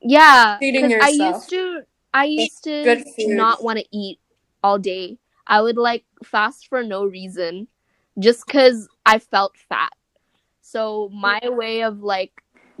yeah, 0.00 0.58
Feeding 0.58 0.82
'cause 0.90 0.92
I 1.02 1.08
used 1.10 1.48
to. 1.50 1.82
I 2.14 2.24
used 2.24 2.64
to 2.64 2.82
Good 2.84 3.04
not 3.26 3.62
want 3.62 3.78
to 3.78 3.84
eat 3.96 4.18
all 4.62 4.78
day. 4.78 5.18
I 5.46 5.60
would 5.62 5.76
like 5.76 6.04
fast 6.24 6.68
for 6.68 6.82
no 6.82 7.04
reason, 7.04 7.68
just 8.18 8.46
because 8.46 8.88
I 9.06 9.18
felt 9.18 9.56
fat. 9.68 9.92
So 10.62 11.08
my 11.12 11.40
way 11.44 11.82
of 11.82 12.02
like 12.02 12.32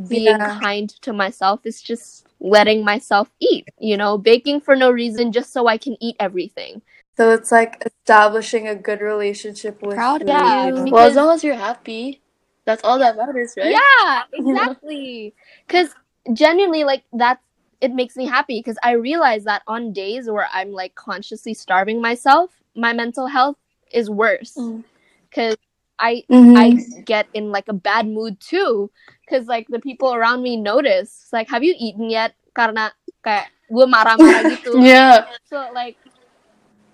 being 0.08 0.38
Yeah. 0.38 0.58
kind 0.60 0.88
to 1.02 1.12
myself 1.12 1.60
is 1.64 1.80
just 1.82 2.26
letting 2.40 2.84
myself 2.84 3.30
eat. 3.40 3.68
You 3.78 3.96
know, 3.96 4.18
baking 4.18 4.60
for 4.60 4.76
no 4.76 4.90
reason, 4.90 5.32
just 5.32 5.52
so 5.52 5.66
I 5.66 5.78
can 5.78 5.96
eat 6.00 6.16
everything. 6.20 6.82
So 7.16 7.30
it's 7.30 7.50
like 7.50 7.82
establishing 7.84 8.68
a 8.68 8.74
good 8.76 9.00
relationship 9.00 9.82
with 9.82 9.96
Proud 9.96 10.22
of 10.22 10.28
food. 10.28 10.28
Yeah, 10.28 10.66
you. 10.68 10.74
Well, 10.92 11.06
as 11.08 11.16
long 11.16 11.30
as 11.34 11.42
you're 11.42 11.54
happy, 11.54 12.20
that's 12.64 12.84
all 12.84 12.98
that 13.00 13.16
matters, 13.16 13.54
right? 13.56 13.72
yeah, 13.72 14.22
exactly. 14.32 15.34
Because 15.66 15.94
genuinely, 16.32 16.84
like 16.84 17.04
that's 17.12 17.42
it 17.80 17.92
makes 17.92 18.16
me 18.16 18.26
happy 18.26 18.58
because 18.58 18.76
I 18.82 18.92
realize 18.92 19.44
that 19.44 19.62
on 19.66 19.92
days 19.92 20.28
where 20.28 20.48
I'm 20.52 20.72
like 20.72 20.94
consciously 20.94 21.54
starving 21.54 22.00
myself, 22.02 22.50
my 22.74 22.92
mental 22.92 23.26
health 23.28 23.56
is 23.92 24.10
worse. 24.10 24.54
Mm. 24.56 24.84
Because 25.30 25.56
I 25.98 26.24
Mhm. 26.30 26.56
I 26.56 27.02
get 27.04 27.28
in 27.34 27.50
like 27.50 27.68
a 27.68 27.72
bad 27.72 28.06
mood 28.06 28.40
too. 28.40 28.90
Because 29.24 29.46
like 29.46 29.66
the 29.68 29.78
people 29.80 30.14
around 30.14 30.42
me 30.42 30.56
notice. 30.56 31.22
It's 31.22 31.32
like, 31.32 31.48
have 31.50 31.62
you 31.62 31.74
eaten 31.78 32.10
yet? 32.10 32.34
Karena 32.54 32.90
kayak 33.22 33.52
gue 33.70 33.86
marah-marah 33.86 34.42
gitu. 34.58 34.78
Yeah. 34.82 35.26
So 35.46 35.70
like 35.74 35.98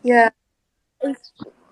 Yeah. 0.03 0.31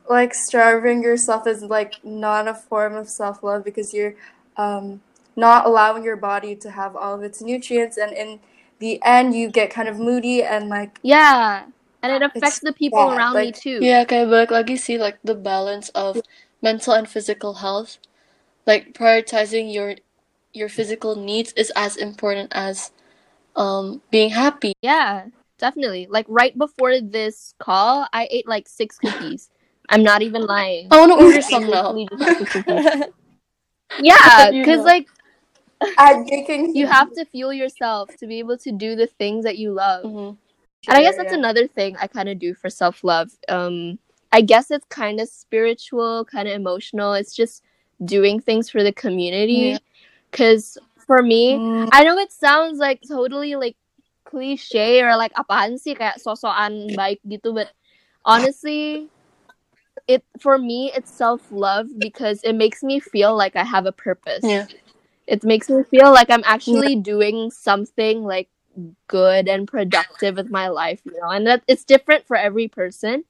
like 0.09 0.35
starving 0.35 1.03
yourself 1.03 1.47
is 1.47 1.63
like 1.63 1.95
not 2.05 2.49
a 2.49 2.55
form 2.55 2.95
of 2.95 3.09
self 3.09 3.43
love 3.43 3.65
because 3.65 3.95
you're 3.95 4.15
um, 4.57 5.01
not 5.37 5.67
allowing 5.67 6.05
your 6.05 6.17
body 6.17 6.55
to 6.57 6.71
have 6.71 6.97
all 6.97 7.15
of 7.15 7.23
its 7.23 7.41
nutrients, 7.41 7.97
and 7.97 8.13
in 8.13 8.41
the 8.79 9.01
end, 9.05 9.35
you 9.35 9.49
get 9.49 9.71
kind 9.71 9.89
of 9.89 9.99
moody 9.99 10.43
and 10.43 10.69
like 10.69 10.99
Yeah. 11.03 11.67
And 12.03 12.11
it 12.11 12.23
affects 12.23 12.59
the 12.59 12.73
people 12.73 12.99
bad, 12.99 13.17
around 13.17 13.35
me 13.39 13.53
too. 13.53 13.79
Yeah, 13.79 14.03
kayak 14.03 14.27
balik 14.27 14.51
lagi 14.51 14.75
see 14.75 14.99
like 14.99 15.23
the 15.23 15.39
balance 15.39 15.89
of 15.95 16.19
mental 16.59 16.99
and 16.99 17.07
physical 17.07 17.63
health. 17.63 18.03
Like 18.67 18.91
prioritizing 18.91 19.71
your 19.71 20.03
your 20.51 20.69
physical 20.69 21.15
needs 21.15 21.55
is 21.55 21.71
as 21.79 21.95
important 21.97 22.51
as 22.51 22.91
um 23.55 24.03
being 24.11 24.35
happy. 24.35 24.75
Yeah, 24.83 25.31
definitely. 25.63 26.11
Like 26.11 26.27
right 26.29 26.57
before 26.59 26.99
this 26.99 27.55
call, 27.63 28.11
I 28.13 28.27
ate 28.35 28.51
like 28.51 28.67
six 28.67 28.99
cookies. 28.99 29.51
I'm 29.89 30.03
not 30.03 30.23
even 30.23 30.43
lying. 30.43 30.89
I 30.91 30.99
wanna 30.99 31.23
order 31.23 31.43
some 31.47 31.71
now. 31.71 31.95
literally 31.95 32.09
just 32.11 32.23
ate 32.27 32.39
the 32.39 32.47
cookies. 32.47 32.87
Yeah, 34.03 34.51
because 34.59 34.83
like 34.83 35.07
Making 36.27 36.75
you 36.77 36.87
have 36.87 37.13
to 37.15 37.25
fuel 37.25 37.53
yourself 37.53 38.15
to 38.19 38.27
be 38.27 38.39
able 38.39 38.59
to 38.59 38.73
do 38.73 38.97
the 38.97 39.07
things 39.07 39.45
that 39.45 39.59
you 39.59 39.73
love. 39.73 40.05
Mhm. 40.05 40.37
And 40.89 40.97
I 40.99 41.03
guess 41.03 41.17
that's 41.17 41.33
Yeah. 41.33 41.39
another 41.39 41.67
thing 41.67 41.97
I 42.01 42.07
kind 42.07 42.29
of 42.29 42.39
do 42.39 42.55
for 42.55 42.71
self 42.71 43.05
love. 43.05 43.31
Um, 43.49 43.99
I 44.33 44.41
guess 44.41 44.71
it's 44.71 44.87
kind 44.89 45.21
of 45.21 45.29
spiritual, 45.29 46.25
kind 46.25 46.49
of 46.49 46.55
emotional. 46.55 47.13
It's 47.15 47.35
just 47.35 47.63
doing 48.05 48.41
things 48.41 48.71
for 48.71 48.83
the 48.83 48.93
community. 48.93 49.77
Yeah. 49.77 49.79
Because 50.31 50.79
for 51.07 51.23
me, 51.23 51.55
Mm, 51.59 51.89
I 51.93 52.03
know 52.05 52.19
it 52.19 52.33
sounds 52.33 52.79
like 52.79 53.01
totally 53.07 53.55
like 53.55 53.77
cliche 54.25 55.03
or 55.03 55.15
like 55.17 55.33
apaan 55.35 55.77
sih 55.79 55.95
kayak 55.95 56.19
sosokan 56.19 56.97
baik 56.97 57.21
gitu, 57.29 57.53
but 57.55 57.71
honestly, 58.25 59.09
it 60.09 60.25
for 60.41 60.59
me 60.59 60.91
it's 60.97 61.13
self 61.13 61.53
love 61.53 61.87
because 61.99 62.41
it 62.43 62.55
makes 62.55 62.83
me 62.83 62.99
feel 62.99 63.37
like 63.37 63.55
I 63.55 63.63
have 63.65 63.87
a 63.87 63.93
purpose. 63.93 64.43
Yeah. 64.43 64.67
It 65.33 65.45
makes 65.45 65.71
me 65.71 65.83
feel 65.85 66.13
like 66.13 66.29
I'm 66.29 66.45
actually 66.45 66.95
doing 66.95 67.51
something 67.51 68.23
like 68.23 68.51
good 69.09 69.49
and 69.49 69.67
productive 69.67 70.37
with 70.37 70.51
my 70.51 70.69
life, 70.69 71.01
you 71.07 71.19
know. 71.19 71.31
And 71.31 71.47
that 71.47 71.63
it's 71.67 71.85
different 71.85 72.27
for 72.27 72.37
every 72.37 72.69
person, 72.69 73.25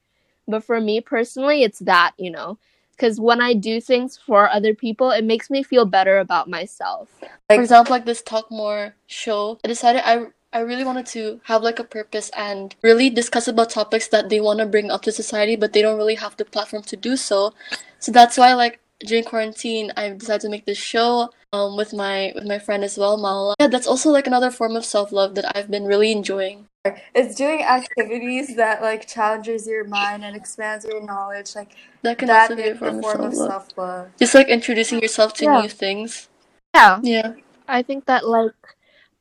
but 0.45 0.65
for 0.65 0.81
me 0.81 0.99
personally, 0.99 1.63
it's 1.63 1.79
that, 1.79 2.11
you 2.17 2.29
know. 2.29 2.57
Because 2.91 3.21
when 3.21 3.39
I 3.39 3.53
do 3.53 3.79
things 3.79 4.17
for 4.17 4.49
other 4.49 4.75
people, 4.75 5.11
it 5.11 5.23
makes 5.23 5.49
me 5.49 5.63
feel 5.63 5.85
better 5.85 6.17
about 6.17 6.49
myself. 6.49 7.07
For 7.49 7.61
example, 7.61 7.91
like 7.95 8.05
this 8.05 8.21
Talk 8.21 8.51
More 8.51 8.95
show, 9.07 9.57
I 9.63 9.69
decided 9.69 10.01
I 10.03 10.25
I 10.51 10.59
really 10.59 10.83
wanted 10.83 11.05
to 11.15 11.39
have 11.45 11.63
like 11.63 11.79
a 11.79 11.85
purpose 11.85 12.29
and 12.35 12.75
really 12.83 13.09
discuss 13.09 13.47
about 13.47 13.69
topics 13.69 14.09
that 14.09 14.27
they 14.27 14.41
want 14.41 14.59
to 14.59 14.65
bring 14.65 14.91
up 14.91 15.03
to 15.03 15.11
society, 15.13 15.55
but 15.55 15.71
they 15.71 15.81
don't 15.81 15.97
really 15.97 16.15
have 16.15 16.35
the 16.35 16.43
platform 16.43 16.83
to 16.83 16.97
do 16.97 17.15
so. 17.15 17.53
So 17.99 18.11
that's 18.11 18.37
why 18.37 18.53
like 18.55 18.81
during 19.05 19.23
quarantine, 19.23 19.91
I 19.97 20.09
decided 20.09 20.41
to 20.41 20.49
make 20.49 20.65
this 20.65 20.77
show 20.77 21.29
um 21.51 21.77
with 21.77 21.93
my 21.93 22.31
with 22.35 22.45
my 22.45 22.59
friend 22.59 22.83
as 22.83 22.97
well, 22.97 23.17
Maula. 23.17 23.53
Yeah, 23.59 23.67
that's 23.67 23.87
also 23.87 24.09
like 24.11 24.27
another 24.27 24.51
form 24.51 24.75
of 24.75 24.85
self 24.85 25.11
love 25.11 25.35
that 25.35 25.55
I've 25.55 25.69
been 25.69 25.85
really 25.85 26.11
enjoying. 26.11 26.67
it's 27.15 27.35
doing 27.35 27.63
activities 27.63 28.55
that 28.55 28.81
like 28.81 29.07
challenges 29.07 29.67
your 29.67 29.83
mind 29.85 30.23
and 30.25 30.35
expands 30.35 30.85
your 30.85 31.01
knowledge. 31.01 31.55
Like 31.55 31.71
That 32.01 32.17
can 32.17 32.27
that 32.27 32.51
also 32.51 32.55
be 32.55 32.69
a 32.69 32.75
form 32.75 32.95
of 32.99 33.01
form 33.01 33.21
of 33.23 33.33
self 33.33 33.49
love. 33.49 33.51
self 33.51 33.77
love. 33.77 34.07
Just 34.19 34.33
like 34.35 34.47
introducing 34.47 35.01
yourself 35.01 35.33
to 35.35 35.45
Yeah. 35.45 35.61
new 35.61 35.69
things. 35.69 36.27
Yeah. 36.75 36.99
Yeah. 37.03 37.33
I 37.67 37.83
think 37.83 38.05
that 38.05 38.27
like 38.27 38.53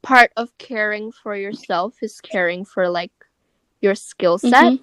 part 0.02 0.32
of 0.36 0.56
caring 0.58 1.12
for 1.12 1.36
yourself 1.36 1.94
is 2.02 2.20
caring 2.20 2.64
for 2.64 2.88
like 2.88 3.12
your 3.80 3.94
skill 3.94 4.38
set, 4.38 4.72
Mhm. 4.72 4.80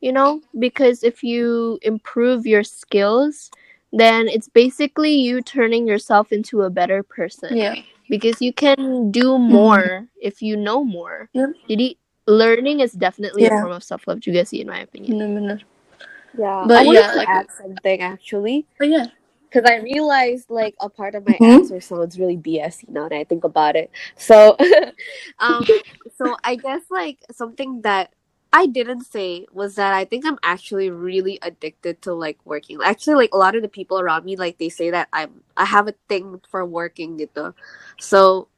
you 0.00 0.12
know? 0.12 0.40
Because 0.58 1.02
if 1.02 1.22
you 1.22 1.78
improve 1.82 2.46
your 2.46 2.62
skills, 2.64 3.50
then 3.92 4.28
it's 4.28 4.48
basically 4.48 5.12
you 5.14 5.42
turning 5.42 5.86
yourself 5.86 6.32
into 6.32 6.62
a 6.62 6.70
better 6.70 7.02
person. 7.02 7.56
Yeah. 7.56 7.76
Because 8.08 8.40
you 8.42 8.52
can 8.52 9.10
do 9.10 9.38
more 9.38 10.08
if 10.20 10.42
you 10.42 10.56
know 10.56 10.84
more. 10.84 11.28
Yep. 11.32 11.50
Jadi 11.68 11.96
learning 12.26 12.80
is 12.80 12.92
definitely 12.92 13.44
a 13.46 13.50
form 13.50 13.72
of 13.72 13.82
self-love 13.84 14.20
juga 14.20 14.44
sih 14.44 14.60
in 14.60 14.68
my 14.68 14.80
opinion. 14.80 15.16
Bener-bener. 15.18 15.60
Yeah, 16.38 16.64
But 16.66 16.80
I 16.80 16.84
wanted 16.88 17.00
yeah, 17.00 17.12
to 17.12 17.18
like- 17.18 17.28
add 17.28 17.48
something 17.52 17.98
actually 18.00 18.64
But 18.80 18.88
yeah. 18.88 19.06
because 19.48 19.68
I 19.68 19.84
realized 19.84 20.48
like 20.48 20.72
a 20.80 20.88
part 20.88 21.12
of 21.14 21.28
my 21.28 21.36
Mhm. 21.36 21.60
answer 21.60 21.80
sounds 21.80 22.16
really 22.16 22.40
BSy 22.40 22.88
now 22.88 23.04
that 23.08 23.16
I 23.20 23.24
think 23.28 23.44
about 23.44 23.76
it. 23.76 23.92
So, 24.16 24.56
um, 25.44 25.60
so 26.16 26.36
I 26.40 26.56
guess 26.56 26.88
like 26.88 27.20
something 27.32 27.84
that 27.84 28.12
I 28.52 28.66
didn't 28.66 29.04
say 29.04 29.46
was 29.52 29.76
that 29.76 29.94
I 29.94 30.04
think 30.04 30.26
I'm 30.26 30.38
actually 30.42 30.90
really 30.90 31.38
addicted 31.40 32.02
to 32.02 32.12
like 32.12 32.38
working. 32.44 32.78
Actually, 32.84 33.14
like 33.14 33.32
a 33.32 33.38
lot 33.38 33.56
of 33.56 33.62
the 33.62 33.68
people 33.68 33.98
around 33.98 34.24
me, 34.24 34.36
like 34.36 34.58
they 34.58 34.68
say 34.68 34.90
that 34.90 35.08
I'm 35.12 35.40
I 35.56 35.64
have 35.64 35.88
a 35.88 35.94
thing 36.08 36.40
for 36.50 36.64
working, 36.64 37.18
gitu. 37.18 37.54
So, 37.98 38.48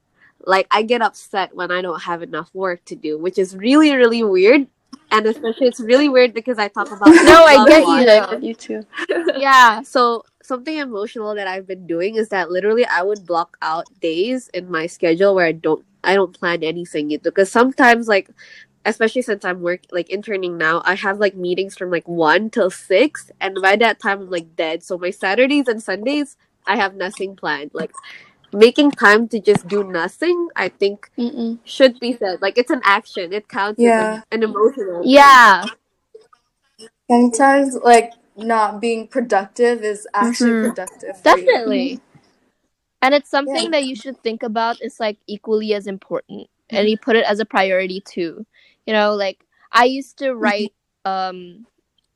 like 0.44 0.66
I 0.70 0.82
get 0.82 1.00
upset 1.00 1.54
when 1.54 1.70
I 1.70 1.80
don't 1.80 2.02
have 2.02 2.22
enough 2.22 2.50
work 2.54 2.84
to 2.86 2.96
do, 2.96 3.18
which 3.18 3.38
is 3.38 3.54
really 3.56 3.94
really 3.94 4.24
weird. 4.24 4.66
And 5.10 5.26
especially, 5.26 5.68
it's 5.68 5.78
really 5.78 6.08
weird 6.08 6.34
because 6.34 6.58
I 6.58 6.66
talk 6.66 6.90
about 6.90 7.06
No, 7.30 7.44
I 7.46 7.64
get 7.68 7.86
you. 7.86 8.10
I 8.10 8.30
get 8.34 8.42
you 8.42 8.54
too. 8.54 8.82
yeah. 9.38 9.82
So 9.82 10.24
something 10.42 10.76
emotional 10.76 11.36
that 11.36 11.46
I've 11.46 11.68
been 11.68 11.86
doing 11.86 12.16
is 12.16 12.28
that 12.30 12.50
literally 12.50 12.84
I 12.84 13.02
would 13.02 13.24
block 13.24 13.56
out 13.62 13.86
days 14.00 14.50
in 14.52 14.70
my 14.70 14.86
schedule 14.86 15.36
where 15.36 15.46
I 15.46 15.52
don't 15.52 15.84
I 16.02 16.14
don't 16.14 16.34
plan 16.34 16.64
anything 16.64 17.16
because 17.22 17.50
sometimes 17.50 18.08
like 18.08 18.28
especially 18.84 19.22
since 19.22 19.44
I'm 19.44 19.60
work 19.60 19.80
like 19.90 20.10
interning 20.10 20.58
now, 20.58 20.82
I 20.84 20.94
have 20.94 21.18
like 21.18 21.34
meetings 21.34 21.76
from 21.76 21.90
like 21.90 22.08
one 22.08 22.50
till 22.50 22.70
six 22.70 23.30
and 23.40 23.60
by 23.60 23.76
that 23.76 24.00
time 24.00 24.22
I'm 24.22 24.30
like 24.30 24.56
dead. 24.56 24.82
So 24.82 24.98
my 24.98 25.10
Saturdays 25.10 25.68
and 25.68 25.82
Sundays 25.82 26.36
I 26.66 26.76
have 26.76 26.94
nothing 26.94 27.36
planned. 27.36 27.70
Like 27.74 27.92
making 28.52 28.92
time 28.92 29.28
to 29.28 29.40
just 29.40 29.66
do 29.68 29.84
nothing, 29.84 30.48
I 30.56 30.68
think 30.68 31.10
Mm-mm. 31.18 31.58
should 31.64 31.98
be 32.00 32.16
said. 32.16 32.40
Like 32.42 32.58
it's 32.58 32.70
an 32.70 32.80
action. 32.84 33.32
It 33.32 33.48
counts 33.48 33.80
Yeah. 33.80 34.00
as 34.00 34.16
an, 34.16 34.22
an 34.32 34.42
emotional. 34.44 35.02
Yeah. 35.04 35.64
Sometimes 37.10 37.76
like 37.82 38.12
not 38.36 38.80
being 38.80 39.06
productive 39.08 39.82
is 39.82 40.06
actually 40.14 40.52
Mhm. 40.52 40.60
productive. 40.60 41.22
Definitely. 41.22 42.00
And 43.02 43.14
it's 43.14 43.28
something 43.30 43.70
that 43.72 43.84
you 43.84 43.94
should 43.94 44.22
think 44.22 44.42
about 44.42 44.80
is 44.82 44.98
like 44.98 45.18
equally 45.26 45.74
as 45.74 45.86
important. 45.86 46.48
And 46.70 46.88
you 46.88 46.96
put 46.96 47.16
it 47.16 47.24
as 47.26 47.38
a 47.38 47.44
priority 47.44 48.00
too. 48.00 48.46
You 48.86 48.92
know, 48.92 49.14
like 49.14 49.44
I 49.72 49.84
used 49.84 50.18
to 50.18 50.34
write 50.34 50.72
um 51.04 51.66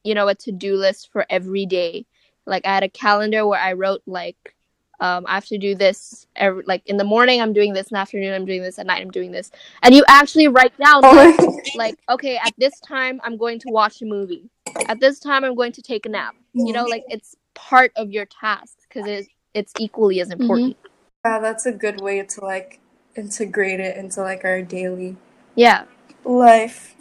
you 0.05 0.15
know 0.15 0.29
a 0.29 0.35
to-do 0.35 0.77
list 0.77 1.11
for 1.13 1.27
every 1.29 1.67
day. 1.67 2.07
Like 2.47 2.67
I 2.67 2.75
had 2.75 2.83
a 2.83 2.89
calendar 2.89 3.47
where 3.47 3.61
I 3.61 3.75
wrote 3.75 4.03
like 4.07 4.55
um 5.01 5.25
I 5.29 5.35
have 5.35 5.47
to 5.47 5.59
do 5.59 5.75
this 5.75 6.27
every 6.37 6.63
like 6.67 6.83
in 6.87 6.97
the 6.97 7.05
morning 7.05 7.41
I'm 7.41 7.53
doing 7.53 7.73
this, 7.73 7.91
in 7.91 7.95
the 7.95 8.01
afternoon 8.01 8.35
I'm 8.35 8.47
doing 8.47 8.63
this, 8.63 8.79
at 8.79 8.87
night 8.87 9.03
I'm 9.03 9.11
doing 9.11 9.33
this. 9.33 9.51
And 9.83 9.95
you 9.95 10.05
actually 10.09 10.49
write 10.49 10.77
down 10.79 11.05
Oh 11.05 11.13
like, 11.13 11.75
like 11.77 11.99
okay, 12.09 12.37
at 12.37 12.55
this 12.59 12.79
time 12.81 13.21
I'm 13.25 13.37
going 13.37 13.59
to 13.61 13.69
watch 13.71 14.03
a 14.03 14.07
movie. 14.07 14.51
At 14.87 15.01
this 15.01 15.19
time 15.19 15.45
I'm 15.45 15.55
going 15.55 15.73
to 15.73 15.83
take 15.83 16.07
a 16.07 16.09
nap. 16.09 16.35
You 16.55 16.73
know, 16.73 16.85
like 16.85 17.05
it's 17.09 17.37
part 17.55 17.93
of 17.97 18.11
your 18.11 18.25
task 18.27 18.79
because 18.89 19.07
it's 19.09 19.29
it's 19.55 19.73
equally 19.79 20.21
as 20.21 20.31
important. 20.31 20.77
Yeah, 21.25 21.41
that's 21.41 21.67
a 21.67 21.73
good 21.73 22.01
way 22.01 22.23
to 22.23 22.41
like 22.45 22.81
integrate 23.17 23.81
it 23.81 23.97
into 23.97 24.23
like 24.23 24.45
our 24.45 24.63
daily 24.63 25.17
Yeah. 25.55 25.85
Life. 26.29 26.95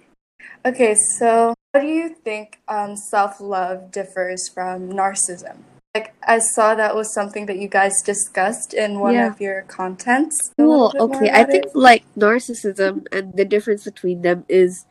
Okay, 0.66 0.96
so 0.96 1.54
how 1.74 1.82
do 1.82 1.88
you 1.88 2.16
think 2.24 2.60
um, 2.68 2.96
self 2.96 3.40
love 3.40 3.92
differs 3.92 4.48
from 4.48 4.90
narcissism? 4.92 5.58
Like, 5.96 6.14
I 6.24 6.40
saw 6.40 6.76
that 6.76 6.96
was 6.96 7.14
something 7.14 7.46
that 7.48 7.58
you 7.58 7.68
guys 7.68 8.02
discussed 8.04 8.74
in 8.74 9.00
one 9.00 9.16
Yeah. 9.16 9.28
of 9.32 9.42
your 9.42 9.64
contents. 9.64 10.54
Cool. 10.58 10.92
little 10.92 10.92
bit 10.92 11.08
more 11.08 11.16
Okay. 11.16 11.30
I 11.34 11.44
think 11.44 11.66
it? 11.66 11.76
like 11.76 12.04
narcissism 12.16 13.08
and 13.12 13.34
the 13.36 13.46
difference 13.46 13.84
between 13.84 14.22
them 14.22 14.46
is 14.48 14.86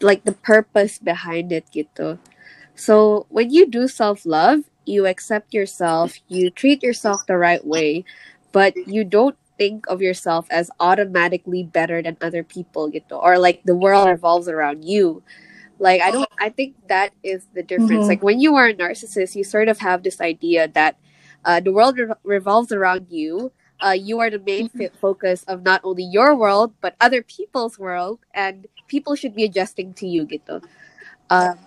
like 0.00 0.24
the 0.24 0.36
purpose 0.36 0.98
behind 0.98 1.52
it, 1.52 1.66
gitu. 1.72 2.18
So 2.76 3.26
when 3.30 3.50
you 3.50 3.66
do 3.66 3.88
self 3.88 4.26
love, 4.26 4.68
you 4.84 5.06
accept 5.06 5.54
yourself, 5.54 6.20
you 6.28 6.50
treat 6.50 6.82
yourself 6.82 7.24
the 7.26 7.38
right 7.40 7.64
way, 7.64 8.04
but 8.52 8.76
you 8.86 9.02
don't 9.04 9.36
think 9.58 9.86
of 9.88 10.02
yourself 10.02 10.46
as 10.50 10.70
automatically 10.80 11.62
better 11.64 12.02
than 12.02 12.16
other 12.20 12.42
people, 12.44 12.90
gitu, 12.90 13.16
or 13.18 13.38
like 13.38 13.62
the 13.64 13.76
world 13.76 14.08
revolves 14.08 14.48
around 14.48 14.84
you. 14.84 15.22
Like 15.78 16.00
I 16.02 16.10
don't. 16.10 16.28
I 16.40 16.48
think 16.50 16.76
that 16.88 17.12
is 17.22 17.48
the 17.54 17.62
difference. 17.62 18.06
Mhm. 18.06 18.08
Like 18.08 18.22
when 18.22 18.40
you 18.40 18.54
are 18.56 18.68
a 18.68 18.74
narcissist, 18.74 19.34
you 19.36 19.44
sort 19.44 19.68
of 19.68 19.78
have 19.80 20.02
this 20.02 20.20
idea 20.20 20.68
that 20.68 20.96
uh, 21.44 21.60
the 21.60 21.72
world 21.72 21.98
re- 21.98 22.14
revolves 22.24 22.72
around 22.72 23.06
you, 23.10 23.52
uh, 23.84 23.96
you 23.96 24.20
are 24.20 24.30
the 24.30 24.38
main 24.40 24.68
Mm-hmm. 24.68 24.96
focus 25.00 25.44
of 25.48 25.62
not 25.62 25.80
only 25.84 26.04
your 26.04 26.34
world 26.34 26.74
but 26.80 26.96
other 27.00 27.22
people's 27.22 27.78
world, 27.78 28.20
and 28.34 28.66
people 28.88 29.14
should 29.16 29.34
be 29.34 29.44
adjusting 29.44 29.92
to 29.94 30.06
you, 30.06 30.24
gitu. 30.26 30.62
Um, 31.30 31.58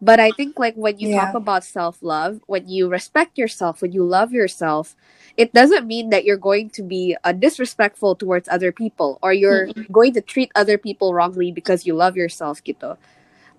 but 0.00 0.20
I 0.20 0.30
think 0.30 0.58
like 0.58 0.74
when 0.74 0.98
you 0.98 1.14
talk 1.14 1.34
about 1.34 1.64
self 1.64 1.98
love, 2.02 2.40
when 2.46 2.68
you 2.68 2.88
respect 2.88 3.38
yourself, 3.38 3.82
when 3.82 3.92
you 3.92 4.04
love 4.04 4.32
yourself, 4.32 4.94
it 5.36 5.52
doesn't 5.52 5.86
mean 5.86 6.10
that 6.10 6.24
you're 6.24 6.36
going 6.38 6.70
to 6.70 6.82
be 6.82 7.16
uh, 7.24 7.32
disrespectful 7.32 8.14
towards 8.14 8.48
other 8.48 8.72
people 8.72 9.18
or 9.22 9.32
you're 9.32 9.68
going 9.90 10.14
to 10.14 10.20
treat 10.20 10.50
other 10.54 10.78
people 10.78 11.14
wrongly 11.14 11.50
because 11.52 11.86
you 11.86 11.94
love 11.94 12.16
yourself, 12.16 12.62
gitu. 12.62 12.96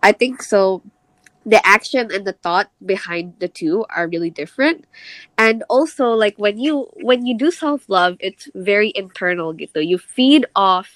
I 0.02 0.12
think 0.12 0.42
so. 0.42 0.82
the 1.46 1.66
action 1.66 2.12
and 2.12 2.26
the 2.26 2.34
thought 2.34 2.70
behind 2.86 3.34
the 3.40 3.48
two 3.48 3.86
are 3.90 4.08
really 4.08 4.30
different 4.30 4.86
and 5.38 5.64
also 5.70 6.12
like 6.12 6.36
when 6.38 6.60
you 6.60 6.88
when 7.02 7.26
you 7.26 7.36
do 7.36 7.50
self-love 7.50 8.18
it's 8.20 8.50
very 8.54 8.92
internal 8.96 9.54
gitu 9.54 9.80
you 9.80 9.98
feed 9.98 10.46
off 10.56 10.92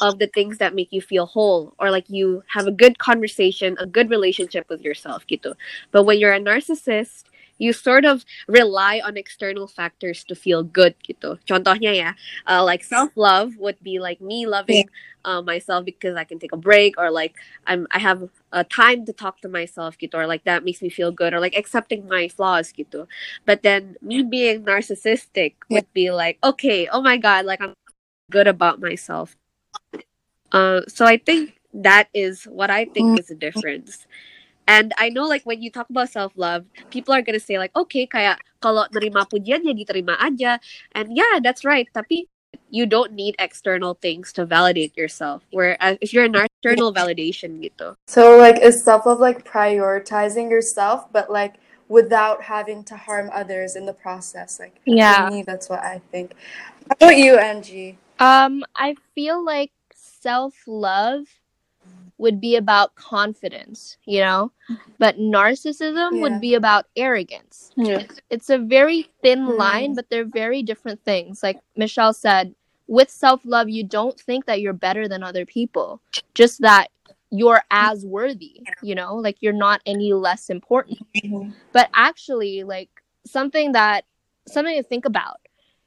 of 0.00 0.18
the 0.18 0.26
things 0.26 0.58
that 0.58 0.74
make 0.74 0.88
you 0.90 1.00
feel 1.00 1.26
whole 1.26 1.74
or 1.78 1.90
like 1.90 2.08
you 2.08 2.42
have 2.48 2.66
a 2.66 2.72
good 2.72 2.98
conversation 2.98 3.76
a 3.78 3.86
good 3.86 4.10
relationship 4.10 4.66
with 4.68 4.80
yourself 4.80 5.26
gitu 5.26 5.54
but 5.90 6.04
when 6.04 6.18
you're 6.18 6.32
a 6.32 6.40
narcissist 6.40 7.30
you 7.60 7.72
sort 7.72 8.04
of 8.04 8.24
rely 8.48 9.00
on 9.04 9.16
external 9.16 9.68
factors 9.68 10.24
to 10.24 10.34
feel 10.34 10.64
good 10.64 10.96
gitu. 11.04 11.36
Contohnya 11.44 11.92
ya, 11.92 12.10
uh, 12.48 12.64
like 12.64 12.82
self-love 12.82 13.60
would 13.60 13.76
be 13.84 14.00
like 14.00 14.18
me 14.18 14.48
loving 14.48 14.88
uh, 15.28 15.44
myself 15.44 15.84
because 15.84 16.16
I 16.16 16.24
can 16.24 16.40
take 16.40 16.56
a 16.56 16.58
break 16.58 16.96
or 16.96 17.12
like 17.12 17.36
I'm 17.68 17.86
I 17.92 18.00
have 18.00 18.24
a 18.50 18.64
time 18.64 19.04
to 19.04 19.12
talk 19.12 19.44
to 19.44 19.48
myself 19.52 20.00
gitu 20.00 20.16
or 20.16 20.26
like 20.26 20.48
that 20.48 20.64
makes 20.64 20.80
me 20.80 20.88
feel 20.88 21.12
good 21.12 21.36
or 21.36 21.38
like 21.38 21.54
accepting 21.54 22.08
my 22.08 22.32
flaws 22.32 22.72
gitu. 22.72 23.04
But 23.44 23.62
then 23.62 24.00
me 24.00 24.24
being 24.24 24.64
narcissistic 24.64 25.60
would 25.68 25.86
be 25.92 26.10
like, 26.10 26.40
okay, 26.42 26.88
oh 26.88 27.04
my 27.04 27.20
god, 27.20 27.44
like 27.44 27.60
I'm 27.60 27.76
good 28.32 28.48
about 28.48 28.80
myself. 28.80 29.36
Uh, 30.52 30.82
so 30.88 31.06
I 31.06 31.16
think 31.16 31.60
that 31.74 32.08
is 32.14 32.44
what 32.44 32.70
I 32.70 32.84
think 32.84 33.18
is 33.18 33.28
the 33.28 33.34
difference. 33.34 34.06
And 34.66 34.92
I 34.98 35.08
know 35.08 35.26
like 35.26 35.42
when 35.44 35.62
you 35.62 35.70
talk 35.70 35.90
about 35.90 36.10
self-love, 36.10 36.64
people 36.90 37.14
are 37.14 37.22
gonna 37.22 37.40
say 37.40 37.58
like, 37.58 37.74
okay, 37.74 38.06
kayak 38.06 38.38
kalau 38.62 38.86
nerima 38.94 39.26
pujian 39.26 39.66
ya 39.66 39.74
diterima 39.74 40.14
aja. 40.22 40.58
And 40.94 41.16
yeah, 41.16 41.42
that's 41.42 41.64
right. 41.64 41.90
Tapi 41.90 42.30
you 42.70 42.86
don't 42.86 43.12
need 43.12 43.34
external 43.38 43.94
things 43.98 44.32
to 44.34 44.46
validate 44.46 44.96
yourself. 44.96 45.42
Whereas 45.50 45.98
if 46.00 46.14
you're 46.14 46.24
an 46.24 46.38
external 46.38 46.94
validation 46.94 47.58
gitu. 47.62 47.98
So 48.06 48.38
like 48.38 48.62
is 48.62 48.82
self 48.82 49.06
love 49.06 49.18
like 49.18 49.42
prioritizing 49.42 50.50
yourself 50.50 51.10
but 51.10 51.30
like 51.30 51.58
without 51.90 52.46
having 52.46 52.86
to 52.86 52.94
harm 52.94 53.30
others 53.34 53.74
in 53.74 53.86
the 53.86 53.94
process. 53.94 54.62
Like 54.62 54.78
Yeah. 54.86 55.26
for 55.26 55.34
me 55.34 55.42
that's 55.42 55.66
what 55.66 55.82
I 55.82 55.98
think. 56.14 56.38
How 56.86 57.10
about 57.10 57.18
you, 57.18 57.38
Angie? 57.38 57.98
Um, 58.20 58.64
I 58.76 58.96
feel 59.14 59.44
like 59.44 59.72
self 59.94 60.54
love 60.66 61.26
would 62.18 62.40
be 62.40 62.56
about 62.56 62.94
confidence, 62.94 63.96
you 64.06 64.20
know, 64.20 64.52
but 64.98 65.18
narcissism 65.18 66.14
Yeah. 66.16 66.20
would 66.20 66.40
be 66.40 66.54
about 66.54 66.86
arrogance. 66.96 67.72
Yeah. 67.76 68.04
It's 68.30 68.50
a 68.50 68.58
very 68.58 69.04
thin 69.22 69.40
Mm. 69.46 69.56
line, 69.56 69.94
but 69.94 70.10
they're 70.10 70.24
very 70.24 70.62
different 70.62 71.02
things. 71.04 71.42
Like 71.42 71.60
Michelle 71.76 72.12
said, 72.12 72.54
with 72.88 73.10
self 73.10 73.44
love, 73.44 73.68
you 73.68 73.84
don't 73.84 74.18
think 74.20 74.46
that 74.46 74.60
you're 74.60 74.72
better 74.74 75.08
than 75.08 75.22
other 75.22 75.46
people, 75.46 76.02
just 76.34 76.60
that 76.60 76.88
you're 77.30 77.62
as 77.70 78.04
worthy, 78.04 78.62
you 78.82 78.94
know, 78.94 79.16
like 79.16 79.38
you're 79.40 79.52
not 79.52 79.80
any 79.86 80.12
less 80.12 80.50
important. 80.50 80.98
But 81.72 81.88
actually, 81.94 82.64
like 82.64 82.90
something 83.26 83.72
that 83.72 84.04
something 84.48 84.76
to 84.76 84.82
think 84.82 85.04
about 85.04 85.40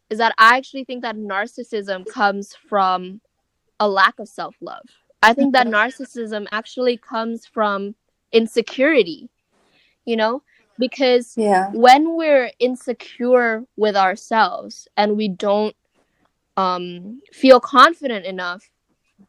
is 0.10 0.18
that 0.20 0.34
I 0.38 0.58
actually 0.58 0.84
think 0.84 1.02
that 1.04 1.16
narcissism 1.16 2.08
comes 2.08 2.56
from 2.56 3.22
a 3.80 3.88
lack 3.88 4.20
of 4.20 4.28
self 4.28 4.56
love. 4.62 4.86
I 5.22 5.34
think 5.34 5.54
that 5.54 5.68
narcissism 5.80 6.48
actually 6.52 6.98
comes 6.98 7.46
from 7.46 7.96
insecurity, 8.32 9.30
you 10.06 10.16
know, 10.16 10.44
because 10.78 11.36
Yeah. 11.38 11.72
when 11.72 12.16
we're 12.16 12.52
insecure 12.60 13.66
with 13.78 13.96
ourselves 13.96 14.88
and 14.98 15.18
we 15.18 15.28
don't 15.28 15.76
um, 16.58 17.22
feel 17.32 17.60
confident 17.60 18.26
enough, 18.26 18.70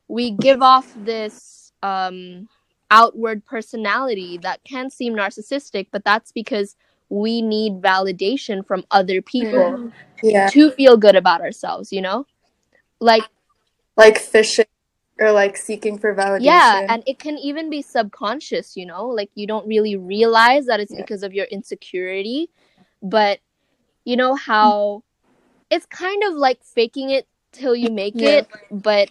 we 0.09 0.31
give 0.31 0.62
off 0.62 0.93
this 0.97 1.72
um, 1.83 2.49
outward 2.91 3.45
personality 3.45 4.39
that 4.39 4.62
can 4.64 4.91
seem 4.91 5.14
narcissistic, 5.14 5.89
but 5.91 6.05
that's 6.05 6.33
because 6.33 6.77
we 7.09 7.43
need 7.43 7.81
validation 7.81 8.67
from 8.67 8.85
other 8.91 9.23
people 9.23 9.79
mm. 9.79 9.93
Yeah. 10.23 10.49
to 10.51 10.71
feel 10.71 10.97
good 10.97 11.17
about 11.17 11.41
ourselves, 11.43 11.93
you 11.93 12.01
know? 12.01 12.27
Like, 13.01 13.25
Like 13.97 14.19
fishing 14.19 14.65
or 15.21 15.33
like 15.33 15.57
seeking 15.57 15.99
for 15.99 16.15
validation. 16.15 16.45
yeah, 16.45 16.87
and 16.89 17.03
it 17.07 17.19
can 17.19 17.37
even 17.39 17.71
be 17.71 17.83
subconscious, 17.83 18.77
you 18.77 18.87
know? 18.87 19.07
Like, 19.07 19.31
you 19.35 19.47
don't 19.47 19.67
really 19.67 19.97
realize 19.97 20.67
that 20.67 20.81
it's 20.81 20.93
Yeah. 20.93 21.01
because 21.01 21.23
of 21.23 21.35
your 21.35 21.47
insecurity, 21.47 22.51
but 23.03 23.41
you 24.05 24.17
know 24.17 24.35
how 24.35 25.03
it's 25.71 25.87
kind 25.87 26.23
of 26.25 26.35
like 26.35 26.63
faking 26.65 27.11
it 27.11 27.27
till 27.53 27.77
you 27.77 27.91
make 27.91 28.15
Yeah. 28.17 28.41
it, 28.41 28.49
but 28.71 29.11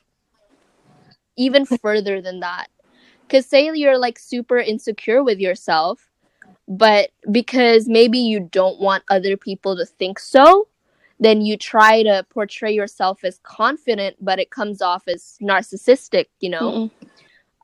even 1.35 1.65
further 1.65 2.21
than 2.21 2.39
that. 2.41 2.67
Because 3.27 3.45
say 3.45 3.69
you're 3.73 3.97
like 3.97 4.19
super 4.19 4.57
insecure 4.59 5.23
with 5.23 5.39
yourself, 5.39 6.09
but 6.67 7.11
because 7.31 7.87
maybe 7.87 8.19
you 8.19 8.39
don't 8.51 8.79
want 8.79 9.03
other 9.09 9.37
people 9.37 9.75
to 9.77 9.85
think 9.85 10.19
so, 10.19 10.67
then 11.19 11.41
you 11.41 11.57
try 11.57 12.03
to 12.03 12.25
portray 12.29 12.73
yourself 12.73 13.23
as 13.23 13.39
confident, 13.43 14.15
but 14.19 14.39
it 14.39 14.49
comes 14.49 14.81
off 14.81 15.07
as 15.07 15.37
narcissistic, 15.41 16.25
you 16.39 16.49
know? 16.49 16.71
Mm-mm. 16.71 16.91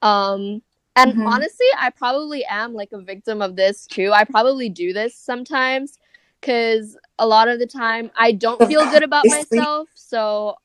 Um, 0.01 0.61
and 0.95 1.13
Mhm. 1.13 1.27
honestly, 1.27 1.65
I 1.77 1.89
probably 1.89 2.45
am 2.45 2.73
like 2.73 2.91
a 2.91 2.99
victim 2.99 3.41
of 3.41 3.55
this 3.55 3.85
too. 3.85 4.11
I 4.11 4.23
probably 4.25 4.69
do 4.69 4.93
this 4.93 5.15
sometimes 5.15 5.97
because 6.39 6.97
a 7.17 7.27
lot 7.27 7.47
of 7.47 7.59
the 7.59 7.67
time 7.67 8.11
I 8.15 8.31
don't 8.33 8.61
feel 8.65 8.85
good 8.89 9.03
about 9.03 9.25
myself. 9.27 9.89
So 9.93 10.55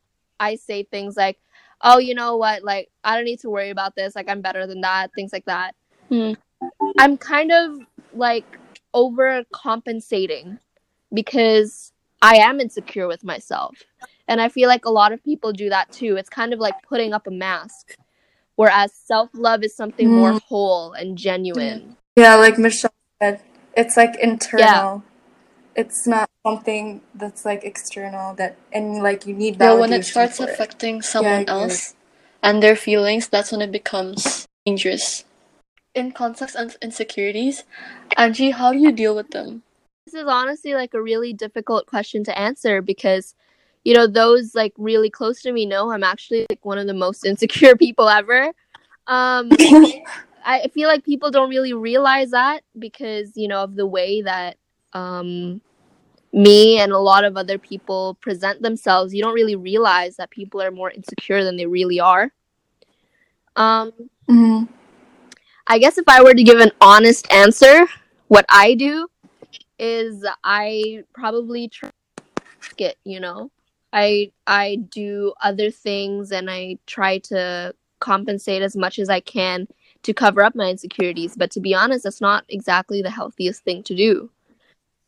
I 0.41 0.57
say 0.57 0.83
things 0.85 1.17
like, 1.17 1.39
oh, 1.83 1.99
you 1.99 2.15
know 2.15 2.37
what? 2.37 2.65
Like, 2.65 2.91
I 3.05 3.17
don't 3.17 3.25
need 3.25 3.41
to 3.41 3.51
worry 3.51 3.71
about 3.71 3.95
this. 3.95 4.17
Like, 4.17 4.29
I'm 4.29 4.41
better 4.41 4.67
than 4.67 4.81
that. 4.81 5.13
Things 5.15 5.33
like 5.33 5.45
that. 5.45 5.75
Hmm. 6.09 6.33
I'm 6.99 7.17
kind 7.17 7.53
of 7.53 7.79
like 8.17 8.59
overcompensating 8.95 10.59
because 11.13 11.93
I 12.23 12.37
am 12.37 12.61
insecure 12.61 13.07
with 13.07 13.25
myself. 13.25 13.83
And 14.27 14.41
I 14.41 14.49
feel 14.49 14.69
like 14.69 14.85
a 14.85 14.91
lot 14.91 15.13
of 15.13 15.23
people 15.23 15.53
do 15.53 15.69
that 15.69 15.93
too. 15.93 16.17
It's 16.17 16.31
kind 16.31 16.53
of 16.53 16.59
like 16.59 16.75
putting 16.89 17.13
up 17.13 17.27
a 17.27 17.31
mask. 17.31 17.97
Whereas 18.57 18.93
self 18.95 19.31
love 19.35 19.63
is 19.63 19.77
something 19.77 20.09
more 20.09 20.33
mm. 20.33 20.43
whole 20.43 20.93
and 20.93 21.19
genuine. 21.19 21.97
Yeah, 22.17 22.37
like 22.37 22.57
Michelle 22.59 22.95
said, 23.21 23.43
it's 23.77 23.97
like 23.97 24.17
internal. 24.21 24.65
Yeah. 24.65 25.01
It's 25.77 26.07
not 26.07 26.31
something 26.47 27.01
that's 27.17 27.45
like 27.45 27.65
external 27.65 28.35
that 28.35 28.57
and 28.73 29.03
like 29.03 29.27
you 29.27 29.35
need 29.35 29.57
Yeah, 29.61 29.75
when 29.75 29.93
it 29.93 30.05
starts 30.05 30.37
for 30.37 30.45
it. 30.45 30.51
affecting 30.51 31.03
someone 31.03 31.33
I 31.33 31.45
get 31.45 31.49
it. 31.49 31.51
else 31.51 31.95
and 32.45 32.63
their 32.63 32.77
feelings, 32.77 33.27
that's 33.29 33.51
when 33.51 33.61
it 33.61 33.73
becomes 33.73 34.47
dangerous. 34.65 35.25
In 35.95 36.11
context 36.11 36.57
and 36.57 36.77
insecurities, 36.83 37.65
Angie, 38.17 38.51
how 38.51 38.73
do 38.73 38.79
you 38.79 38.91
deal 38.91 39.15
with 39.15 39.31
them? 39.31 39.63
This 40.07 40.15
is 40.15 40.25
honestly 40.27 40.75
like 40.75 40.93
a 40.93 41.01
really 41.01 41.33
difficult 41.33 41.87
question 41.87 42.25
to 42.25 42.37
answer 42.39 42.83
because, 42.83 43.35
you 43.85 43.95
know, 43.95 44.07
those 44.07 44.55
like 44.55 44.73
really 44.77 45.09
close 45.09 45.41
to 45.43 45.53
me 45.53 45.67
know 45.67 45.93
I'm 45.93 46.03
actually 46.03 46.47
like 46.51 46.65
one 46.65 46.79
of 46.79 46.87
the 46.89 46.95
most 46.95 47.25
insecure 47.27 47.77
people 47.77 48.09
ever. 48.09 48.53
Um, 49.07 49.51
I 50.45 50.69
feel 50.75 50.89
like 50.89 51.05
people 51.05 51.31
don't 51.31 51.49
really 51.49 51.73
realize 51.73 52.33
that 52.33 52.63
because, 52.79 53.37
you 53.37 53.49
know, 53.49 53.63
of 53.63 53.77
the 53.77 53.87
way 53.87 54.21
that 54.23 54.57
um, 54.93 55.61
me 56.33 56.81
and 56.81 56.93
a 56.93 56.99
lot 56.99 57.25
of 57.25 57.37
other 57.37 57.57
people 57.59 58.15
present 58.21 58.63
themselves. 58.63 59.15
You 59.15 59.23
don't 59.23 59.35
really 59.35 59.57
realize 59.57 60.17
that 60.17 60.31
people 60.31 60.61
are 60.61 60.71
more 60.73 60.91
insecure 60.91 61.45
than 61.45 61.57
they 61.57 61.67
really 61.67 62.01
are. 62.01 62.33
Um, 63.57 63.93
Mhm. 64.29 64.69
I 65.67 65.79
guess 65.79 65.97
if 65.99 66.05
I 66.09 66.23
were 66.23 66.35
to 66.35 66.43
give 66.43 66.61
an 66.61 66.73
honest 66.81 67.31
answer, 67.33 67.87
what 68.29 68.45
I 68.49 68.75
do 68.75 69.09
is 69.79 70.25
I 70.45 71.05
probably 71.15 71.69
try 71.69 71.91
to 72.63 72.75
get, 72.77 72.97
you 73.05 73.21
know. 73.21 73.51
I 73.93 74.33
I 74.47 74.77
do 74.91 75.33
other 75.43 75.71
things 75.71 76.33
and 76.33 76.51
I 76.51 76.79
try 76.87 77.19
to 77.19 77.75
compensate 78.01 78.61
as 78.63 78.77
much 78.77 78.99
as 78.99 79.09
I 79.09 79.21
can 79.21 79.67
to 80.03 80.13
cover 80.13 80.43
up 80.43 80.55
my 80.55 80.69
insecurities, 80.69 81.37
but 81.37 81.51
to 81.53 81.61
be 81.61 81.75
honest, 81.75 82.05
that's 82.05 82.21
not 82.21 82.45
exactly 82.49 83.01
the 83.01 83.11
healthiest 83.11 83.63
thing 83.65 83.83
to 83.85 83.95
do. 83.95 84.31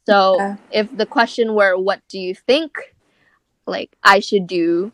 So, 0.07 0.37
Yeah. 0.39 0.57
if 0.71 0.97
the 0.97 1.05
question 1.07 1.55
were 1.55 1.77
what 1.77 2.01
do 2.09 2.19
you 2.19 2.35
think 2.35 2.79
like 3.67 3.97
I 4.05 4.21
should 4.21 4.47
do 4.47 4.93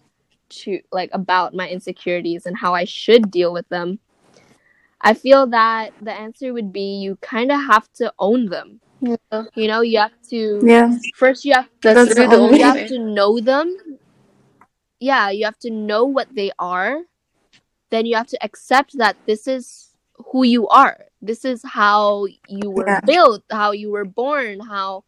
to 0.48 0.80
like 0.90 1.10
about 1.12 1.54
my 1.54 1.68
insecurities 1.68 2.46
and 2.46 2.56
how 2.56 2.74
I 2.74 2.84
should 2.84 3.30
deal 3.30 3.52
with 3.52 3.68
them, 3.68 3.98
I 5.02 5.14
feel 5.14 5.46
that 5.48 5.92
the 6.00 6.12
answer 6.12 6.52
would 6.52 6.72
be 6.72 7.00
you 7.02 7.16
kind 7.16 7.50
of 7.50 7.60
have 7.60 7.92
to 7.94 8.12
own 8.18 8.46
them. 8.46 8.80
Yeah. 9.00 9.44
You 9.54 9.66
know, 9.68 9.80
you 9.80 9.98
have 9.98 10.14
to 10.30 10.60
Yeah. 10.62 10.96
first 11.14 11.44
you 11.44 11.54
have 11.54 11.68
That's, 11.82 12.06
That's 12.06 12.18
really 12.18 12.28
the 12.28 12.36
the 12.36 12.42
only 12.42 12.62
only 12.62 12.78
you 12.78 12.80
have 12.80 12.88
to 12.88 12.98
know 12.98 13.40
them. 13.40 13.76
Yeah, 15.00 15.30
you 15.30 15.44
have 15.44 15.58
to 15.60 15.70
know 15.70 16.04
what 16.04 16.28
they 16.34 16.52
are. 16.58 17.02
Then 17.90 18.06
you 18.06 18.14
have 18.16 18.28
to 18.28 18.38
accept 18.44 18.96
that 18.98 19.16
this 19.26 19.48
is 19.48 19.90
who 20.30 20.44
you 20.44 20.68
are. 20.68 20.96
This 21.20 21.44
is 21.44 21.62
how 21.64 22.26
you 22.48 22.70
were 22.70 22.86
Yeah. 22.86 23.00
built, 23.04 23.42
how 23.50 23.72
you 23.72 23.90
were 23.90 24.04
born, 24.04 24.60
how 24.60 25.04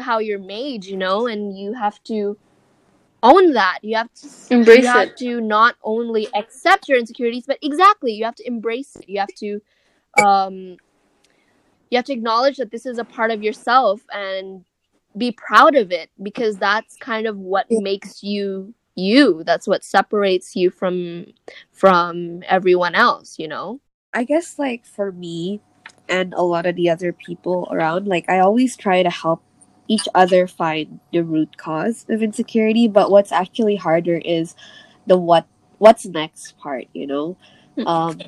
how 0.00 0.18
you're 0.18 0.40
made, 0.40 0.84
you 0.84 0.96
know, 0.96 1.26
and 1.26 1.56
you 1.56 1.74
have 1.74 2.02
to 2.04 2.36
own 3.22 3.52
that. 3.52 3.80
You 3.82 3.96
have 3.96 4.12
to 4.14 4.28
Embrace 4.50 4.84
you 4.84 4.86
have 4.86 5.08
it. 5.08 5.16
to 5.18 5.40
not 5.40 5.76
only 5.82 6.28
accept 6.34 6.88
your 6.88 6.98
insecurities, 6.98 7.44
but 7.46 7.58
exactly, 7.62 8.12
you 8.12 8.24
have 8.24 8.34
to 8.36 8.46
embrace 8.46 8.96
it. 8.96 9.08
You 9.08 9.20
have 9.20 9.34
to 9.36 9.60
um 10.22 10.76
you 11.90 11.96
have 11.96 12.04
to 12.06 12.12
acknowledge 12.12 12.56
that 12.58 12.70
this 12.70 12.86
is 12.86 12.98
a 12.98 13.04
part 13.04 13.30
of 13.30 13.42
yourself 13.42 14.00
and 14.12 14.64
be 15.16 15.32
proud 15.32 15.74
of 15.74 15.90
it 15.90 16.10
because 16.22 16.56
that's 16.56 16.96
kind 16.96 17.26
of 17.26 17.36
what 17.36 17.66
makes 17.68 18.22
you 18.22 18.74
you 18.94 19.42
that's 19.44 19.66
what 19.66 19.82
separates 19.82 20.54
you 20.54 20.70
from 20.70 21.26
from 21.72 22.42
everyone 22.46 22.94
else 22.94 23.38
you 23.38 23.48
know 23.48 23.80
I 24.12 24.24
guess 24.24 24.58
like 24.58 24.84
for 24.86 25.12
me 25.12 25.60
and 26.08 26.34
a 26.34 26.42
lot 26.42 26.66
of 26.66 26.74
the 26.74 26.90
other 26.90 27.12
people 27.12 27.68
around, 27.70 28.08
like 28.08 28.28
I 28.28 28.40
always 28.40 28.76
try 28.76 29.02
to 29.02 29.10
help 29.10 29.42
each 29.90 30.08
other 30.16 30.48
find 30.48 31.00
the 31.12 31.24
root 31.24 31.58
cause 31.58 32.06
of 32.10 32.22
insecurity, 32.22 32.88
but 32.88 33.12
what's 33.12 33.32
actually 33.32 33.76
harder 33.76 34.18
is 34.24 34.56
the 35.06 35.18
what 35.18 35.46
what's 35.78 36.06
next 36.06 36.58
part, 36.58 36.86
you 36.94 37.06
know? 37.08 37.36
Hmm. 37.76 37.84
Um 37.86 38.24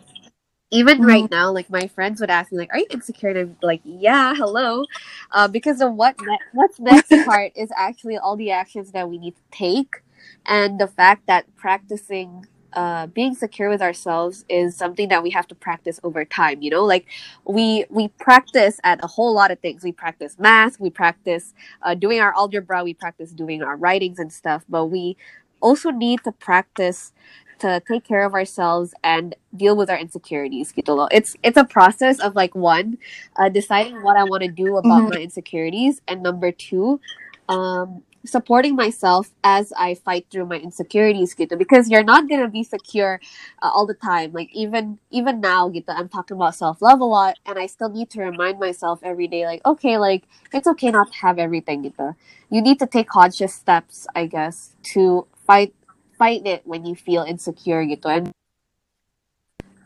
even 0.73 1.03
right 1.03 1.31
now, 1.31 1.53
like 1.53 1.71
my 1.71 1.89
friends 1.89 2.21
would 2.21 2.31
ask 2.31 2.53
me, 2.53 2.59
like, 2.59 2.73
"Are 2.75 2.79
you 2.81 2.89
insecure?" 2.91 3.31
And 3.31 3.39
I'm 3.41 3.59
like, 3.63 3.83
"Yeah, 3.85 4.35
hello," 4.37 4.87
uh, 5.33 5.49
because 5.49 5.79
the 5.81 5.91
what 5.91 6.19
ne- 6.21 6.43
what's 6.53 6.81
next 6.81 7.19
part 7.25 7.53
is 7.57 7.73
actually 7.77 8.19
all 8.19 8.37
the 8.37 8.53
actions 8.53 8.93
that 8.93 9.11
we 9.11 9.19
need 9.19 9.37
to 9.37 9.43
take, 9.53 10.03
and 10.47 10.81
the 10.81 10.89
fact 10.89 11.27
that 11.29 11.47
practicing 11.57 12.47
uh, 12.75 13.07
being 13.09 13.35
secure 13.35 13.69
with 13.69 13.83
ourselves 13.83 14.45
is 14.49 14.77
something 14.77 15.09
that 15.09 15.23
we 15.23 15.31
have 15.31 15.47
to 15.49 15.55
practice 15.55 16.01
over 16.03 16.25
time. 16.25 16.63
You 16.63 16.71
know, 16.71 16.85
like 16.85 17.07
we 17.45 17.85
we 17.91 18.09
practice 18.09 18.81
at 18.85 19.03
a 19.03 19.07
whole 19.07 19.35
lot 19.35 19.51
of 19.51 19.59
things. 19.61 19.83
We 19.83 19.93
practice 19.93 20.39
math, 20.39 20.81
we 20.81 20.91
practice 20.91 21.55
uh, 21.83 21.95
doing 21.95 22.21
our 22.21 22.35
algebra, 22.35 22.85
we 22.85 22.95
practice 22.95 23.31
doing 23.33 23.63
our 23.63 23.77
writings 23.77 24.19
and 24.19 24.33
stuff. 24.33 24.65
But 24.69 24.87
we 24.87 25.17
also 25.61 25.91
need 25.91 26.25
to 26.25 26.33
practice 26.33 27.13
to 27.61 27.81
take 27.87 28.05
care 28.05 28.25
of 28.25 28.35
ourselves 28.35 28.93
and 29.05 29.37
deal 29.55 29.77
with 29.77 29.89
our 29.89 29.99
insecurities. 29.99 30.73
Gitu 30.73 30.91
loh. 30.95 31.09
It's 31.11 31.37
it's 31.43 31.57
a 31.57 31.65
process 31.65 32.19
of 32.19 32.35
like 32.35 32.55
one, 32.55 32.99
uh, 33.37 33.49
deciding 33.49 34.03
what 34.03 34.17
I 34.17 34.25
want 34.25 34.43
to 34.43 34.51
do 34.51 34.77
about 34.77 35.09
my 35.09 35.21
insecurities, 35.21 36.03
and 36.09 36.23
number 36.23 36.51
two, 36.51 37.01
um, 37.49 38.03
supporting 38.25 38.77
myself 38.77 39.31
as 39.45 39.73
I 39.77 39.95
fight 39.95 40.27
through 40.31 40.47
my 40.47 40.59
insecurities. 40.59 41.35
Gitu. 41.35 41.57
Because 41.59 41.89
you're 41.91 42.05
not 42.05 42.29
gonna 42.29 42.49
be 42.49 42.63
secure 42.63 43.21
uh, 43.63 43.71
all 43.73 43.87
the 43.87 43.95
time. 43.95 44.33
Like 44.33 44.51
even 44.55 44.99
even 45.11 45.41
now, 45.41 45.69
gitu, 45.69 45.91
I'm 45.91 46.09
talking 46.09 46.37
about 46.37 46.55
self 46.55 46.83
love 46.83 47.01
a 47.01 47.05
lot, 47.09 47.39
and 47.47 47.59
I 47.59 47.67
still 47.67 47.89
need 47.91 48.11
to 48.11 48.21
remind 48.21 48.59
myself 48.59 49.01
every 49.03 49.27
day, 49.29 49.47
like 49.47 49.65
okay, 49.67 49.99
like 49.99 50.25
it's 50.53 50.67
okay 50.67 50.91
not 50.91 51.13
to 51.13 51.17
have 51.19 51.39
everything. 51.39 51.83
Gitu. 51.83 52.15
You 52.51 52.61
need 52.63 52.79
to 52.81 52.87
take 52.87 53.09
conscious 53.09 53.55
steps, 53.55 54.07
I 54.15 54.27
guess, 54.27 54.77
to 54.95 55.27
fight 55.47 55.75
fight 56.19 56.47
it 56.47 56.63
when 56.67 56.85
you 56.87 56.95
feel 56.95 57.23
insecure 57.25 57.83
gitu 57.83 58.07
and 58.07 58.31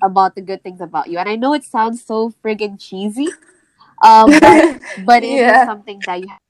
about 0.03 0.35
the 0.35 0.43
good 0.43 0.63
things 0.63 0.81
about 0.81 1.09
you. 1.09 1.19
And 1.19 1.29
I 1.29 1.37
know 1.37 1.55
it 1.55 1.65
sounds 1.65 2.05
so 2.05 2.33
friggin' 2.45 2.79
cheesy, 2.81 3.29
um, 4.03 4.39
but, 4.39 4.67
but 4.99 5.23
it 5.25 5.43
is 5.49 5.49
Yeah. 5.49 5.65
something 5.65 6.03
that 6.07 6.21
you 6.21 6.29
have. 6.29 6.46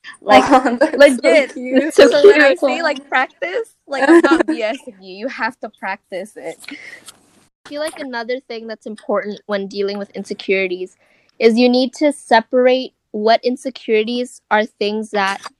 like 0.20 0.44
Oh, 0.54 0.76
that's 0.80 1.16
legit. 1.16 1.52
So 1.60 1.60
cute. 1.60 1.94
So, 1.94 2.08
So 2.08 2.26
when 2.26 2.40
I 2.40 2.54
cute. 2.54 2.58
say 2.58 2.82
like 2.82 3.08
practice, 3.08 3.76
like 3.86 4.04
I'm 4.08 4.20
not 4.22 4.46
BSing 4.46 4.96
you. 5.00 5.14
You 5.16 5.28
have 5.28 5.58
to 5.60 5.70
practice 5.70 6.36
it. 6.36 6.58
I 6.70 7.68
feel 7.68 7.80
like 7.80 7.98
another 7.98 8.40
thing 8.40 8.66
that's 8.66 8.86
important 8.86 9.40
when 9.46 9.66
dealing 9.68 9.98
with 9.98 10.10
insecurities 10.10 10.96
is 11.38 11.58
you 11.58 11.68
need 11.68 11.94
to 11.94 12.12
separate 12.12 12.94
what 13.12 13.44
insecurities 13.44 14.40
are 14.50 14.64
things 14.64 15.10
that 15.12 15.42
y- 15.42 15.56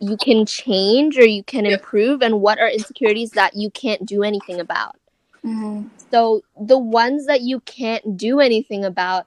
you 0.00 0.16
can 0.16 0.46
change 0.46 1.18
or 1.18 1.26
you 1.26 1.44
can 1.44 1.66
improve 1.66 2.22
and 2.22 2.40
what 2.40 2.58
are 2.58 2.68
insecurities 2.68 3.30
that 3.32 3.54
you 3.54 3.70
can't 3.70 4.04
do 4.06 4.22
anything 4.22 4.58
about. 4.58 4.96
Mhm. 5.44 5.90
So 6.10 6.42
the 6.60 6.78
ones 6.78 7.26
that 7.26 7.42
you 7.42 7.60
can't 7.60 8.16
do 8.16 8.40
anything 8.40 8.84
about, 8.84 9.26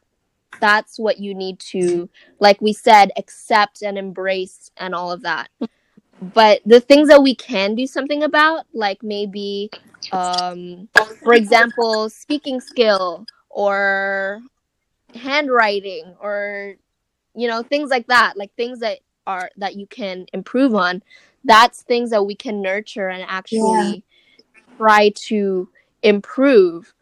that's 0.60 1.00
what 1.00 1.20
you 1.20 1.34
need 1.34 1.60
to, 1.60 2.10
like 2.40 2.62
we 2.62 2.74
said, 2.74 3.12
accept 3.18 3.82
and 3.82 3.98
embrace 3.98 4.72
and 4.78 4.94
all 4.96 5.12
of 5.12 5.22
that. 5.22 5.50
But 6.22 6.62
the 6.66 6.80
things 6.80 7.10
that 7.10 7.22
we 7.22 7.36
can 7.36 7.76
do 7.76 7.86
something 7.86 8.24
about, 8.24 8.66
like 8.74 9.04
maybe, 9.04 9.70
um, 10.12 10.90
for 11.24 11.34
example, 11.34 12.10
speaking 12.10 12.60
skill 12.60 13.26
or 13.50 14.42
handwriting 15.16 16.16
or 16.20 16.76
you 17.36 17.48
know 17.48 17.64
things 17.64 17.90
like 17.90 18.08
that, 18.08 18.38
like 18.38 18.54
things 18.56 18.80
that 18.80 19.00
are 19.26 19.50
that 19.58 19.76
you 19.76 19.88
can 19.88 20.26
improve 20.34 20.76
on. 20.76 21.04
That's 21.44 21.82
things 21.84 22.10
that 22.12 22.24
we 22.26 22.36
can 22.36 22.62
nurture 22.62 23.10
and 23.10 23.24
actually 23.28 24.04
try 24.78 25.10
to 25.16 25.70
improve 26.02 26.94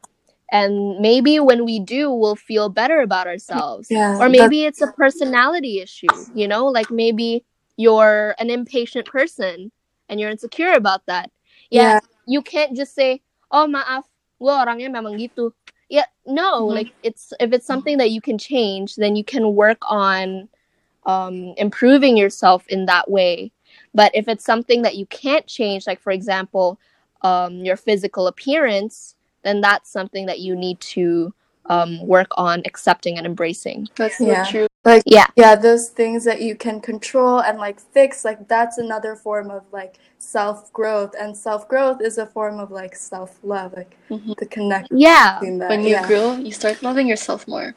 and 0.52 1.00
maybe 1.00 1.40
when 1.40 1.66
we 1.66 1.80
do 1.80 2.12
we'll 2.12 2.36
feel 2.36 2.70
better 2.70 3.02
about 3.02 3.26
ourselves 3.28 3.90
Yeah. 3.90 4.18
or 4.20 4.30
maybe 4.30 4.66
it's 4.66 4.82
a 4.82 4.88
personality 4.88 5.80
issue 5.80 6.26
you 6.34 6.48
know 6.48 6.68
like 6.68 6.92
maybe 6.92 7.44
you're 7.78 8.36
an 8.38 8.50
impatient 8.50 9.08
person 9.08 9.72
and 10.10 10.20
you're 10.20 10.30
insecure 10.30 10.74
about 10.74 11.06
that 11.08 11.32
yeah, 11.72 11.94
Yeah. 11.96 12.00
you 12.28 12.42
can't 12.42 12.76
just 12.76 12.94
say 12.94 13.22
oh 13.52 13.66
maaf 13.66 14.04
gue 14.40 14.52
orangnya 14.54 14.90
memang 14.92 15.18
gitu 15.18 15.54
yeah 15.90 16.06
no 16.28 16.68
Mhm. 16.68 16.76
like 16.76 16.94
it's 17.02 17.34
if 17.40 17.54
it's 17.54 17.66
something 17.66 17.98
that 17.98 18.12
you 18.12 18.22
can 18.22 18.38
change 18.38 18.96
then 18.98 19.16
you 19.16 19.24
can 19.24 19.56
work 19.56 19.82
on 19.90 20.50
um, 21.06 21.54
improving 21.58 22.18
yourself 22.18 22.66
in 22.68 22.86
that 22.86 23.10
way 23.10 23.52
but 23.94 24.12
if 24.14 24.28
it's 24.28 24.46
something 24.46 24.82
that 24.82 24.96
you 24.96 25.06
can't 25.08 25.48
change 25.48 25.88
like 25.88 26.00
for 26.00 26.12
example 26.12 26.80
um, 27.24 27.56
your 27.66 27.78
physical 27.78 28.28
appearance 28.28 29.16
then 29.44 29.62
that's 29.62 29.92
something 29.92 30.26
that 30.26 30.40
you 30.40 30.56
need 30.56 30.80
to 30.80 31.34
um, 31.68 32.06
work 32.06 32.30
on 32.38 32.62
accepting 32.66 33.18
and 33.18 33.26
embracing 33.26 33.88
That's 33.96 34.18
so 34.18 34.28
Yeah. 34.28 34.44
true. 34.44 34.68
Like 34.84 35.04
yeah 35.06 35.28
yeah, 35.36 35.56
those 35.56 35.90
things 35.90 36.24
that 36.26 36.42
you 36.42 36.56
can 36.56 36.82
control 36.82 37.40
and 37.40 37.58
like 37.58 37.80
fix, 37.80 38.26
like 38.26 38.48
that's 38.48 38.78
another 38.78 39.16
form 39.16 39.50
of 39.50 39.64
like 39.72 39.98
self 40.18 40.72
growth, 40.74 41.14
and 41.20 41.36
self 41.36 41.68
growth 41.70 42.02
is 42.02 42.18
a 42.18 42.26
form 42.26 42.60
of 42.60 42.70
like 42.72 42.96
self 42.96 43.40
love, 43.44 43.74
like 43.74 43.98
Mhm. 44.10 44.38
the 44.38 44.46
connection 44.46 44.98
yeah 44.98 45.40
that. 45.42 45.70
When 45.70 45.84
you 45.84 45.92
yeah. 45.92 46.08
grow, 46.08 46.36
you 46.36 46.52
start 46.52 46.84
loving 46.84 47.08
yourself 47.08 47.48
more. 47.48 47.74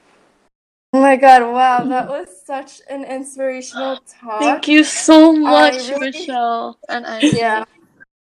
Oh 0.95 1.01
my 1.01 1.17
god! 1.17 1.43
Wow, 1.43 1.83
that 1.89 2.07
was 2.09 2.29
such 2.47 2.81
an 2.89 3.03
inspirational 3.03 3.99
talk. 4.07 4.39
Thank 4.39 4.69
you 4.69 4.85
so 4.85 5.33
much, 5.33 5.89
really- 5.89 6.13
Michelle 6.13 6.79
and 6.89 7.05
Angie. 7.05 7.37
Yeah. 7.37 7.65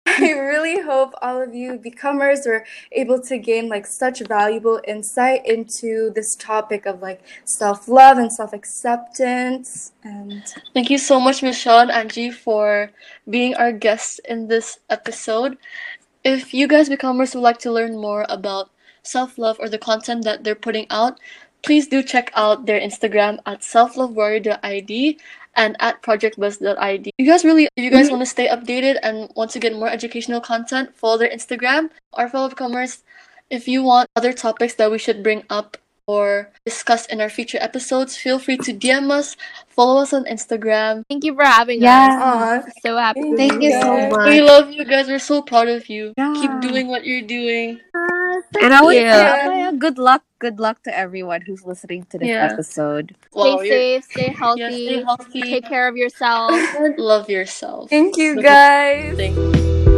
I 0.07 0.31
really 0.31 0.79
hope 0.81 1.13
all 1.21 1.41
of 1.41 1.53
you 1.53 1.77
becomers 1.77 2.45
were 2.45 2.65
able 2.93 3.19
to 3.23 3.37
gain 3.37 3.67
like 3.67 3.85
such 3.85 4.21
valuable 4.21 4.79
insight 4.87 5.45
into 5.45 6.11
this 6.15 6.33
topic 6.37 6.85
of 6.85 7.01
like 7.01 7.19
self 7.43 7.89
love 7.89 8.17
and 8.17 8.31
self 8.31 8.53
acceptance. 8.53 9.91
And 10.05 10.41
Thank 10.73 10.89
you 10.89 10.97
so 10.97 11.19
much, 11.19 11.43
Michelle 11.43 11.79
and 11.79 11.91
Angie, 11.91 12.31
for 12.31 12.89
being 13.29 13.53
our 13.55 13.73
guests 13.73 14.19
in 14.23 14.47
this 14.47 14.79
episode. 14.89 15.57
If 16.23 16.53
you 16.53 16.69
guys 16.69 16.87
becomers 16.87 17.35
would 17.35 17.41
like 17.43 17.59
to 17.59 17.71
learn 17.71 17.99
more 17.99 18.25
about 18.29 18.69
self 19.03 19.37
love 19.37 19.57
or 19.59 19.67
the 19.67 19.77
content 19.77 20.23
that 20.23 20.45
they're 20.45 20.55
putting 20.55 20.87
out, 20.89 21.19
please 21.63 21.87
do 21.87 22.03
check 22.03 22.31
out 22.35 22.65
their 22.65 22.79
Instagram 22.79 23.39
at 23.45 23.61
selflovewarrior.id 23.61 25.19
and 25.55 25.75
at 25.79 26.01
projectbuzz.id. 26.01 27.11
You 27.17 27.25
guys 27.25 27.43
really, 27.43 27.67
if 27.75 27.83
you 27.83 27.91
guys 27.91 28.05
mm-hmm. 28.05 28.15
want 28.15 28.21
to 28.21 28.29
stay 28.29 28.47
updated 28.47 28.99
and 29.03 29.29
want 29.35 29.51
to 29.51 29.59
get 29.59 29.73
more 29.73 29.89
educational 29.89 30.41
content, 30.41 30.95
follow 30.95 31.17
their 31.17 31.29
Instagram. 31.29 31.89
Our 32.13 32.29
fellow 32.29 32.49
becomers, 32.49 33.03
if 33.49 33.67
you 33.67 33.83
want 33.83 34.09
other 34.15 34.33
topics 34.33 34.75
that 34.75 34.91
we 34.91 34.97
should 34.97 35.23
bring 35.23 35.43
up 35.49 35.77
or 36.07 36.49
discuss 36.65 37.05
in 37.07 37.21
our 37.21 37.29
future 37.29 37.57
episodes, 37.61 38.17
feel 38.17 38.39
free 38.39 38.57
to 38.57 38.73
DM 38.73 39.11
us, 39.11 39.37
follow 39.67 40.01
us 40.01 40.13
on 40.13 40.25
Instagram. 40.25 41.03
thank 41.09 41.23
you 41.23 41.35
for 41.35 41.45
having 41.45 41.81
Yeah. 41.81 42.17
us 42.19 42.65
aw, 42.65 42.71
so 42.81 42.97
happy 42.97 43.21
Thank 43.21 43.37
be 43.37 43.47
Thank 43.47 43.63
you 43.63 43.81
so 43.81 44.09
much. 44.09 44.27
We 44.27 44.41
love 44.41 44.71
you 44.71 44.83
guys. 44.83 45.07
We're 45.07 45.19
so 45.19 45.41
proud 45.41 45.69
of 45.69 45.87
you. 45.89 46.13
Yeah. 46.17 46.33
Keep 46.35 46.61
doing 46.61 46.87
what 46.87 47.05
you're 47.05 47.21
doing. 47.21 47.79
Ah, 47.95 48.41
and 48.61 48.73
I 48.73 48.81
would 48.81 48.95
yeah. 48.95 49.71
say, 49.71 49.77
good 49.77 49.97
luck, 49.97 50.23
good 50.41 50.59
luck 50.59 50.81
to 50.83 50.91
everyone 50.97 51.41
who's 51.47 51.63
listening 51.65 52.03
to 52.09 52.17
this 52.17 52.27
Yeah. 52.27 52.49
episode. 52.51 53.15
Wow, 53.31 53.59
stay 53.59 53.67
you're- 53.67 54.01
safe 54.01 54.03
stay 54.11 54.25
Yeah, 54.27 54.33
healthy 54.43 54.85
stay 54.87 55.03
healthy. 55.03 55.41
take 55.53 55.65
care 55.69 55.87
of 55.87 55.95
yourself 55.95 56.51
Love 56.97 57.29
yourself. 57.29 57.89
thank 57.89 58.17
you 58.17 58.41
guys. 58.41 59.15
Thank 59.15 59.90